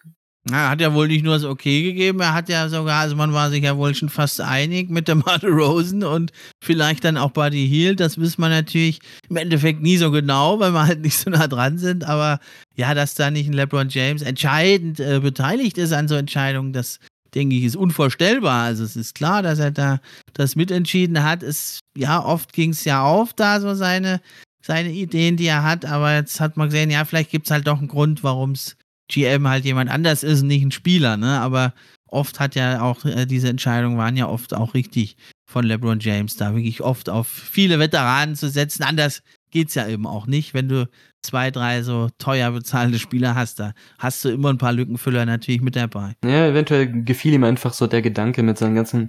Er 0.50 0.70
hat 0.70 0.80
ja 0.80 0.92
wohl 0.92 1.06
nicht 1.06 1.22
nur 1.22 1.34
das 1.34 1.44
Okay 1.44 1.84
gegeben, 1.84 2.18
er 2.18 2.34
hat 2.34 2.48
ja 2.48 2.68
sogar, 2.68 3.02
also 3.02 3.14
man 3.14 3.32
war 3.32 3.50
sich 3.50 3.62
ja 3.62 3.76
wohl 3.76 3.94
schon 3.94 4.08
fast 4.08 4.40
einig 4.40 4.90
mit 4.90 5.06
dem 5.06 5.18
Martin 5.26 5.50
Rosen 5.50 6.02
und 6.02 6.32
vielleicht 6.60 7.04
dann 7.04 7.16
auch 7.16 7.30
Buddy 7.30 7.68
Hield. 7.68 8.00
Das 8.00 8.18
wissen 8.18 8.40
wir 8.42 8.48
natürlich 8.48 8.98
im 9.28 9.36
Endeffekt 9.36 9.82
nie 9.82 9.98
so 9.98 10.10
genau, 10.10 10.58
weil 10.58 10.72
wir 10.72 10.84
halt 10.84 11.00
nicht 11.00 11.16
so 11.16 11.30
nah 11.30 11.46
dran 11.46 11.78
sind. 11.78 12.04
Aber 12.04 12.40
ja, 12.74 12.92
dass 12.92 13.14
da 13.14 13.30
nicht 13.30 13.48
ein 13.48 13.52
LeBron 13.52 13.88
James 13.88 14.22
entscheidend 14.22 14.98
äh, 14.98 15.20
beteiligt 15.20 15.78
ist 15.78 15.92
an 15.92 16.08
so 16.08 16.16
Entscheidungen, 16.16 16.72
das 16.72 16.98
denke 17.34 17.56
ich, 17.56 17.64
ist 17.64 17.76
unvorstellbar. 17.76 18.64
Also 18.64 18.84
es 18.84 18.96
ist 18.96 19.14
klar, 19.14 19.42
dass 19.42 19.58
er 19.58 19.70
da 19.70 20.00
das 20.34 20.56
mitentschieden 20.56 21.22
hat. 21.22 21.42
Es, 21.42 21.80
ja, 21.96 22.24
oft 22.24 22.52
ging 22.52 22.70
es 22.70 22.84
ja 22.84 23.02
auf, 23.02 23.32
da 23.32 23.60
so 23.60 23.74
seine, 23.74 24.20
seine 24.62 24.92
Ideen, 24.92 25.36
die 25.36 25.46
er 25.46 25.62
hat. 25.62 25.84
Aber 25.84 26.14
jetzt 26.14 26.40
hat 26.40 26.56
man 26.56 26.68
gesehen, 26.68 26.90
ja, 26.90 27.04
vielleicht 27.04 27.30
gibt 27.30 27.46
es 27.46 27.50
halt 27.50 27.66
doch 27.66 27.78
einen 27.78 27.88
Grund, 27.88 28.22
warum 28.22 28.52
es 28.52 28.76
GM 29.08 29.46
halt 29.48 29.64
jemand 29.64 29.90
anders 29.90 30.22
ist 30.22 30.42
und 30.42 30.48
nicht 30.48 30.62
ein 30.62 30.70
Spieler, 30.70 31.16
ne? 31.16 31.40
Aber 31.40 31.74
oft 32.06 32.40
hat 32.40 32.54
ja 32.54 32.82
auch 32.82 33.04
äh, 33.04 33.26
diese 33.26 33.48
Entscheidungen 33.48 33.98
waren 33.98 34.16
ja 34.16 34.28
oft 34.28 34.54
auch 34.54 34.74
richtig 34.74 35.16
von 35.44 35.66
LeBron 35.66 36.00
James, 36.00 36.36
da 36.36 36.54
wirklich 36.54 36.80
oft 36.80 37.10
auf 37.10 37.28
viele 37.28 37.78
Veteranen 37.78 38.36
zu 38.36 38.48
setzen. 38.48 38.84
Anders 38.84 39.22
geht's 39.50 39.74
ja 39.74 39.86
eben 39.86 40.06
auch 40.06 40.26
nicht, 40.26 40.54
wenn 40.54 40.68
du 40.68 40.88
zwei, 41.22 41.50
drei 41.50 41.82
so 41.82 42.08
teuer 42.18 42.50
bezahlende 42.50 42.98
Spieler 42.98 43.34
hast, 43.34 43.60
da 43.60 43.72
hast 43.98 44.24
du 44.24 44.30
immer 44.30 44.50
ein 44.50 44.58
paar 44.58 44.72
Lückenfüller 44.72 45.24
natürlich 45.24 45.62
mit 45.62 45.76
dabei. 45.76 46.14
Ja, 46.24 46.46
eventuell 46.46 47.04
gefiel 47.04 47.34
ihm 47.34 47.44
einfach 47.44 47.72
so 47.72 47.86
der 47.86 48.02
Gedanke 48.02 48.42
mit 48.42 48.58
seinen 48.58 48.74
ganzen 48.74 49.08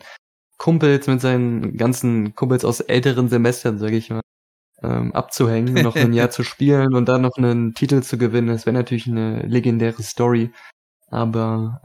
Kumpels, 0.57 1.07
mit 1.07 1.21
seinen 1.21 1.77
ganzen 1.77 2.35
Kumpels 2.35 2.63
aus 2.63 2.79
älteren 2.79 3.29
Semestern, 3.29 3.79
sage 3.79 3.97
ich 3.97 4.09
mal 4.09 4.21
ähm, 4.83 5.13
abzuhängen, 5.13 5.73
noch 5.73 5.95
ein 5.95 6.13
Jahr 6.13 6.29
zu 6.29 6.43
spielen 6.43 6.93
und 6.93 7.07
dann 7.09 7.21
noch 7.21 7.37
einen 7.37 7.73
Titel 7.73 8.01
zu 8.01 8.17
gewinnen. 8.17 8.47
Das 8.47 8.65
wäre 8.65 8.75
natürlich 8.75 9.07
eine 9.07 9.41
legendäre 9.41 10.03
Story. 10.03 10.51
Aber 11.09 11.81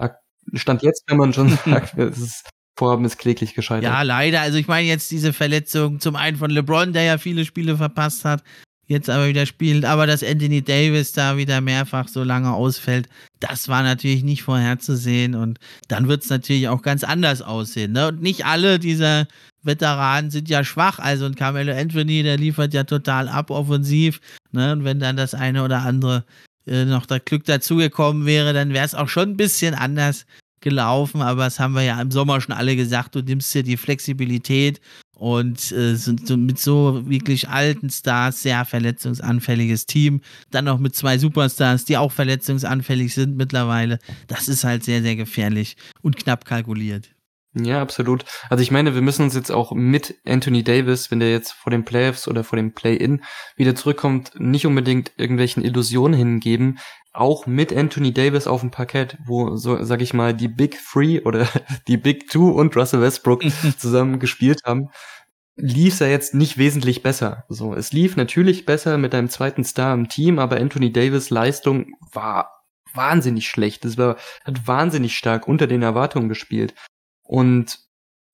Stand 0.54 0.82
jetzt, 0.82 1.04
wenn 1.06 1.18
man 1.18 1.32
schon 1.32 1.48
sagt, 1.64 1.96
es 1.98 2.18
ist 2.18 2.50
Vorhaben 2.78 3.04
ist 3.04 3.18
kläglich 3.18 3.54
gescheitert. 3.54 3.82
Ja, 3.82 4.02
leider. 4.02 4.40
Also 4.40 4.56
ich 4.56 4.68
meine 4.68 4.86
jetzt 4.86 5.10
diese 5.10 5.32
Verletzung 5.32 5.98
zum 5.98 6.14
einen 6.14 6.36
von 6.36 6.48
LeBron, 6.48 6.92
der 6.92 7.02
ja 7.02 7.18
viele 7.18 7.44
Spiele 7.44 7.76
verpasst 7.76 8.24
hat, 8.24 8.44
jetzt 8.88 9.10
aber 9.10 9.28
wieder 9.28 9.46
spielt, 9.46 9.84
aber 9.84 10.06
dass 10.06 10.24
Anthony 10.24 10.62
Davis 10.62 11.12
da 11.12 11.36
wieder 11.36 11.60
mehrfach 11.60 12.08
so 12.08 12.24
lange 12.24 12.52
ausfällt, 12.52 13.08
das 13.38 13.68
war 13.68 13.82
natürlich 13.82 14.24
nicht 14.24 14.42
vorherzusehen 14.42 15.34
und 15.34 15.58
dann 15.88 16.08
wird 16.08 16.24
es 16.24 16.30
natürlich 16.30 16.68
auch 16.68 16.82
ganz 16.82 17.04
anders 17.04 17.42
aussehen. 17.42 17.92
Ne? 17.92 18.08
Und 18.08 18.22
nicht 18.22 18.46
alle 18.46 18.78
dieser 18.78 19.28
Veteranen 19.62 20.30
sind 20.30 20.48
ja 20.48 20.64
schwach. 20.64 20.98
Also 20.98 21.26
ein 21.26 21.34
Carmelo 21.34 21.72
Anthony, 21.74 22.22
der 22.22 22.38
liefert 22.38 22.74
ja 22.74 22.84
total 22.84 23.28
ab 23.28 23.50
offensiv. 23.50 24.20
Ne? 24.52 24.72
Und 24.72 24.84
wenn 24.84 24.98
dann 24.98 25.16
das 25.16 25.34
eine 25.34 25.62
oder 25.62 25.82
andere 25.82 26.24
äh, 26.66 26.84
noch 26.84 27.06
das 27.06 27.24
Glück 27.24 27.44
dazugekommen 27.44 28.26
wäre, 28.26 28.52
dann 28.52 28.72
wäre 28.72 28.86
es 28.86 28.94
auch 28.94 29.08
schon 29.08 29.30
ein 29.30 29.36
bisschen 29.36 29.74
anders 29.74 30.26
gelaufen. 30.60 31.22
Aber 31.22 31.44
das 31.44 31.60
haben 31.60 31.74
wir 31.74 31.82
ja 31.82 32.00
im 32.00 32.10
Sommer 32.10 32.40
schon 32.40 32.54
alle 32.54 32.74
gesagt. 32.74 33.14
Du 33.14 33.20
nimmst 33.20 33.54
dir 33.54 33.62
die 33.62 33.76
Flexibilität 33.76 34.80
und 35.18 35.72
äh, 35.72 35.96
sind 35.96 36.28
mit 36.30 36.58
so 36.58 37.02
wirklich 37.08 37.48
alten 37.48 37.90
Stars 37.90 38.42
sehr 38.42 38.64
verletzungsanfälliges 38.64 39.86
Team. 39.86 40.22
Dann 40.50 40.64
noch 40.64 40.78
mit 40.78 40.94
zwei 40.94 41.18
Superstars, 41.18 41.84
die 41.84 41.96
auch 41.96 42.12
verletzungsanfällig 42.12 43.12
sind 43.12 43.36
mittlerweile. 43.36 43.98
Das 44.28 44.48
ist 44.48 44.64
halt 44.64 44.84
sehr, 44.84 45.02
sehr 45.02 45.16
gefährlich 45.16 45.76
und 46.02 46.16
knapp 46.16 46.44
kalkuliert. 46.44 47.10
Ja, 47.54 47.82
absolut. 47.82 48.24
Also 48.50 48.62
ich 48.62 48.70
meine, 48.70 48.94
wir 48.94 49.02
müssen 49.02 49.22
uns 49.22 49.34
jetzt 49.34 49.50
auch 49.50 49.72
mit 49.72 50.16
Anthony 50.24 50.62
Davis, 50.62 51.10
wenn 51.10 51.18
der 51.18 51.32
jetzt 51.32 51.52
vor 51.52 51.70
den 51.70 51.84
Playoffs 51.84 52.28
oder 52.28 52.44
vor 52.44 52.56
dem 52.56 52.72
Play-In 52.72 53.24
wieder 53.56 53.74
zurückkommt, 53.74 54.32
nicht 54.38 54.66
unbedingt 54.66 55.12
irgendwelchen 55.16 55.64
Illusionen 55.64 56.16
hingeben. 56.16 56.78
Auch 57.18 57.46
mit 57.48 57.76
Anthony 57.76 58.12
Davis 58.12 58.46
auf 58.46 58.60
dem 58.60 58.70
Parkett, 58.70 59.18
wo 59.24 59.56
so, 59.56 59.82
sag 59.82 60.00
ich 60.02 60.14
mal, 60.14 60.32
die 60.34 60.46
Big 60.46 60.78
Three 60.80 61.20
oder 61.20 61.48
die 61.88 61.96
Big 61.96 62.30
Two 62.30 62.50
und 62.50 62.76
Russell 62.76 63.00
Westbrook 63.00 63.42
zusammen 63.78 64.20
gespielt 64.20 64.60
haben, 64.64 64.90
lief 65.56 66.00
er 66.00 66.10
jetzt 66.10 66.34
nicht 66.34 66.58
wesentlich 66.58 67.02
besser. 67.02 67.44
So, 67.48 67.74
es 67.74 67.92
lief 67.92 68.16
natürlich 68.16 68.66
besser 68.66 68.98
mit 68.98 69.16
einem 69.16 69.28
zweiten 69.30 69.64
Star 69.64 69.94
im 69.94 70.08
Team, 70.08 70.38
aber 70.38 70.58
Anthony 70.58 70.92
Davis 70.92 71.30
Leistung 71.30 71.86
war 72.12 72.52
wahnsinnig 72.94 73.48
schlecht. 73.48 73.84
Es 73.84 73.98
war, 73.98 74.16
hat 74.44 74.68
wahnsinnig 74.68 75.16
stark 75.16 75.48
unter 75.48 75.66
den 75.66 75.82
Erwartungen 75.82 76.28
gespielt. 76.28 76.74
Und 77.24 77.80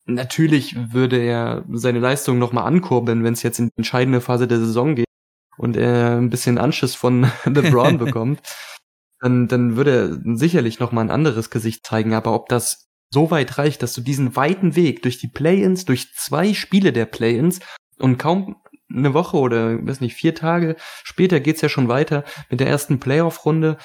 natürlich 0.05 0.93
würde 0.93 1.17
er 1.17 1.65
seine 1.73 2.01
Leistung 2.01 2.39
nochmal 2.39 2.67
ankurbeln, 2.67 3.25
wenn 3.25 3.33
es 3.33 3.43
jetzt 3.43 3.61
in 3.61 3.69
die 3.69 3.77
entscheidende 3.79 4.21
Phase 4.21 4.47
der 4.47 4.59
Saison 4.59 4.95
geht 4.95 5.07
und 5.57 5.77
er 5.77 6.19
ein 6.19 6.31
bisschen 6.31 6.59
Anschiss 6.59 6.95
von 6.95 7.31
LeBron 7.45 7.99
bekommt. 7.99 8.41
Dann, 9.25 9.49
dann 9.49 9.77
würde 9.77 10.21
er 10.23 10.37
sicherlich 10.37 10.81
nochmal 10.81 11.07
ein 11.07 11.11
anderes 11.11 11.49
Gesicht 11.49 11.87
zeigen. 11.87 12.13
Aber 12.13 12.35
ob 12.35 12.51
das 12.51 12.91
so 13.11 13.31
weit 13.31 13.57
reicht, 13.57 13.83
dass 13.83 13.95
du 13.95 14.03
diesen 14.03 14.37
weiten 14.37 14.77
Weg 14.77 15.01
durch 15.01 15.17
die 15.17 15.29
Play-ins, 15.29 15.87
durch 15.87 16.13
zwei 16.15 16.53
Spiele 16.53 16.93
der 16.93 17.07
Play-ins 17.07 17.61
und 17.99 18.19
kaum 18.19 18.57
eine 18.93 19.15
Woche 19.15 19.39
oder 19.39 19.87
weiß 19.87 20.03
nicht, 20.03 20.15
vier 20.15 20.35
Tage 20.35 20.77
später 21.05 21.41
geht's 21.41 21.63
ja 21.63 21.71
schon 21.71 21.89
weiter 21.89 22.25
mit 22.51 22.61
der 22.61 22.67
ersten 22.69 23.01
Playoff-Runde, 23.01 23.79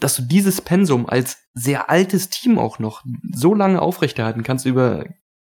dass 0.00 0.16
du 0.16 0.22
dieses 0.22 0.60
Pensum 0.60 1.08
als 1.08 1.38
sehr 1.54 1.88
altes 1.88 2.28
Team 2.28 2.58
auch 2.58 2.80
noch 2.80 3.04
so 3.32 3.54
lange 3.54 3.80
aufrechterhalten 3.80 4.42
kannst 4.42 4.66
über 4.66 5.04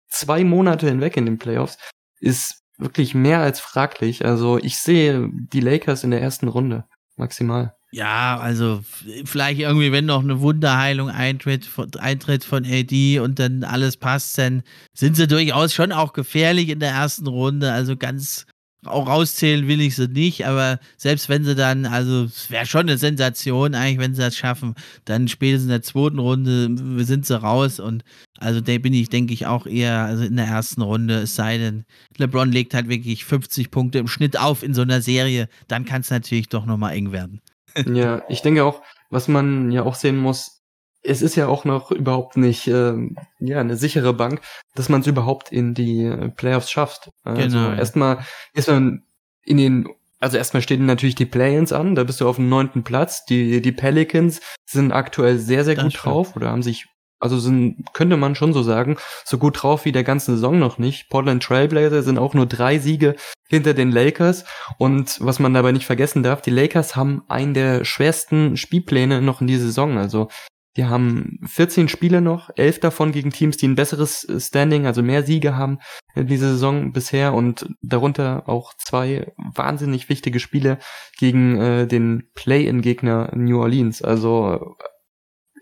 zwei 0.08 0.44
Monate 0.44 0.86
hinweg 0.86 1.16
in 1.16 1.26
den 1.26 1.38
Playoffs, 1.38 1.76
ist 2.20 2.62
wirklich 2.76 3.16
mehr 3.16 3.40
als 3.40 3.58
fraglich. 3.58 4.24
Also 4.24 4.58
ich 4.58 4.78
sehe 4.78 5.28
die 5.32 5.60
Lakers 5.60 6.04
in 6.04 6.12
der 6.12 6.22
ersten 6.22 6.46
Runde 6.46 6.84
maximal. 7.16 7.77
Ja, 7.90 8.36
also 8.38 8.82
vielleicht 9.24 9.60
irgendwie, 9.60 9.92
wenn 9.92 10.04
noch 10.04 10.22
eine 10.22 10.40
Wunderheilung 10.40 11.08
eintritt, 11.08 11.66
eintritt 11.98 12.44
von 12.44 12.66
AD 12.66 13.20
und 13.20 13.38
dann 13.38 13.64
alles 13.64 13.96
passt, 13.96 14.36
dann 14.36 14.62
sind 14.92 15.16
sie 15.16 15.26
durchaus 15.26 15.72
schon 15.72 15.92
auch 15.92 16.12
gefährlich 16.12 16.68
in 16.68 16.80
der 16.80 16.90
ersten 16.90 17.26
Runde. 17.26 17.72
Also 17.72 17.96
ganz 17.96 18.44
auch 18.84 19.08
rauszählen 19.08 19.66
will 19.66 19.80
ich 19.80 19.96
sie 19.96 20.06
nicht, 20.06 20.46
aber 20.46 20.78
selbst 20.96 21.28
wenn 21.28 21.44
sie 21.44 21.54
dann, 21.54 21.86
also 21.86 22.24
es 22.24 22.50
wäre 22.50 22.66
schon 22.66 22.82
eine 22.82 22.98
Sensation 22.98 23.74
eigentlich, 23.74 23.98
wenn 23.98 24.14
sie 24.14 24.22
das 24.22 24.36
schaffen, 24.36 24.74
dann 25.04 25.26
spätestens 25.26 25.64
in 25.64 25.70
der 25.70 25.82
zweiten 25.82 26.18
Runde 26.18 27.04
sind 27.04 27.26
sie 27.26 27.40
raus 27.40 27.80
und 27.80 28.04
also 28.38 28.60
da 28.60 28.78
bin 28.78 28.92
ich, 28.92 29.08
denke 29.08 29.34
ich, 29.34 29.46
auch 29.46 29.66
eher 29.66 30.02
also 30.04 30.24
in 30.24 30.36
der 30.36 30.46
ersten 30.46 30.82
Runde, 30.82 31.22
es 31.22 31.34
sei 31.34 31.58
denn, 31.58 31.84
LeBron 32.18 32.52
legt 32.52 32.72
halt 32.74 32.88
wirklich 32.88 33.24
50 33.24 33.70
Punkte 33.70 33.98
im 33.98 34.08
Schnitt 34.08 34.38
auf 34.38 34.62
in 34.62 34.74
so 34.74 34.82
einer 34.82 35.02
Serie, 35.02 35.48
dann 35.66 35.84
kann 35.84 36.02
es 36.02 36.10
natürlich 36.10 36.48
doch 36.48 36.64
nochmal 36.64 36.94
eng 36.94 37.10
werden. 37.12 37.40
Ja, 37.86 38.22
ich 38.28 38.42
denke 38.42 38.64
auch, 38.64 38.82
was 39.10 39.28
man 39.28 39.70
ja 39.70 39.82
auch 39.84 39.94
sehen 39.94 40.16
muss, 40.16 40.62
es 41.02 41.22
ist 41.22 41.36
ja 41.36 41.46
auch 41.46 41.64
noch 41.64 41.90
überhaupt 41.90 42.36
nicht 42.36 42.66
äh, 42.66 42.94
ja 43.38 43.60
eine 43.60 43.76
sichere 43.76 44.14
Bank, 44.14 44.40
dass 44.74 44.88
man 44.88 45.00
es 45.00 45.06
überhaupt 45.06 45.52
in 45.52 45.74
die 45.74 46.30
Playoffs 46.36 46.70
schafft. 46.70 47.10
Also 47.22 47.42
genau. 47.42 47.72
erstmal 47.72 48.24
ist 48.52 48.68
man 48.68 49.04
in 49.44 49.56
den 49.56 49.88
also 50.20 50.36
erstmal 50.36 50.62
stehen 50.62 50.84
natürlich 50.84 51.14
die 51.14 51.26
Play-ins 51.26 51.72
an, 51.72 51.94
da 51.94 52.02
bist 52.04 52.20
du 52.20 52.28
auf 52.28 52.36
dem 52.36 52.48
neunten 52.48 52.82
Platz. 52.82 53.24
Die, 53.24 53.62
die 53.62 53.72
Pelicans 53.72 54.40
sind 54.66 54.92
aktuell 54.92 55.38
sehr, 55.38 55.64
sehr 55.64 55.76
das 55.76 55.84
gut 55.84 55.92
stimmt. 55.92 56.06
drauf 56.06 56.36
oder 56.36 56.50
haben 56.50 56.62
sich 56.62 56.86
also 57.20 57.38
sind, 57.38 57.84
könnte 57.92 58.16
man 58.16 58.34
schon 58.34 58.52
so 58.52 58.62
sagen, 58.62 58.96
so 59.24 59.38
gut 59.38 59.62
drauf 59.62 59.84
wie 59.84 59.92
der 59.92 60.04
ganze 60.04 60.32
Saison 60.32 60.58
noch 60.58 60.78
nicht. 60.78 61.08
Portland 61.08 61.42
Trailblazer 61.42 62.02
sind 62.02 62.18
auch 62.18 62.34
nur 62.34 62.46
drei 62.46 62.78
Siege 62.78 63.16
hinter 63.48 63.74
den 63.74 63.90
Lakers. 63.90 64.44
Und 64.78 65.18
was 65.20 65.38
man 65.38 65.54
dabei 65.54 65.72
nicht 65.72 65.86
vergessen 65.86 66.22
darf, 66.22 66.42
die 66.42 66.50
Lakers 66.50 66.96
haben 66.96 67.22
einen 67.28 67.54
der 67.54 67.84
schwersten 67.84 68.56
Spielpläne 68.56 69.20
noch 69.20 69.40
in 69.40 69.46
dieser 69.46 69.66
Saison. 69.66 69.98
Also 69.98 70.28
die 70.76 70.84
haben 70.84 71.40
14 71.44 71.88
Spiele 71.88 72.20
noch, 72.20 72.50
elf 72.54 72.78
davon 72.78 73.10
gegen 73.10 73.30
Teams, 73.30 73.56
die 73.56 73.66
ein 73.66 73.74
besseres 73.74 74.24
Standing, 74.38 74.86
also 74.86 75.02
mehr 75.02 75.24
Siege 75.24 75.56
haben 75.56 75.80
in 76.14 76.28
dieser 76.28 76.50
Saison 76.50 76.92
bisher 76.92 77.34
und 77.34 77.68
darunter 77.82 78.48
auch 78.48 78.74
zwei 78.74 79.32
wahnsinnig 79.36 80.08
wichtige 80.08 80.38
Spiele 80.38 80.78
gegen 81.18 81.60
äh, 81.60 81.86
den 81.88 82.30
Play-in-Gegner 82.34 83.32
New 83.34 83.60
Orleans. 83.60 84.02
Also 84.02 84.76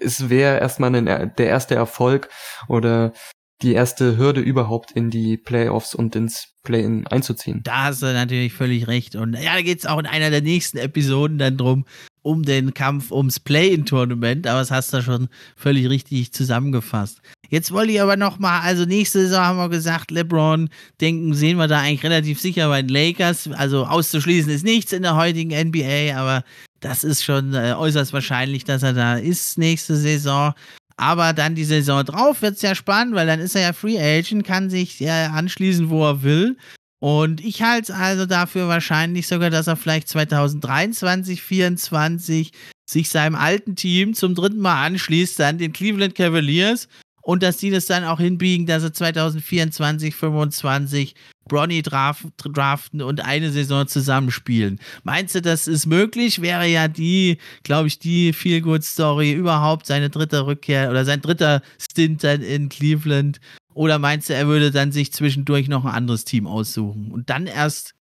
es 0.00 0.28
wäre 0.28 0.58
erstmal 0.58 0.94
ein, 0.94 1.06
der 1.06 1.46
erste 1.46 1.74
Erfolg 1.74 2.28
oder 2.68 3.12
die 3.62 3.72
erste 3.72 4.18
Hürde 4.18 4.40
überhaupt 4.40 4.92
in 4.92 5.10
die 5.10 5.36
Playoffs 5.36 5.94
und 5.94 6.14
ins 6.14 6.54
Play-in 6.62 7.06
einzuziehen. 7.06 7.62
Da 7.62 7.84
hast 7.84 8.02
du 8.02 8.06
natürlich 8.06 8.52
völlig 8.52 8.86
recht. 8.86 9.16
Und 9.16 9.32
ja, 9.34 9.54
da 9.54 9.62
geht 9.62 9.78
es 9.78 9.86
auch 9.86 9.98
in 9.98 10.06
einer 10.06 10.30
der 10.30 10.42
nächsten 10.42 10.76
Episoden 10.78 11.38
dann 11.38 11.56
drum, 11.56 11.86
um 12.26 12.42
den 12.42 12.74
Kampf 12.74 13.12
ums 13.12 13.38
Play-in-Tournament. 13.38 14.48
Aber 14.48 14.58
das 14.58 14.72
hast 14.72 14.92
du 14.92 15.00
schon 15.00 15.28
völlig 15.54 15.88
richtig 15.88 16.32
zusammengefasst. 16.32 17.20
Jetzt 17.48 17.70
wollte 17.70 17.92
ich 17.92 18.02
aber 18.02 18.16
noch 18.16 18.40
mal, 18.40 18.60
also 18.60 18.84
nächste 18.84 19.20
Saison 19.20 19.44
haben 19.44 19.58
wir 19.58 19.68
gesagt, 19.68 20.10
LeBron, 20.10 20.68
denken, 21.00 21.32
sehen 21.34 21.56
wir 21.56 21.68
da 21.68 21.78
eigentlich 21.78 22.02
relativ 22.02 22.40
sicher 22.40 22.68
bei 22.68 22.82
den 22.82 22.88
Lakers. 22.88 23.48
Also 23.52 23.86
auszuschließen 23.86 24.50
ist 24.50 24.64
nichts 24.64 24.92
in 24.92 25.02
der 25.02 25.14
heutigen 25.14 25.50
NBA, 25.50 26.16
aber 26.16 26.42
das 26.80 27.04
ist 27.04 27.22
schon 27.22 27.54
äh, 27.54 27.74
äußerst 27.78 28.12
wahrscheinlich, 28.12 28.64
dass 28.64 28.82
er 28.82 28.92
da 28.92 29.14
ist 29.14 29.56
nächste 29.56 29.94
Saison. 29.94 30.52
Aber 30.96 31.32
dann 31.32 31.54
die 31.54 31.64
Saison 31.64 32.04
drauf 32.04 32.42
wird 32.42 32.56
es 32.56 32.62
ja 32.62 32.74
spannend, 32.74 33.14
weil 33.14 33.26
dann 33.28 33.38
ist 33.38 33.54
er 33.54 33.62
ja 33.62 33.72
Free 33.72 34.00
Agent, 34.00 34.44
kann 34.44 34.68
sich 34.68 35.00
äh, 35.00 35.10
anschließen, 35.10 35.90
wo 35.90 36.04
er 36.04 36.24
will. 36.24 36.56
Und 36.98 37.44
ich 37.44 37.62
halte 37.62 37.92
es 37.92 37.98
also 37.98 38.26
dafür 38.26 38.68
wahrscheinlich 38.68 39.26
sogar, 39.28 39.50
dass 39.50 39.66
er 39.66 39.76
vielleicht 39.76 40.08
2023, 40.08 41.38
2024 41.40 42.52
sich 42.88 43.08
seinem 43.08 43.34
alten 43.34 43.76
Team 43.76 44.14
zum 44.14 44.34
dritten 44.34 44.60
Mal 44.60 44.86
anschließt, 44.86 45.38
dann 45.38 45.58
den 45.58 45.72
Cleveland 45.72 46.14
Cavaliers 46.14 46.88
und 47.22 47.42
dass 47.42 47.56
die 47.56 47.70
das 47.70 47.86
dann 47.86 48.04
auch 48.04 48.20
hinbiegen, 48.20 48.66
dass 48.66 48.82
sie 48.84 48.92
2024, 48.92 50.14
2025 50.14 51.14
Bronny 51.48 51.82
draften 51.82 53.02
und 53.02 53.20
eine 53.20 53.50
Saison 53.50 53.86
zusammenspielen. 53.86 54.78
Meinst 55.02 55.34
du, 55.34 55.42
das 55.42 55.66
ist 55.66 55.86
möglich? 55.86 56.40
Wäre 56.40 56.66
ja 56.66 56.88
die, 56.88 57.38
glaube 57.64 57.88
ich, 57.88 57.98
die 57.98 58.32
Feel-Good-Story 58.32 59.32
überhaupt, 59.32 59.86
seine 59.86 60.08
dritte 60.08 60.46
Rückkehr 60.46 60.90
oder 60.90 61.04
sein 61.04 61.20
dritter 61.20 61.62
Stint 61.78 62.22
dann 62.24 62.42
in 62.42 62.68
Cleveland? 62.68 63.40
Oder 63.76 63.98
meinst 63.98 64.30
du, 64.30 64.34
er 64.34 64.46
würde 64.46 64.70
dann 64.70 64.90
sich 64.90 65.12
zwischendurch 65.12 65.68
noch 65.68 65.84
ein 65.84 65.92
anderes 65.92 66.24
Team 66.24 66.46
aussuchen 66.46 67.10
und 67.10 67.28
dann 67.28 67.46
erst 67.46 67.94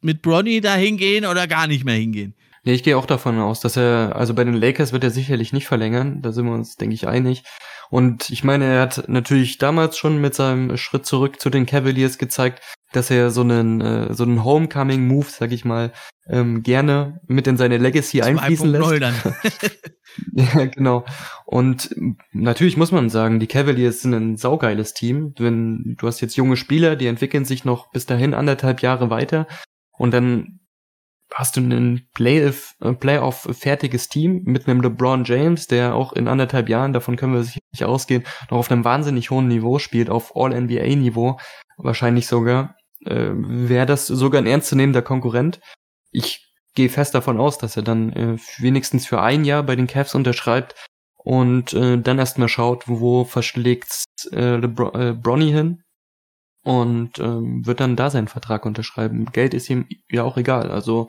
mit 0.00 0.22
Bronny 0.22 0.60
da 0.60 0.76
hingehen 0.76 1.26
oder 1.26 1.48
gar 1.48 1.66
nicht 1.66 1.84
mehr 1.84 1.96
hingehen? 1.96 2.36
Ja, 2.66 2.72
ich 2.72 2.82
gehe 2.82 2.98
auch 2.98 3.06
davon 3.06 3.38
aus, 3.38 3.60
dass 3.60 3.76
er, 3.76 4.16
also 4.16 4.34
bei 4.34 4.42
den 4.42 4.54
Lakers 4.54 4.92
wird 4.92 5.04
er 5.04 5.10
sicherlich 5.10 5.52
nicht 5.52 5.68
verlängern, 5.68 6.20
da 6.20 6.32
sind 6.32 6.46
wir 6.46 6.52
uns, 6.52 6.74
denke 6.74 6.96
ich, 6.96 7.06
einig. 7.06 7.44
Und 7.90 8.28
ich 8.28 8.42
meine, 8.42 8.64
er 8.64 8.82
hat 8.82 9.04
natürlich 9.06 9.58
damals 9.58 9.96
schon 9.96 10.20
mit 10.20 10.34
seinem 10.34 10.76
Schritt 10.76 11.06
zurück 11.06 11.40
zu 11.40 11.48
den 11.48 11.64
Cavaliers 11.64 12.18
gezeigt, 12.18 12.60
dass 12.90 13.08
er 13.08 13.30
so 13.30 13.42
einen, 13.42 13.80
äh, 13.80 14.14
so 14.14 14.24
einen 14.24 14.42
Homecoming-Move, 14.42 15.26
sag 15.28 15.52
ich 15.52 15.64
mal, 15.64 15.92
ähm, 16.28 16.64
gerne 16.64 17.20
mit 17.28 17.46
in 17.46 17.56
seine 17.56 17.78
Legacy 17.78 18.22
einfließen 18.22 18.68
lässt. 18.68 19.00
Dann. 19.00 19.14
ja, 20.32 20.64
genau. 20.64 21.04
Und 21.44 21.94
natürlich 22.32 22.76
muss 22.76 22.90
man 22.90 23.10
sagen, 23.10 23.38
die 23.38 23.46
Cavaliers 23.46 24.00
sind 24.00 24.12
ein 24.12 24.36
saugeiles 24.36 24.92
Team. 24.92 25.34
Wenn 25.38 25.94
du 26.00 26.08
hast 26.08 26.20
jetzt 26.20 26.34
junge 26.34 26.56
Spieler, 26.56 26.96
die 26.96 27.06
entwickeln 27.06 27.44
sich 27.44 27.64
noch 27.64 27.92
bis 27.92 28.06
dahin 28.06 28.34
anderthalb 28.34 28.82
Jahre 28.82 29.08
weiter 29.08 29.46
und 29.92 30.12
dann 30.12 30.58
hast 31.34 31.56
du 31.56 31.60
ein 31.60 32.08
Playoff, 32.14 32.74
äh, 32.80 32.92
Playoff 32.92 33.48
fertiges 33.52 34.08
Team 34.08 34.42
mit 34.44 34.68
einem 34.68 34.80
LeBron 34.80 35.24
James, 35.24 35.66
der 35.66 35.94
auch 35.94 36.12
in 36.12 36.28
anderthalb 36.28 36.68
Jahren, 36.68 36.92
davon 36.92 37.16
können 37.16 37.34
wir 37.34 37.42
sicherlich 37.42 37.84
ausgehen, 37.84 38.24
noch 38.50 38.58
auf 38.58 38.70
einem 38.70 38.84
wahnsinnig 38.84 39.30
hohen 39.30 39.48
Niveau 39.48 39.78
spielt, 39.78 40.10
auf 40.10 40.36
All-NBA-Niveau 40.36 41.38
wahrscheinlich 41.78 42.26
sogar, 42.26 42.76
äh, 43.04 43.30
wäre 43.34 43.86
das 43.86 44.06
sogar 44.06 44.40
ein 44.40 44.46
ernstzunehmender 44.46 45.02
Konkurrent. 45.02 45.60
Ich 46.10 46.46
gehe 46.74 46.88
fest 46.88 47.14
davon 47.14 47.38
aus, 47.38 47.58
dass 47.58 47.76
er 47.76 47.82
dann 47.82 48.12
äh, 48.12 48.36
wenigstens 48.58 49.06
für 49.06 49.20
ein 49.20 49.44
Jahr 49.44 49.62
bei 49.62 49.76
den 49.76 49.86
Cavs 49.86 50.14
unterschreibt 50.14 50.74
und 51.16 51.72
äh, 51.72 51.98
dann 51.98 52.18
erstmal 52.18 52.48
schaut, 52.48 52.84
wo, 52.86 53.24
verschlägt 53.24 54.04
äh, 54.32 54.56
LeBron, 54.56 55.00
äh, 55.00 55.12
Bronny 55.12 55.50
hin 55.50 55.82
und 56.66 57.20
ähm, 57.20 57.64
wird 57.64 57.78
dann 57.78 57.94
da 57.94 58.10
seinen 58.10 58.26
Vertrag 58.26 58.66
unterschreiben. 58.66 59.26
Geld 59.26 59.54
ist 59.54 59.70
ihm 59.70 59.86
ja 60.10 60.24
auch 60.24 60.36
egal. 60.36 60.68
Also 60.68 61.08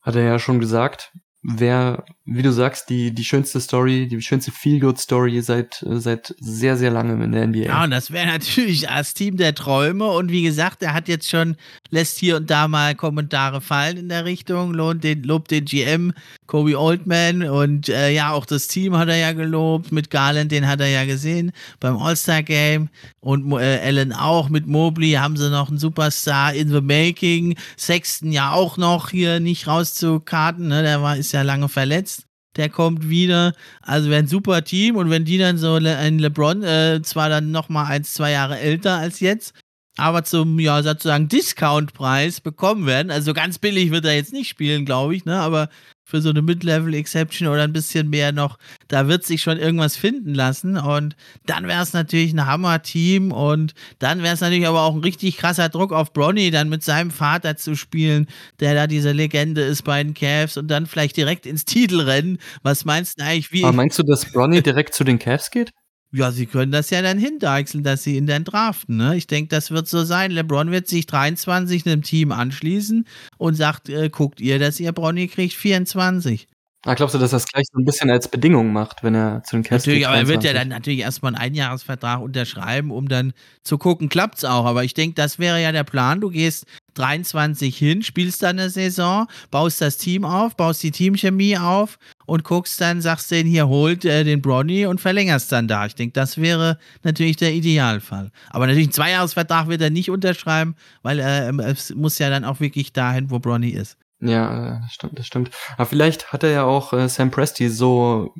hat 0.00 0.14
er 0.14 0.22
ja 0.22 0.38
schon 0.38 0.60
gesagt, 0.60 1.10
wäre, 1.42 2.04
wie 2.24 2.42
du 2.42 2.52
sagst, 2.52 2.88
die, 2.88 3.12
die 3.12 3.24
schönste 3.24 3.60
Story, 3.60 4.06
die 4.06 4.22
schönste 4.22 4.52
Feel-Good-Story 4.52 5.40
seit, 5.40 5.84
seit 5.84 6.32
sehr, 6.38 6.76
sehr 6.76 6.92
langem 6.92 7.22
in 7.22 7.32
der 7.32 7.48
NBA. 7.48 7.58
Ja, 7.66 7.82
und 7.82 7.90
das 7.90 8.12
wäre 8.12 8.28
natürlich 8.28 8.88
als 8.88 9.14
Team 9.14 9.36
der 9.36 9.56
Träume. 9.56 10.06
Und 10.06 10.30
wie 10.30 10.44
gesagt, 10.44 10.80
er 10.84 10.94
hat 10.94 11.08
jetzt 11.08 11.28
schon, 11.28 11.56
lässt 11.90 12.18
hier 12.18 12.36
und 12.36 12.48
da 12.48 12.68
mal 12.68 12.94
Kommentare 12.94 13.60
fallen 13.60 13.96
in 13.96 14.08
der 14.08 14.26
Richtung, 14.26 14.74
lohnt 14.74 15.02
den, 15.02 15.24
lobt 15.24 15.50
den 15.50 15.64
GM, 15.64 16.12
Kobe 16.48 16.80
Oldman. 16.80 17.44
Und 17.44 17.88
äh, 17.88 18.10
ja, 18.10 18.32
auch 18.32 18.46
das 18.46 18.66
Team 18.66 18.96
hat 18.96 19.08
er 19.08 19.16
ja 19.16 19.32
gelobt. 19.32 19.92
Mit 19.92 20.10
Garland, 20.10 20.50
den 20.50 20.66
hat 20.66 20.80
er 20.80 20.88
ja 20.88 21.04
gesehen 21.04 21.52
beim 21.78 21.96
All-Star-Game. 21.96 22.88
Und 23.20 23.52
äh, 23.52 23.78
Allen 23.78 24.12
auch. 24.12 24.48
Mit 24.48 24.66
Mobley 24.66 25.12
haben 25.12 25.36
sie 25.36 25.50
noch 25.50 25.68
einen 25.68 25.78
Superstar 25.78 26.54
in 26.54 26.70
the 26.70 26.80
Making. 26.80 27.56
Sexton 27.76 28.32
ja 28.32 28.52
auch 28.52 28.76
noch 28.76 29.10
hier 29.10 29.38
nicht 29.38 29.68
rauszukarten. 29.68 30.66
Ne? 30.66 30.82
Der 30.82 31.02
war, 31.02 31.16
ist 31.16 31.32
ja 31.32 31.42
lange 31.42 31.68
verletzt. 31.68 32.24
Der 32.56 32.70
kommt 32.70 33.08
wieder. 33.08 33.52
Also 33.82 34.08
wäre 34.08 34.22
ein 34.22 34.26
super 34.26 34.64
Team. 34.64 34.96
Und 34.96 35.10
wenn 35.10 35.26
die 35.26 35.38
dann 35.38 35.58
so 35.58 35.74
ein 35.74 36.18
LeBron, 36.18 36.62
äh, 36.62 37.02
zwar 37.02 37.28
dann 37.28 37.50
nochmal 37.50 37.92
ein, 37.92 38.04
zwei 38.04 38.32
Jahre 38.32 38.58
älter 38.58 38.96
als 38.96 39.20
jetzt, 39.20 39.52
aber 39.98 40.24
zum, 40.24 40.58
ja, 40.60 40.82
sozusagen 40.82 41.28
Discount-Preis 41.28 42.40
bekommen 42.40 42.86
werden. 42.86 43.10
Also 43.10 43.34
ganz 43.34 43.58
billig 43.58 43.90
wird 43.90 44.06
er 44.06 44.14
jetzt 44.14 44.32
nicht 44.32 44.48
spielen, 44.48 44.86
glaube 44.86 45.14
ich, 45.14 45.24
ne? 45.26 45.38
Aber 45.38 45.68
für 46.08 46.22
so 46.22 46.30
eine 46.30 46.40
Mid-Level-Exception 46.40 47.48
oder 47.48 47.64
ein 47.64 47.74
bisschen 47.74 48.08
mehr 48.08 48.32
noch, 48.32 48.58
da 48.88 49.08
wird 49.08 49.26
sich 49.26 49.42
schon 49.42 49.58
irgendwas 49.58 49.94
finden 49.94 50.32
lassen. 50.32 50.78
Und 50.78 51.16
dann 51.44 51.66
wäre 51.66 51.82
es 51.82 51.92
natürlich 51.92 52.32
ein 52.32 52.46
Hammer-Team 52.46 53.30
und 53.30 53.74
dann 53.98 54.22
wäre 54.22 54.32
es 54.32 54.40
natürlich 54.40 54.66
aber 54.66 54.84
auch 54.84 54.94
ein 54.94 55.02
richtig 55.02 55.36
krasser 55.36 55.68
Druck 55.68 55.92
auf 55.92 56.14
Bronny, 56.14 56.50
dann 56.50 56.70
mit 56.70 56.82
seinem 56.82 57.10
Vater 57.10 57.58
zu 57.58 57.76
spielen, 57.76 58.26
der 58.58 58.74
da 58.74 58.86
diese 58.86 59.12
Legende 59.12 59.60
ist 59.60 59.82
bei 59.82 60.02
den 60.02 60.14
Cavs 60.14 60.56
und 60.56 60.68
dann 60.68 60.86
vielleicht 60.86 61.18
direkt 61.18 61.44
ins 61.44 61.66
Titelrennen. 61.66 62.38
Was 62.62 62.86
meinst 62.86 63.20
du 63.20 63.24
eigentlich, 63.24 63.52
wie. 63.52 63.64
Aber 63.64 63.74
meinst 63.74 63.98
du, 63.98 64.02
dass 64.02 64.32
Bronny 64.32 64.62
direkt 64.62 64.94
zu 64.94 65.04
den 65.04 65.18
Cavs 65.18 65.50
geht? 65.50 65.74
Ja, 66.10 66.30
sie 66.30 66.46
können 66.46 66.72
das 66.72 66.88
ja 66.90 67.02
dann 67.02 67.18
hindeichseln, 67.18 67.84
dass 67.84 68.02
sie 68.02 68.16
ihn 68.16 68.26
dann 68.26 68.44
draften. 68.44 68.96
Ne? 68.96 69.16
Ich 69.16 69.26
denke, 69.26 69.48
das 69.48 69.70
wird 69.70 69.88
so 69.88 70.04
sein. 70.04 70.30
LeBron 70.30 70.70
wird 70.70 70.88
sich 70.88 71.06
23 71.06 71.86
einem 71.86 72.02
Team 72.02 72.32
anschließen 72.32 73.06
und 73.36 73.54
sagt, 73.54 73.90
äh, 73.90 74.08
guckt 74.08 74.40
ihr, 74.40 74.58
dass 74.58 74.80
ihr 74.80 74.92
Bronny 74.92 75.28
kriegt 75.28 75.54
24. 75.54 76.48
Ah, 76.86 76.94
glaubst 76.94 77.14
du, 77.14 77.18
dass 77.18 77.32
das 77.32 77.46
gleich 77.46 77.66
so 77.72 77.78
ein 77.78 77.84
bisschen 77.84 78.08
als 78.08 78.28
Bedingung 78.28 78.72
macht, 78.72 79.02
wenn 79.02 79.14
er 79.14 79.42
zu 79.42 79.56
den 79.56 79.64
Cavs 79.64 79.84
Natürlich, 79.84 80.06
aber 80.06 80.16
er 80.16 80.28
wird 80.28 80.44
ja 80.44 80.52
dann 80.52 80.68
natürlich 80.68 81.00
erstmal 81.00 81.34
einen 81.34 81.42
Einjahresvertrag 81.42 82.20
unterschreiben, 82.20 82.92
um 82.92 83.08
dann 83.08 83.32
zu 83.64 83.78
gucken, 83.78 84.08
klappt 84.08 84.38
es 84.38 84.44
auch. 84.44 84.64
Aber 84.64 84.84
ich 84.84 84.94
denke, 84.94 85.14
das 85.14 85.38
wäre 85.38 85.60
ja 85.60 85.72
der 85.72 85.82
Plan. 85.82 86.20
Du 86.20 86.30
gehst 86.30 86.66
23 86.98 87.76
hin, 87.76 88.02
spielst 88.02 88.42
dann 88.42 88.58
eine 88.58 88.70
Saison, 88.70 89.26
baust 89.50 89.80
das 89.80 89.96
Team 89.96 90.24
auf, 90.24 90.56
baust 90.56 90.82
die 90.82 90.90
Teamchemie 90.90 91.56
auf 91.56 91.98
und 92.26 92.44
guckst 92.44 92.80
dann, 92.80 93.00
sagst 93.00 93.30
den 93.30 93.46
hier, 93.46 93.68
holt 93.68 94.04
äh, 94.04 94.24
den 94.24 94.42
Bronny 94.42 94.86
und 94.86 95.00
verlängerst 95.00 95.50
dann 95.52 95.68
da. 95.68 95.86
Ich 95.86 95.94
denke, 95.94 96.12
das 96.12 96.38
wäre 96.38 96.78
natürlich 97.02 97.36
der 97.36 97.52
Idealfall. 97.52 98.30
Aber 98.50 98.66
natürlich 98.66 98.88
einen 98.88 98.92
Zweijahresvertrag 98.92 99.68
wird 99.68 99.80
er 99.80 99.90
nicht 99.90 100.10
unterschreiben, 100.10 100.74
weil 101.02 101.20
äh, 101.20 101.50
es 101.62 101.94
muss 101.94 102.18
ja 102.18 102.30
dann 102.30 102.44
auch 102.44 102.60
wirklich 102.60 102.92
dahin, 102.92 103.30
wo 103.30 103.38
Bronny 103.38 103.70
ist. 103.70 103.96
Ja, 104.20 104.76
äh, 104.76 104.80
das 104.82 104.92
stimmt, 104.92 105.18
das 105.18 105.26
stimmt. 105.26 105.50
Aber 105.76 105.86
vielleicht 105.86 106.32
hat 106.32 106.42
er 106.42 106.50
ja 106.50 106.64
auch 106.64 106.92
äh, 106.92 107.08
Sam 107.08 107.30
Presti 107.30 107.68
so 107.68 108.34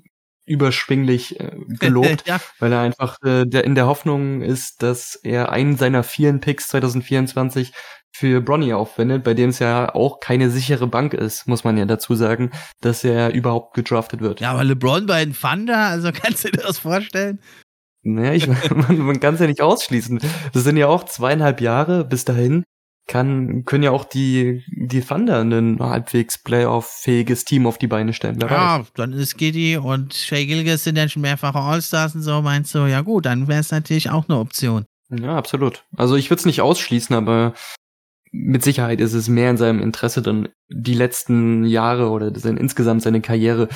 überschwinglich 0.49 1.39
äh, 1.39 1.57
gelobt, 1.69 2.25
ja. 2.27 2.41
weil 2.59 2.73
er 2.73 2.81
einfach 2.81 3.23
äh, 3.23 3.45
der, 3.45 3.65
in 3.65 3.75
der 3.75 3.87
Hoffnung 3.87 4.41
ist, 4.41 4.83
dass 4.83 5.15
er 5.15 5.53
einen 5.53 5.77
seiner 5.77 6.03
vielen 6.03 6.41
Picks 6.41 6.69
2024 6.69 7.73
für 8.13 8.41
Bronny 8.41 8.73
aufwendet, 8.73 9.25
bei 9.25 9.35
dem 9.35 9.51
es 9.51 9.59
ja 9.59 9.95
auch 9.95 10.21
keine 10.21 10.51
sichere 10.51 10.87
Bank 10.87 11.15
ist, 11.15 11.47
muss 11.47 11.65
man 11.65 11.77
ja 11.77 11.85
dazu 11.85 12.15
sagen, 12.15 12.51
dass 12.81 13.05
er 13.05 13.33
überhaupt 13.33 13.75
gedraftet 13.75 14.21
wird. 14.21 14.41
Ja, 14.41 14.53
aber 14.53 14.65
LeBron 14.65 15.07
bei 15.07 15.25
den 15.25 15.35
Thunder, 15.35 15.79
also 15.79 16.11
kannst 16.15 16.45
du 16.45 16.51
dir 16.51 16.63
das 16.63 16.79
vorstellen? 16.79 17.41
Naja, 18.03 18.33
ich, 18.33 18.47
man, 18.71 18.99
man 18.99 19.21
kann 19.21 19.35
es 19.35 19.41
ja 19.41 19.47
nicht 19.47 19.61
ausschließen. 19.61 20.21
Das 20.53 20.65
sind 20.65 20.77
ja 20.77 20.89
auch 20.89 21.05
zweieinhalb 21.05 21.61
Jahre 21.61 22.05
bis 22.05 22.25
dahin. 22.25 22.65
kann, 23.07 23.65
können 23.65 23.85
ja 23.85 23.91
auch 23.91 24.05
die, 24.05 24.65
die 24.69 25.01
Thunder 25.01 25.41
ein 25.43 25.79
halbwegs 25.81 26.43
Playoff-fähiges 26.43 27.45
Team 27.45 27.67
auf 27.67 27.79
die 27.79 27.87
Beine 27.87 28.13
stellen. 28.13 28.39
Ja, 28.41 28.81
weiß. 28.81 28.93
dann 28.95 29.13
ist 29.13 29.37
Giddy 29.37 29.77
und 29.77 30.15
Shay 30.15 30.47
Gilgis 30.47 30.85
sind 30.85 30.97
ja 30.97 31.09
schon 31.09 31.23
mehrfache 31.23 31.59
All-Stars 31.59 32.15
und 32.15 32.23
so, 32.23 32.43
meinst 32.43 32.75
du, 32.75 32.87
ja 32.87 33.01
gut, 33.03 33.27
dann 33.27 33.49
wäre 33.49 33.61
es 33.61 33.71
natürlich 33.71 34.11
auch 34.11 34.29
eine 34.29 34.39
Option. 34.39 34.87
Ja, 35.11 35.37
absolut. 35.37 35.85
Also 35.97 36.17
ich 36.17 36.31
würde 36.31 36.41
es 36.41 36.47
nicht 36.47 36.61
ausschließen, 36.61 37.17
aber 37.17 37.55
mit 38.33 38.63
Sicherheit 38.63 39.01
ist 39.01 39.15
es 39.15 39.29
mehr 39.29 39.51
in 39.51 39.57
seinem 39.57 39.81
Interesse, 39.81 40.23
dann 40.23 40.49
die 40.69 40.95
letzten 40.95 41.65
Jahre 41.65 42.11
oder 42.11 42.37
sein, 42.39 42.57
insgesamt 42.57 43.03
seine 43.03 43.21
Karriere 43.21 43.69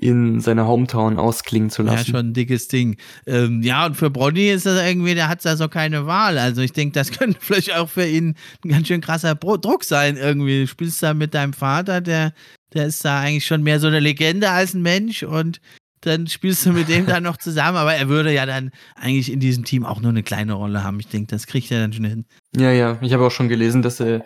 in 0.00 0.40
seiner 0.40 0.66
Hometown 0.66 1.18
ausklingen 1.18 1.68
zu 1.68 1.82
lassen. 1.82 1.98
Ja, 1.98 2.18
schon 2.18 2.28
ein 2.30 2.32
dickes 2.32 2.68
Ding. 2.68 2.96
Ähm, 3.26 3.60
ja, 3.62 3.84
und 3.84 3.96
für 3.96 4.08
Bronny 4.08 4.48
ist 4.48 4.64
das 4.64 4.82
irgendwie, 4.82 5.14
der 5.14 5.28
hat 5.28 5.44
da 5.44 5.56
so 5.56 5.68
keine 5.68 6.06
Wahl. 6.06 6.38
Also 6.38 6.62
ich 6.62 6.72
denke, 6.72 6.94
das 6.94 7.12
könnte 7.18 7.38
vielleicht 7.40 7.74
auch 7.74 7.88
für 7.88 8.06
ihn 8.06 8.34
ein 8.64 8.70
ganz 8.70 8.88
schön 8.88 9.02
krasser 9.02 9.34
Druck 9.34 9.84
sein 9.84 10.16
irgendwie. 10.16 10.62
Du 10.62 10.68
spielst 10.68 11.02
da 11.02 11.12
mit 11.12 11.34
deinem 11.34 11.52
Vater, 11.52 12.00
der, 12.00 12.32
der 12.72 12.86
ist 12.86 13.04
da 13.04 13.20
eigentlich 13.20 13.46
schon 13.46 13.62
mehr 13.62 13.78
so 13.78 13.88
eine 13.88 14.00
Legende 14.00 14.50
als 14.50 14.72
ein 14.72 14.82
Mensch 14.82 15.22
und 15.22 15.60
dann 16.00 16.26
spielst 16.26 16.64
du 16.66 16.72
mit 16.72 16.88
dem 16.88 17.06
dann 17.06 17.22
noch 17.22 17.36
zusammen, 17.36 17.76
aber 17.76 17.94
er 17.94 18.08
würde 18.08 18.32
ja 18.32 18.46
dann 18.46 18.70
eigentlich 18.94 19.30
in 19.30 19.40
diesem 19.40 19.64
Team 19.64 19.84
auch 19.84 20.00
nur 20.00 20.10
eine 20.10 20.22
kleine 20.22 20.54
Rolle 20.54 20.82
haben. 20.82 20.98
Ich 21.00 21.08
denke, 21.08 21.28
das 21.28 21.46
kriegt 21.46 21.70
er 21.70 21.80
dann 21.80 21.92
schon 21.92 22.04
hin. 22.04 22.24
Ja, 22.56 22.72
ja, 22.72 22.98
ich 23.00 23.12
habe 23.12 23.26
auch 23.26 23.30
schon 23.30 23.48
gelesen, 23.48 23.82
dass 23.82 24.00
er 24.00 24.24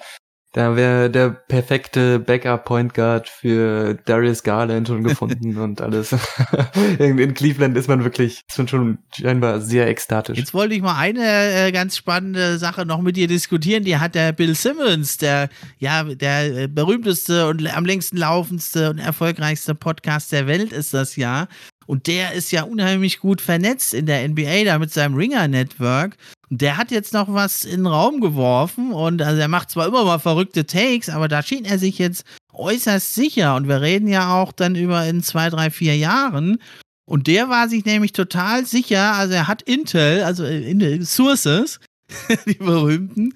da 0.54 0.76
wäre 0.76 1.10
der 1.10 1.30
perfekte 1.30 2.20
Backup-Point 2.20 2.94
Guard 2.94 3.28
für 3.28 3.94
Darius 4.04 4.44
Garland 4.44 4.86
schon 4.86 5.02
gefunden 5.02 5.58
und 5.58 5.80
alles. 5.80 6.14
In 7.00 7.34
Cleveland 7.34 7.76
ist 7.76 7.88
man 7.88 8.04
wirklich, 8.04 8.42
ist 8.48 8.58
man 8.58 8.68
schon 8.68 8.98
scheinbar 9.12 9.60
sehr 9.60 9.88
ekstatisch. 9.88 10.38
Jetzt 10.38 10.54
wollte 10.54 10.76
ich 10.76 10.80
mal 10.80 10.96
eine 10.96 11.24
äh, 11.24 11.72
ganz 11.72 11.96
spannende 11.96 12.58
Sache 12.58 12.86
noch 12.86 13.02
mit 13.02 13.16
dir 13.16 13.26
diskutieren. 13.26 13.82
Die 13.82 13.98
hat 13.98 14.14
der 14.14 14.30
Bill 14.30 14.54
Simmons, 14.54 15.16
der, 15.16 15.48
ja, 15.78 16.04
der 16.04 16.56
äh, 16.56 16.68
berühmteste 16.68 17.48
und 17.48 17.66
am 17.74 17.84
längsten 17.84 18.16
laufendste 18.16 18.90
und 18.90 18.98
erfolgreichste 18.98 19.74
Podcast 19.74 20.30
der 20.30 20.46
Welt 20.46 20.72
ist 20.72 20.94
das 20.94 21.16
ja. 21.16 21.48
Und 21.86 22.06
der 22.06 22.32
ist 22.32 22.52
ja 22.52 22.62
unheimlich 22.62 23.18
gut 23.18 23.40
vernetzt 23.40 23.92
in 23.92 24.06
der 24.06 24.26
NBA, 24.28 24.64
da 24.64 24.78
mit 24.78 24.92
seinem 24.92 25.16
Ringer-Network. 25.16 26.16
Der 26.50 26.76
hat 26.76 26.90
jetzt 26.90 27.12
noch 27.12 27.32
was 27.32 27.64
in 27.64 27.80
den 27.80 27.86
Raum 27.86 28.20
geworfen 28.20 28.92
und 28.92 29.22
also 29.22 29.40
er 29.40 29.48
macht 29.48 29.70
zwar 29.70 29.86
immer 29.86 30.04
mal 30.04 30.18
verrückte 30.18 30.66
Takes, 30.66 31.08
aber 31.08 31.28
da 31.28 31.42
schien 31.42 31.64
er 31.64 31.78
sich 31.78 31.98
jetzt 31.98 32.24
äußerst 32.52 33.14
sicher. 33.14 33.56
Und 33.56 33.68
wir 33.68 33.80
reden 33.80 34.08
ja 34.08 34.34
auch 34.34 34.52
dann 34.52 34.74
über 34.74 35.06
in 35.06 35.22
zwei, 35.22 35.50
drei, 35.50 35.70
vier 35.70 35.96
Jahren. 35.96 36.58
Und 37.06 37.26
der 37.26 37.48
war 37.48 37.68
sich 37.68 37.84
nämlich 37.84 38.12
total 38.12 38.64
sicher, 38.64 39.12
also 39.12 39.34
er 39.34 39.48
hat 39.48 39.62
Intel, 39.62 40.22
also 40.22 40.44
in 40.44 41.04
Sources, 41.04 41.80
die 42.46 42.54
berühmten, 42.54 43.34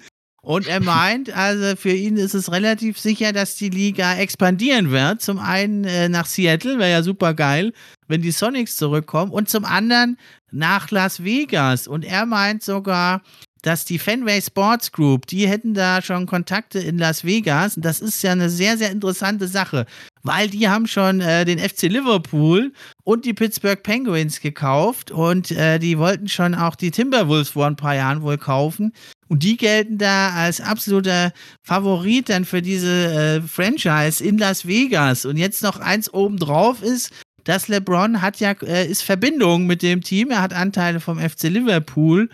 und 0.49 0.65
er 0.65 0.81
meint, 0.81 1.29
also 1.29 1.75
für 1.75 1.91
ihn 1.91 2.17
ist 2.17 2.33
es 2.33 2.51
relativ 2.51 2.97
sicher, 2.97 3.33
dass 3.33 3.55
die 3.55 3.69
Liga 3.69 4.15
expandieren 4.15 4.89
wird. 4.89 5.21
Zum 5.21 5.37
einen 5.37 5.83
äh, 5.83 6.09
nach 6.09 6.25
Seattle, 6.25 6.79
wäre 6.79 6.89
ja 6.89 7.03
super 7.03 7.35
geil, 7.35 7.71
wenn 8.07 8.23
die 8.23 8.31
Sonics 8.31 8.75
zurückkommen. 8.75 9.31
Und 9.31 9.47
zum 9.47 9.63
anderen 9.63 10.17
nach 10.49 10.89
Las 10.89 11.23
Vegas. 11.23 11.87
Und 11.87 12.03
er 12.03 12.25
meint 12.25 12.63
sogar, 12.63 13.21
dass 13.61 13.85
die 13.85 13.99
Fenway 13.99 14.41
Sports 14.41 14.91
Group, 14.91 15.27
die 15.27 15.47
hätten 15.47 15.73
da 15.73 16.01
schon 16.01 16.25
Kontakte 16.25 16.79
in 16.79 16.97
Las 16.97 17.23
Vegas. 17.23 17.75
Und 17.75 17.85
das 17.85 17.99
ist 17.99 18.21
ja 18.23 18.31
eine 18.31 18.49
sehr, 18.49 18.77
sehr 18.77 18.91
interessante 18.91 19.47
Sache, 19.47 19.85
weil 20.23 20.49
die 20.49 20.69
haben 20.69 20.87
schon 20.87 21.21
äh, 21.21 21.45
den 21.45 21.59
FC 21.59 21.83
Liverpool 21.83 22.71
und 23.03 23.25
die 23.25 23.33
Pittsburgh 23.33 23.81
Penguins 23.81 24.39
gekauft 24.39 25.11
und 25.11 25.51
äh, 25.51 25.79
die 25.79 25.97
wollten 25.97 26.27
schon 26.27 26.55
auch 26.55 26.75
die 26.75 26.91
Timberwolves 26.91 27.49
vor 27.49 27.67
ein 27.67 27.75
paar 27.75 27.95
Jahren 27.95 28.21
wohl 28.21 28.37
kaufen. 28.37 28.93
Und 29.27 29.43
die 29.43 29.57
gelten 29.57 29.99
da 29.99 30.31
als 30.31 30.59
absoluter 30.59 31.31
Favorit 31.61 32.29
dann 32.29 32.45
für 32.45 32.63
diese 32.63 32.89
äh, 32.89 33.41
Franchise 33.41 34.23
in 34.23 34.39
Las 34.39 34.65
Vegas. 34.65 35.23
Und 35.25 35.37
jetzt 35.37 35.61
noch 35.61 35.79
eins 35.79 36.11
obendrauf 36.11 36.81
ist, 36.81 37.11
dass 37.43 37.67
LeBron 37.67 38.21
hat 38.21 38.39
ja, 38.39 38.51
äh, 38.63 38.87
ist 38.87 39.03
Verbindung 39.03 39.67
mit 39.67 39.81
dem 39.81 40.01
Team. 40.01 40.31
Er 40.31 40.41
hat 40.41 40.53
Anteile 40.53 40.99
vom 40.99 41.19
FC 41.19 41.43
Liverpool. 41.43 42.29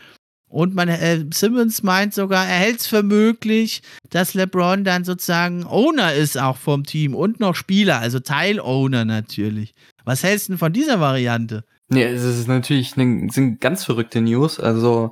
Und 0.55 0.73
man, 0.73 0.87
äh, 0.87 1.25
Simmons 1.33 1.83
meint 1.83 2.13
sogar, 2.13 2.47
er 2.47 2.55
hält 2.55 2.79
es 2.79 2.87
für 2.87 3.03
möglich, 3.03 3.81
dass 4.09 4.35
LeBron 4.35 4.85
dann 4.85 5.03
sozusagen 5.03 5.65
Owner 5.65 6.13
ist 6.13 6.37
auch 6.37 6.55
vom 6.55 6.85
Team 6.85 7.13
und 7.13 7.41
noch 7.41 7.55
Spieler, 7.55 7.99
also 7.99 8.21
Teilowner 8.21 9.03
natürlich. 9.03 9.75
Was 10.05 10.23
hältst 10.23 10.47
du 10.47 10.53
denn 10.53 10.57
von 10.57 10.71
dieser 10.71 11.01
Variante? 11.01 11.65
Nee, 11.89 12.05
es 12.05 12.23
ist 12.23 12.47
natürlich 12.47 12.95
eine, 12.95 13.29
sind 13.33 13.59
ganz 13.59 13.83
verrückte 13.83 14.21
News. 14.21 14.57
Also 14.57 15.11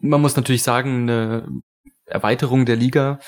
man 0.00 0.20
muss 0.20 0.36
natürlich 0.36 0.62
sagen, 0.62 1.08
eine 1.08 1.48
Erweiterung 2.04 2.66
der 2.66 2.76
Liga, 2.76 3.18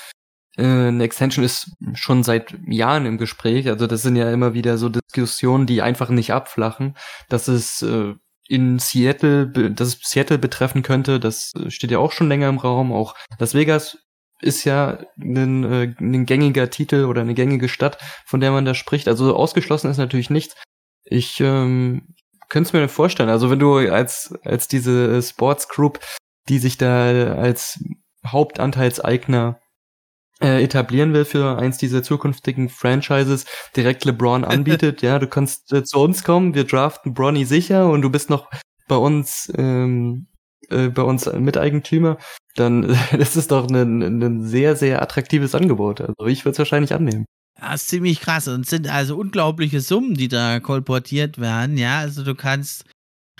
äh, 0.55 0.63
eine 0.63 1.03
Extension 1.03 1.43
ist 1.43 1.71
schon 1.95 2.21
seit 2.21 2.53
Jahren 2.67 3.07
im 3.07 3.17
Gespräch. 3.17 3.67
Also 3.69 3.87
das 3.87 4.03
sind 4.03 4.15
ja 4.15 4.31
immer 4.31 4.53
wieder 4.53 4.77
so 4.77 4.89
Diskussionen, 4.89 5.65
die 5.65 5.81
einfach 5.81 6.09
nicht 6.09 6.31
abflachen. 6.31 6.95
Dass 7.27 7.47
es 7.47 7.81
äh, 7.81 8.13
in 8.49 8.79
Seattle, 8.79 9.47
dass 9.47 9.87
es 9.89 9.99
Seattle 10.01 10.39
betreffen 10.39 10.81
könnte, 10.81 11.19
das 11.19 11.53
steht 11.67 11.91
ja 11.91 11.99
auch 11.99 12.11
schon 12.11 12.27
länger 12.27 12.49
im 12.49 12.57
Raum. 12.57 12.91
Auch 12.91 13.15
Las 13.37 13.53
Vegas 13.53 13.99
ist 14.41 14.63
ja 14.63 14.99
ein, 15.17 15.63
äh, 15.63 15.93
ein 15.99 16.25
gängiger 16.25 16.69
Titel 16.69 17.05
oder 17.05 17.21
eine 17.21 17.35
gängige 17.35 17.69
Stadt, 17.69 17.97
von 18.25 18.39
der 18.39 18.51
man 18.51 18.65
da 18.65 18.73
spricht. 18.73 19.07
Also 19.07 19.35
ausgeschlossen 19.35 19.91
ist 19.91 19.97
natürlich 19.97 20.29
nichts. 20.29 20.55
Ich 21.03 21.39
ähm, 21.39 22.15
könnte 22.49 22.69
es 22.69 22.73
mir 22.73 22.87
vorstellen. 22.89 23.29
Also 23.29 23.49
wenn 23.49 23.59
du 23.59 23.77
als 23.77 24.33
als 24.43 24.67
diese 24.67 25.21
Sports 25.21 25.67
Group 25.67 25.99
die 26.49 26.59
sich 26.59 26.77
da 26.77 27.35
als 27.35 27.79
Hauptanteilseigner 28.25 29.59
äh, 30.41 30.63
etablieren 30.63 31.13
will 31.13 31.25
für 31.25 31.57
eins 31.57 31.77
dieser 31.77 32.03
zukünftigen 32.03 32.69
Franchises, 32.69 33.45
direkt 33.75 34.05
LeBron 34.05 34.43
anbietet, 34.45 35.01
ja, 35.01 35.19
du 35.19 35.27
kannst 35.27 35.73
äh, 35.73 35.83
zu 35.83 35.99
uns 35.99 36.23
kommen, 36.23 36.53
wir 36.53 36.63
draften 36.63 37.13
Bronny 37.13 37.45
sicher 37.45 37.89
und 37.89 38.01
du 38.01 38.09
bist 38.09 38.29
noch 38.29 38.49
bei 38.87 38.95
uns 38.95 39.51
ähm, 39.57 40.27
äh, 40.69 40.89
bei 40.89 41.01
uns 41.01 41.25
Miteigentümer, 41.25 42.17
dann 42.55 42.97
das 43.17 43.35
ist 43.35 43.51
doch 43.51 43.69
ein, 43.69 44.01
ein 44.01 44.45
sehr, 44.45 44.75
sehr 44.75 45.01
attraktives 45.01 45.55
Angebot. 45.55 46.01
Also 46.01 46.25
ich 46.27 46.45
würde 46.45 46.53
es 46.53 46.59
wahrscheinlich 46.59 46.93
annehmen. 46.93 47.25
Ja, 47.59 47.73
ist 47.73 47.89
ziemlich 47.89 48.21
krass 48.21 48.47
und 48.47 48.65
sind 48.65 48.87
also 48.87 49.17
unglaubliche 49.17 49.81
Summen, 49.81 50.13
die 50.13 50.27
da 50.27 50.59
kolportiert 50.59 51.39
werden. 51.39 51.77
Ja, 51.77 51.99
also 51.99 52.23
du 52.23 52.35
kannst 52.35 52.85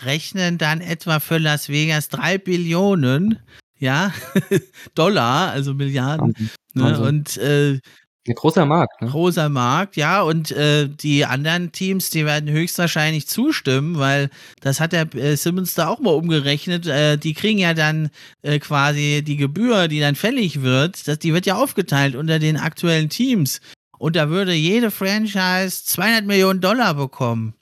rechnen 0.03 0.57
dann 0.57 0.81
etwa 0.81 1.19
für 1.19 1.37
Las 1.37 1.69
Vegas 1.69 2.09
drei 2.09 2.37
Billionen, 2.37 3.39
ja, 3.79 4.13
Dollar, 4.95 5.51
also 5.51 5.73
Milliarden. 5.73 6.35
Ne? 6.73 6.83
Also, 6.83 7.03
und 7.03 7.37
äh, 7.37 7.79
ein 8.27 8.35
großer 8.35 8.65
Markt. 8.65 9.01
Ne? 9.01 9.09
Großer 9.09 9.49
Markt, 9.49 9.95
ja. 9.95 10.21
Und 10.21 10.51
äh, 10.51 10.87
die 10.87 11.25
anderen 11.25 11.71
Teams, 11.71 12.11
die 12.11 12.25
werden 12.25 12.49
höchstwahrscheinlich 12.49 13.27
zustimmen, 13.27 13.97
weil 13.97 14.29
das 14.61 14.79
hat 14.79 14.91
der 14.91 15.13
äh, 15.15 15.35
Simmons 15.35 15.73
da 15.73 15.87
auch 15.87 15.99
mal 15.99 16.13
umgerechnet. 16.13 16.85
Äh, 16.85 17.17
die 17.17 17.33
kriegen 17.33 17.57
ja 17.57 17.73
dann 17.73 18.09
äh, 18.43 18.59
quasi 18.59 19.23
die 19.25 19.37
Gebühr, 19.37 19.87
die 19.87 19.99
dann 19.99 20.15
fällig 20.15 20.61
wird, 20.61 21.07
das, 21.07 21.19
die 21.19 21.33
wird 21.33 21.47
ja 21.47 21.55
aufgeteilt 21.55 22.15
unter 22.15 22.37
den 22.37 22.57
aktuellen 22.57 23.09
Teams. 23.09 23.61
Und 23.97 24.15
da 24.15 24.29
würde 24.29 24.53
jede 24.53 24.91
Franchise 24.91 25.83
200 25.85 26.25
Millionen 26.25 26.61
Dollar 26.61 26.93
bekommen 26.93 27.55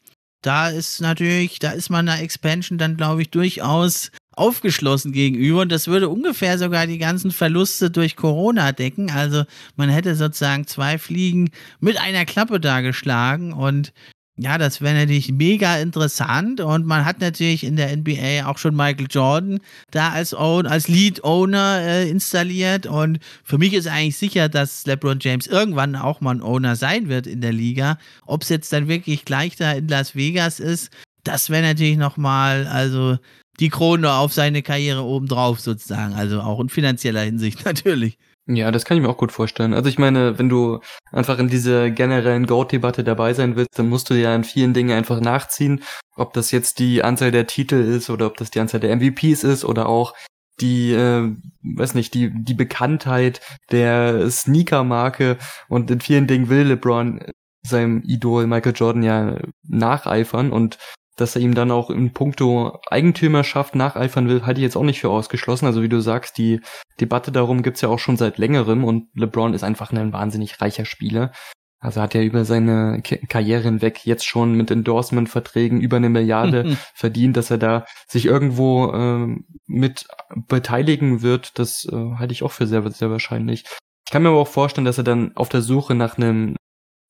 da 0.48 0.70
ist 0.70 1.02
natürlich, 1.02 1.60
da 1.60 1.72
ist 1.72 1.90
man 1.90 2.08
einer 2.08 2.22
Expansion 2.22 2.78
dann, 2.78 2.96
glaube 2.96 3.22
ich, 3.22 3.30
durchaus 3.30 4.12
aufgeschlossen 4.38 5.12
gegenüber 5.12 5.62
und 5.62 5.72
das 5.72 5.88
würde 5.88 6.10
ungefähr 6.10 6.58
sogar 6.58 6.88
die 6.88 6.98
ganzen 6.98 7.32
Verluste 7.32 7.90
durch 7.90 8.16
Corona 8.16 8.72
decken. 8.72 9.12
Also 9.12 9.44
man 9.76 9.90
hätte 9.90 10.16
sozusagen 10.16 10.68
zwei 10.68 10.98
Fliegen 10.98 11.50
mit 11.80 12.00
einer 12.00 12.26
Klappe 12.26 12.60
da 12.60 12.82
geschlagen 12.82 13.54
und 13.54 13.94
ja, 14.40 14.60
das 14.60 14.82
wäre 14.82 14.94
natürlich 14.94 15.32
mega 15.32 15.78
interessant 15.78 16.62
und 16.62 16.86
man 16.86 17.06
hat 17.06 17.20
natürlich 17.22 17.64
in 17.64 17.76
der 17.76 17.96
NBA 17.98 18.46
auch 18.46 18.60
schon 18.60 18.76
Michael 18.76 19.08
Jordan 19.10 19.60
da 19.90 20.10
als, 20.12 20.36
Own, 20.36 20.68
als 20.68 20.88
Lead-Owner 20.88 21.82
äh, 21.82 22.10
installiert 22.10 22.86
und 22.86 23.18
für 23.44 23.58
mich 23.58 23.74
ist 23.74 23.88
eigentlich 23.88 24.18
sicher, 24.18 24.48
dass 24.48 24.86
LeBron 24.86 25.18
James 25.20 25.48
irgendwann 25.48 25.96
auch 25.96 26.22
mal 26.22 26.36
ein 26.36 26.44
Owner 26.44 26.76
sein 26.76 27.10
wird 27.10 27.26
in 27.26 27.42
der 27.42 27.52
Liga. 27.52 27.98
Ob 28.28 28.44
es 28.44 28.50
jetzt 28.50 28.72
dann 28.72 28.88
wirklich 28.88 29.26
gleich 29.26 29.56
da 29.56 29.72
in 29.72 29.88
Las 29.88 30.16
Vegas 30.16 30.60
ist, 30.60 30.92
das 31.24 31.50
wäre 31.50 31.64
natürlich 31.64 31.98
nochmal, 31.98 32.68
also 32.68 33.18
die 33.60 33.70
Krone 33.70 34.14
auf 34.14 34.34
seine 34.34 34.62
Karriere 34.62 35.04
obendrauf 35.04 35.60
sozusagen, 35.60 36.14
also 36.14 36.42
auch 36.42 36.60
in 36.60 36.70
finanzieller 36.70 37.22
Hinsicht 37.22 37.66
natürlich. 37.66 38.18
Ja, 38.50 38.72
das 38.72 38.86
kann 38.86 38.96
ich 38.96 39.04
mir 39.04 39.10
auch 39.10 39.18
gut 39.18 39.34
vorstellen. 39.34 39.74
Also 39.74 39.90
ich 39.90 40.00
meine, 40.00 40.40
wenn 40.40 40.48
du 40.48 40.80
einfach 41.12 41.38
in 41.38 41.50
dieser 41.50 41.92
generellen 41.92 42.48
Goat-Debatte 42.48 43.04
dabei 43.04 43.34
sein 43.34 43.58
willst, 43.58 43.78
dann 43.78 43.90
musst 43.90 44.10
du 44.10 44.14
ja 44.14 44.34
in 44.34 44.46
vielen 44.46 44.74
Dingen 44.74 44.98
einfach 44.98 45.20
nachziehen, 45.20 45.84
ob 46.16 46.32
das 46.32 46.52
jetzt 46.52 46.80
die 46.80 47.04
Anzahl 47.04 47.32
der 47.32 47.48
Titel 47.48 47.76
ist 47.76 48.10
oder 48.10 48.26
ob 48.26 48.38
das 48.38 48.50
die 48.50 48.62
Anzahl 48.62 48.80
der 48.80 48.96
MVPs 48.96 49.44
ist 49.44 49.66
oder 49.66 49.90
auch 49.90 50.14
die, 50.62 50.94
äh, 50.94 51.30
weiß 51.62 51.94
nicht, 51.94 52.14
die, 52.14 52.32
die 52.34 52.54
Bekanntheit 52.54 53.42
der 53.70 54.32
Sneaker-Marke 54.32 55.38
und 55.68 55.92
in 55.92 56.00
vielen 56.00 56.28
Dingen 56.28 56.48
will 56.48 56.68
LeBron 56.68 57.26
seinem 57.64 58.02
Idol 58.04 58.48
Michael 58.48 58.74
Jordan 58.76 59.04
ja 59.04 59.38
nacheifern 59.68 60.52
und 60.52 60.78
dass 61.18 61.36
er 61.36 61.42
ihm 61.42 61.54
dann 61.54 61.72
auch 61.72 61.90
in 61.90 62.14
puncto 62.14 62.80
Eigentümerschaft 62.90 63.76
nacheifern 63.76 64.30
will, 64.30 64.46
halte 64.46 64.60
ich 64.60 64.64
jetzt 64.64 64.78
auch 64.78 64.84
nicht 64.84 65.02
für 65.02 65.10
ausgeschlossen. 65.10 65.66
Also 65.66 65.82
wie 65.82 65.90
du 65.90 66.00
sagst, 66.00 66.38
die 66.38 66.62
Debatte 67.02 67.32
darum 67.32 67.64
gibt's 67.64 67.82
ja 67.82 67.90
auch 67.90 68.00
schon 68.00 68.18
seit 68.18 68.38
längerem 68.38 68.84
und 68.84 69.10
LeBron 69.16 69.54
ist 69.54 69.64
einfach 69.64 69.92
ein 69.92 70.14
wahnsinnig 70.14 70.62
reicher 70.62 70.86
Spieler. 70.86 71.32
Also 71.80 72.02
hat 72.02 72.16
er 72.16 72.24
über 72.24 72.44
seine 72.44 73.02
Karriere 73.02 73.64
hinweg 73.64 74.06
jetzt 74.06 74.26
schon 74.26 74.54
mit 74.54 74.72
Endorsement-Verträgen 74.72 75.80
über 75.80 75.98
eine 75.98 76.10
Milliarde 76.10 76.76
verdient, 76.96 77.38
dass 77.38 77.52
er 77.52 77.60
da 77.60 77.86
sich 78.08 78.26
irgendwo 78.26 78.92
äh, 78.92 79.36
mit 79.68 80.08
beteiligen 80.48 81.22
wird. 81.22 81.60
Das 81.60 81.86
äh, 81.86 81.96
halte 82.18 82.34
ich 82.34 82.42
auch 82.42 82.52
für 82.52 82.66
sehr, 82.66 82.90
sehr 82.92 83.12
wahrscheinlich. 83.12 83.66
Ich 84.08 84.12
kann 84.12 84.24
mir 84.24 84.30
aber 84.30 84.40
auch 84.40 84.48
vorstellen, 84.48 84.86
dass 84.86 84.98
er 84.98 85.04
dann 85.04 85.36
auf 85.36 85.50
der 85.50 85.62
Suche 85.62 85.94
nach 85.94 86.18
einem 86.18 86.56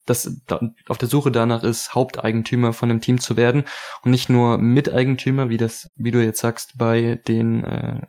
das 0.10 0.42
da, 0.48 0.60
auf 0.88 0.98
der 0.98 1.08
Suche 1.08 1.32
danach 1.32 1.64
ist, 1.64 1.94
Haupteigentümer 1.94 2.74
von 2.74 2.90
einem 2.90 3.02
Team 3.02 3.20
zu 3.20 3.38
werden 3.38 3.64
und 4.04 4.12
nicht 4.12 4.30
nur 4.30 4.58
Miteigentümer, 4.58 5.50
wie 5.50 5.58
das, 5.58 5.90
wie 5.96 6.12
du 6.12 6.24
jetzt 6.24 6.40
sagst, 6.40 6.78
bei 6.78 7.22
den 7.28 7.64
äh, 7.64 8.02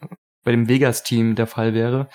bei 0.45 0.53
dem 0.53 0.69
Vegas-Team 0.69 1.35
der 1.35 1.47
Fall 1.47 1.75
wäre. 1.75 2.09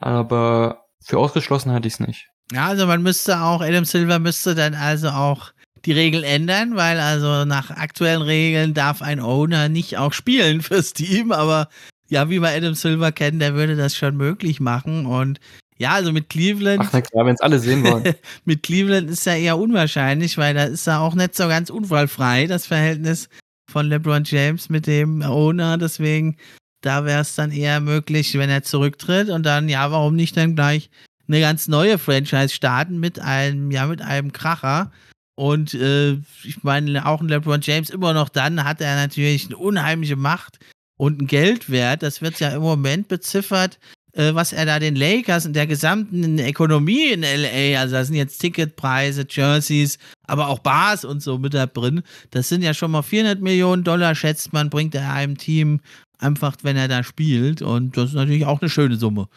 Aber 0.00 0.86
für 1.04 1.18
ausgeschlossen 1.18 1.72
hatte 1.72 1.86
ich 1.86 1.94
es 1.94 2.00
nicht. 2.00 2.28
Ja, 2.52 2.66
also 2.66 2.86
man 2.86 3.02
müsste 3.02 3.40
auch, 3.40 3.60
Adam 3.60 3.84
Silver 3.84 4.18
müsste 4.18 4.54
dann 4.54 4.74
also 4.74 5.10
auch 5.10 5.52
die 5.84 5.92
Regeln 5.92 6.24
ändern, 6.24 6.76
weil 6.76 6.98
also 6.98 7.44
nach 7.44 7.70
aktuellen 7.70 8.22
Regeln 8.22 8.74
darf 8.74 9.02
ein 9.02 9.20
Owner 9.20 9.68
nicht 9.68 9.98
auch 9.98 10.12
spielen 10.12 10.62
fürs 10.62 10.92
Team, 10.92 11.32
aber 11.32 11.68
ja, 12.08 12.28
wie 12.30 12.40
wir 12.40 12.48
Adam 12.48 12.74
Silver 12.74 13.12
kennen, 13.12 13.38
der 13.38 13.54
würde 13.54 13.76
das 13.76 13.96
schon 13.96 14.16
möglich 14.16 14.60
machen 14.60 15.06
und 15.06 15.40
ja, 15.78 15.92
also 15.92 16.12
mit 16.12 16.28
Cleveland. 16.28 16.80
Ach, 16.82 16.90
na 16.92 17.00
klar, 17.02 17.26
wenn 17.26 17.34
es 17.34 17.40
alle 17.40 17.58
sehen 17.58 17.84
wollen. 17.84 18.14
mit 18.44 18.62
Cleveland 18.62 19.10
ist 19.10 19.26
ja 19.26 19.34
eher 19.34 19.58
unwahrscheinlich, 19.58 20.38
weil 20.38 20.54
da 20.54 20.64
ist 20.64 20.86
er 20.86 21.00
auch 21.00 21.14
nicht 21.14 21.34
so 21.34 21.48
ganz 21.48 21.70
unfallfrei, 21.70 22.46
das 22.46 22.66
Verhältnis 22.66 23.28
von 23.70 23.86
LeBron 23.86 24.24
James 24.24 24.70
mit 24.70 24.86
dem 24.86 25.22
Owner. 25.22 25.76
Deswegen, 25.76 26.36
da 26.80 27.04
wäre 27.04 27.20
es 27.20 27.34
dann 27.34 27.52
eher 27.52 27.80
möglich, 27.80 28.38
wenn 28.38 28.48
er 28.48 28.62
zurücktritt 28.62 29.28
und 29.28 29.44
dann, 29.44 29.68
ja, 29.68 29.90
warum 29.90 30.16
nicht 30.16 30.36
dann 30.36 30.54
gleich 30.54 30.88
eine 31.28 31.40
ganz 31.40 31.68
neue 31.68 31.98
Franchise 31.98 32.50
starten 32.50 32.98
mit 32.98 33.18
einem, 33.18 33.70
ja, 33.70 33.86
mit 33.86 34.00
einem 34.00 34.32
Kracher. 34.32 34.92
Und 35.34 35.74
äh, 35.74 36.12
ich 36.44 36.62
meine, 36.62 37.04
auch 37.04 37.20
ein 37.20 37.28
LeBron 37.28 37.60
James 37.60 37.90
immer 37.90 38.14
noch 38.14 38.30
dann 38.30 38.64
hat 38.64 38.80
er 38.80 38.96
natürlich 38.96 39.46
eine 39.46 39.58
unheimliche 39.58 40.16
Macht 40.16 40.58
und 40.96 41.18
einen 41.18 41.26
Geldwert. 41.26 42.02
Das 42.02 42.22
wird 42.22 42.40
ja 42.40 42.48
im 42.50 42.62
Moment 42.62 43.08
beziffert 43.08 43.78
was 44.16 44.52
er 44.52 44.64
da 44.64 44.78
den 44.78 44.96
Lakers 44.96 45.44
und 45.46 45.52
der 45.52 45.66
gesamten 45.66 46.38
Ökonomie 46.38 47.10
in 47.12 47.20
LA, 47.20 47.78
also 47.80 47.96
da 47.96 48.04
sind 48.04 48.16
jetzt 48.16 48.38
Ticketpreise, 48.38 49.26
Jerseys, 49.28 49.98
aber 50.26 50.48
auch 50.48 50.60
Bars 50.60 51.04
und 51.04 51.22
so 51.22 51.38
mit 51.38 51.52
da 51.54 51.66
drin. 51.66 52.02
Das 52.30 52.48
sind 52.48 52.62
ja 52.62 52.72
schon 52.72 52.90
mal 52.90 53.02
400 53.02 53.40
Millionen 53.40 53.84
Dollar, 53.84 54.14
schätzt 54.14 54.52
man, 54.52 54.70
bringt 54.70 54.94
er 54.94 55.12
einem 55.12 55.36
Team 55.36 55.80
einfach, 56.18 56.56
wenn 56.62 56.76
er 56.76 56.88
da 56.88 57.04
spielt. 57.04 57.60
Und 57.60 57.96
das 57.96 58.10
ist 58.10 58.14
natürlich 58.14 58.46
auch 58.46 58.60
eine 58.60 58.70
schöne 58.70 58.96
Summe. 58.96 59.28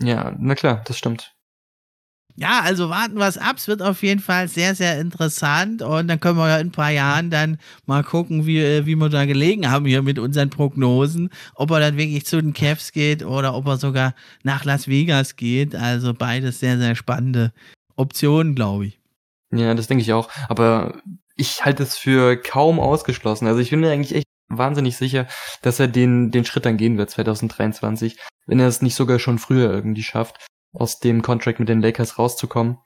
Ja, 0.00 0.34
na 0.38 0.54
klar, 0.54 0.82
das 0.86 0.98
stimmt. 0.98 1.34
Ja, 2.40 2.60
also 2.60 2.88
warten 2.88 3.16
wir 3.16 3.26
es 3.26 3.36
ab. 3.36 3.56
Es 3.56 3.66
wird 3.66 3.82
auf 3.82 4.04
jeden 4.04 4.20
Fall 4.20 4.46
sehr, 4.46 4.76
sehr 4.76 5.00
interessant. 5.00 5.82
Und 5.82 6.06
dann 6.06 6.20
können 6.20 6.38
wir 6.38 6.48
ja 6.48 6.58
in 6.58 6.68
ein 6.68 6.72
paar 6.72 6.92
Jahren 6.92 7.30
dann 7.30 7.58
mal 7.84 8.04
gucken, 8.04 8.46
wie, 8.46 8.86
wie 8.86 8.94
wir 8.94 9.08
da 9.08 9.24
gelegen 9.24 9.68
haben 9.68 9.86
hier 9.86 10.02
mit 10.02 10.20
unseren 10.20 10.48
Prognosen. 10.48 11.30
Ob 11.56 11.72
er 11.72 11.80
dann 11.80 11.96
wirklich 11.96 12.26
zu 12.26 12.40
den 12.40 12.52
Cavs 12.52 12.92
geht 12.92 13.24
oder 13.24 13.54
ob 13.54 13.66
er 13.66 13.76
sogar 13.76 14.14
nach 14.44 14.64
Las 14.64 14.86
Vegas 14.86 15.34
geht. 15.34 15.74
Also 15.74 16.14
beides 16.14 16.60
sehr, 16.60 16.78
sehr 16.78 16.94
spannende 16.94 17.52
Optionen, 17.96 18.54
glaube 18.54 18.86
ich. 18.86 19.00
Ja, 19.50 19.74
das 19.74 19.88
denke 19.88 20.02
ich 20.02 20.12
auch. 20.12 20.28
Aber 20.48 21.02
ich 21.34 21.64
halte 21.64 21.82
es 21.82 21.98
für 21.98 22.36
kaum 22.36 22.78
ausgeschlossen. 22.78 23.48
Also 23.48 23.58
ich 23.58 23.70
bin 23.70 23.80
mir 23.80 23.90
eigentlich 23.90 24.14
echt 24.14 24.28
wahnsinnig 24.48 24.96
sicher, 24.96 25.26
dass 25.62 25.80
er 25.80 25.88
den, 25.88 26.30
den 26.30 26.44
Schritt 26.44 26.66
dann 26.66 26.76
gehen 26.76 26.98
wird 26.98 27.10
2023, 27.10 28.16
wenn 28.46 28.60
er 28.60 28.68
es 28.68 28.80
nicht 28.80 28.94
sogar 28.94 29.18
schon 29.18 29.40
früher 29.40 29.72
irgendwie 29.72 30.04
schafft 30.04 30.46
aus 30.78 31.00
dem 31.00 31.22
Contract 31.22 31.60
mit 31.60 31.68
den 31.68 31.82
Lakers 31.82 32.18
rauszukommen. 32.18 32.78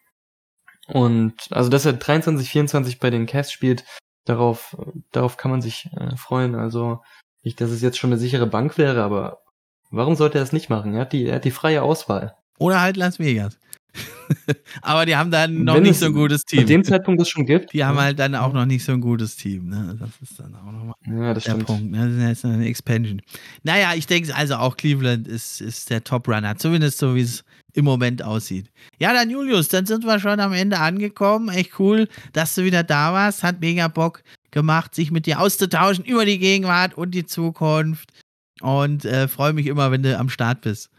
Und 0.88 1.34
also, 1.50 1.70
dass 1.70 1.86
er 1.86 1.92
23, 1.92 2.50
24 2.50 2.98
bei 2.98 3.10
den 3.10 3.26
Cavs 3.26 3.52
spielt, 3.52 3.84
darauf, 4.24 4.76
darauf 5.12 5.36
kann 5.36 5.50
man 5.50 5.62
sich 5.62 5.88
äh, 5.96 6.16
freuen. 6.16 6.54
Also 6.54 7.02
nicht, 7.42 7.60
dass 7.60 7.70
es 7.70 7.82
jetzt 7.82 7.98
schon 7.98 8.10
eine 8.10 8.18
sichere 8.18 8.46
Bank 8.46 8.78
wäre, 8.78 9.02
aber 9.02 9.42
warum 9.90 10.14
sollte 10.14 10.38
er 10.38 10.44
es 10.44 10.52
nicht 10.52 10.70
machen? 10.70 10.94
Er 10.94 11.02
hat 11.02 11.12
die, 11.12 11.26
er 11.26 11.36
hat 11.36 11.44
die 11.44 11.50
freie 11.50 11.82
Auswahl. 11.82 12.36
Oder 12.58 12.80
halt 12.80 12.96
Las 12.96 13.18
Vegas. 13.18 13.58
aber 14.82 15.06
die 15.06 15.16
haben 15.16 15.30
dann 15.30 15.64
noch 15.64 15.76
Wenn 15.76 15.82
nicht 15.82 15.98
so 15.98 16.06
ein 16.06 16.12
gutes 16.12 16.44
Team. 16.44 16.60
Zu 16.60 16.66
dem 16.66 16.84
Zeitpunkt 16.84 17.20
es 17.20 17.28
schon 17.28 17.44
gibt. 17.46 17.72
Die 17.72 17.84
haben 17.84 17.98
halt 17.98 18.18
dann 18.18 18.34
auch 18.34 18.52
noch 18.52 18.64
nicht 18.64 18.84
so 18.84 18.92
ein 18.92 19.00
gutes 19.00 19.36
Team. 19.36 19.68
Ne? 19.68 19.96
Das 19.98 20.10
ist 20.22 20.38
dann 20.38 20.54
auch 20.54 20.72
nochmal 20.72 20.94
ja, 21.06 21.34
das 21.34 21.44
der 21.44 21.52
stimmt. 21.52 21.66
Punkt. 21.66 21.90
Ne? 21.90 22.28
Das 22.28 22.38
ist 22.38 22.44
eine 22.44 22.66
Expansion. 22.66 23.20
Naja, 23.62 23.92
ich 23.94 24.06
denke 24.06 24.34
also 24.34 24.54
auch 24.56 24.76
Cleveland 24.76 25.28
ist, 25.28 25.60
ist 25.60 25.90
der 25.90 26.02
Top-Runner. 26.04 26.56
Zumindest 26.56 26.98
so, 26.98 27.14
wie 27.14 27.22
es 27.22 27.44
im 27.74 27.84
Moment 27.84 28.22
aussieht. 28.22 28.70
Ja, 28.98 29.12
dann 29.12 29.30
Julius, 29.30 29.68
dann 29.68 29.86
sind 29.86 30.04
wir 30.04 30.20
schon 30.20 30.40
am 30.40 30.52
Ende 30.52 30.78
angekommen. 30.78 31.48
Echt 31.48 31.78
cool, 31.78 32.08
dass 32.32 32.54
du 32.54 32.64
wieder 32.64 32.82
da 32.82 33.12
warst. 33.12 33.42
Hat 33.42 33.60
mega 33.60 33.88
Bock 33.88 34.22
gemacht, 34.50 34.94
sich 34.94 35.10
mit 35.10 35.26
dir 35.26 35.40
auszutauschen 35.40 36.04
über 36.04 36.24
die 36.24 36.38
Gegenwart 36.38 36.94
und 36.94 37.12
die 37.12 37.24
Zukunft. 37.24 38.12
Und 38.60 39.04
äh, 39.04 39.28
freue 39.28 39.52
mich 39.52 39.66
immer, 39.66 39.90
wenn 39.90 40.02
du 40.02 40.16
am 40.18 40.28
Start 40.28 40.60
bist. 40.60 40.90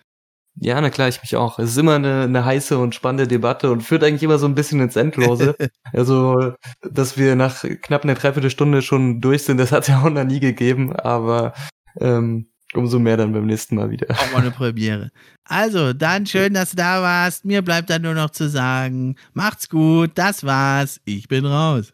Ja, 0.55 0.79
na 0.79 0.89
klar, 0.89 1.07
ich 1.07 1.21
mich 1.21 1.35
auch. 1.35 1.57
Es 1.57 1.71
ist 1.71 1.77
immer 1.77 1.95
eine, 1.95 2.23
eine 2.23 2.45
heiße 2.45 2.77
und 2.77 2.93
spannende 2.93 3.27
Debatte 3.27 3.71
und 3.71 3.81
führt 3.81 4.03
eigentlich 4.03 4.23
immer 4.23 4.37
so 4.37 4.45
ein 4.45 4.55
bisschen 4.55 4.79
ins 4.81 4.95
Endlose. 4.95 5.55
also, 5.93 6.53
dass 6.81 7.17
wir 7.17 7.35
nach 7.35 7.63
knapp 7.81 8.03
einer 8.03 8.13
Dreiviertelstunde 8.13 8.81
schon 8.81 9.19
durch 9.19 9.43
sind, 9.43 9.57
das 9.57 9.71
hat 9.71 9.83
es 9.83 9.87
ja 9.87 10.01
auch 10.01 10.09
noch 10.09 10.23
nie 10.23 10.39
gegeben, 10.39 10.95
aber 10.95 11.53
ähm, 11.99 12.47
umso 12.75 12.99
mehr 12.99 13.17
dann 13.17 13.33
beim 13.33 13.47
nächsten 13.47 13.75
Mal 13.75 13.89
wieder. 13.89 14.07
Auch 14.11 14.31
mal 14.31 14.41
eine 14.41 14.51
Premiere. 14.51 15.11
Also, 15.43 15.93
dann 15.93 16.25
schön, 16.27 16.53
dass 16.53 16.71
du 16.71 16.77
da 16.77 17.01
warst. 17.01 17.45
Mir 17.45 17.61
bleibt 17.61 17.89
dann 17.89 18.03
nur 18.03 18.13
noch 18.13 18.29
zu 18.29 18.47
sagen, 18.47 19.15
macht's 19.33 19.69
gut, 19.69 20.11
das 20.15 20.43
war's, 20.43 21.01
ich 21.05 21.27
bin 21.27 21.45
raus. 21.45 21.93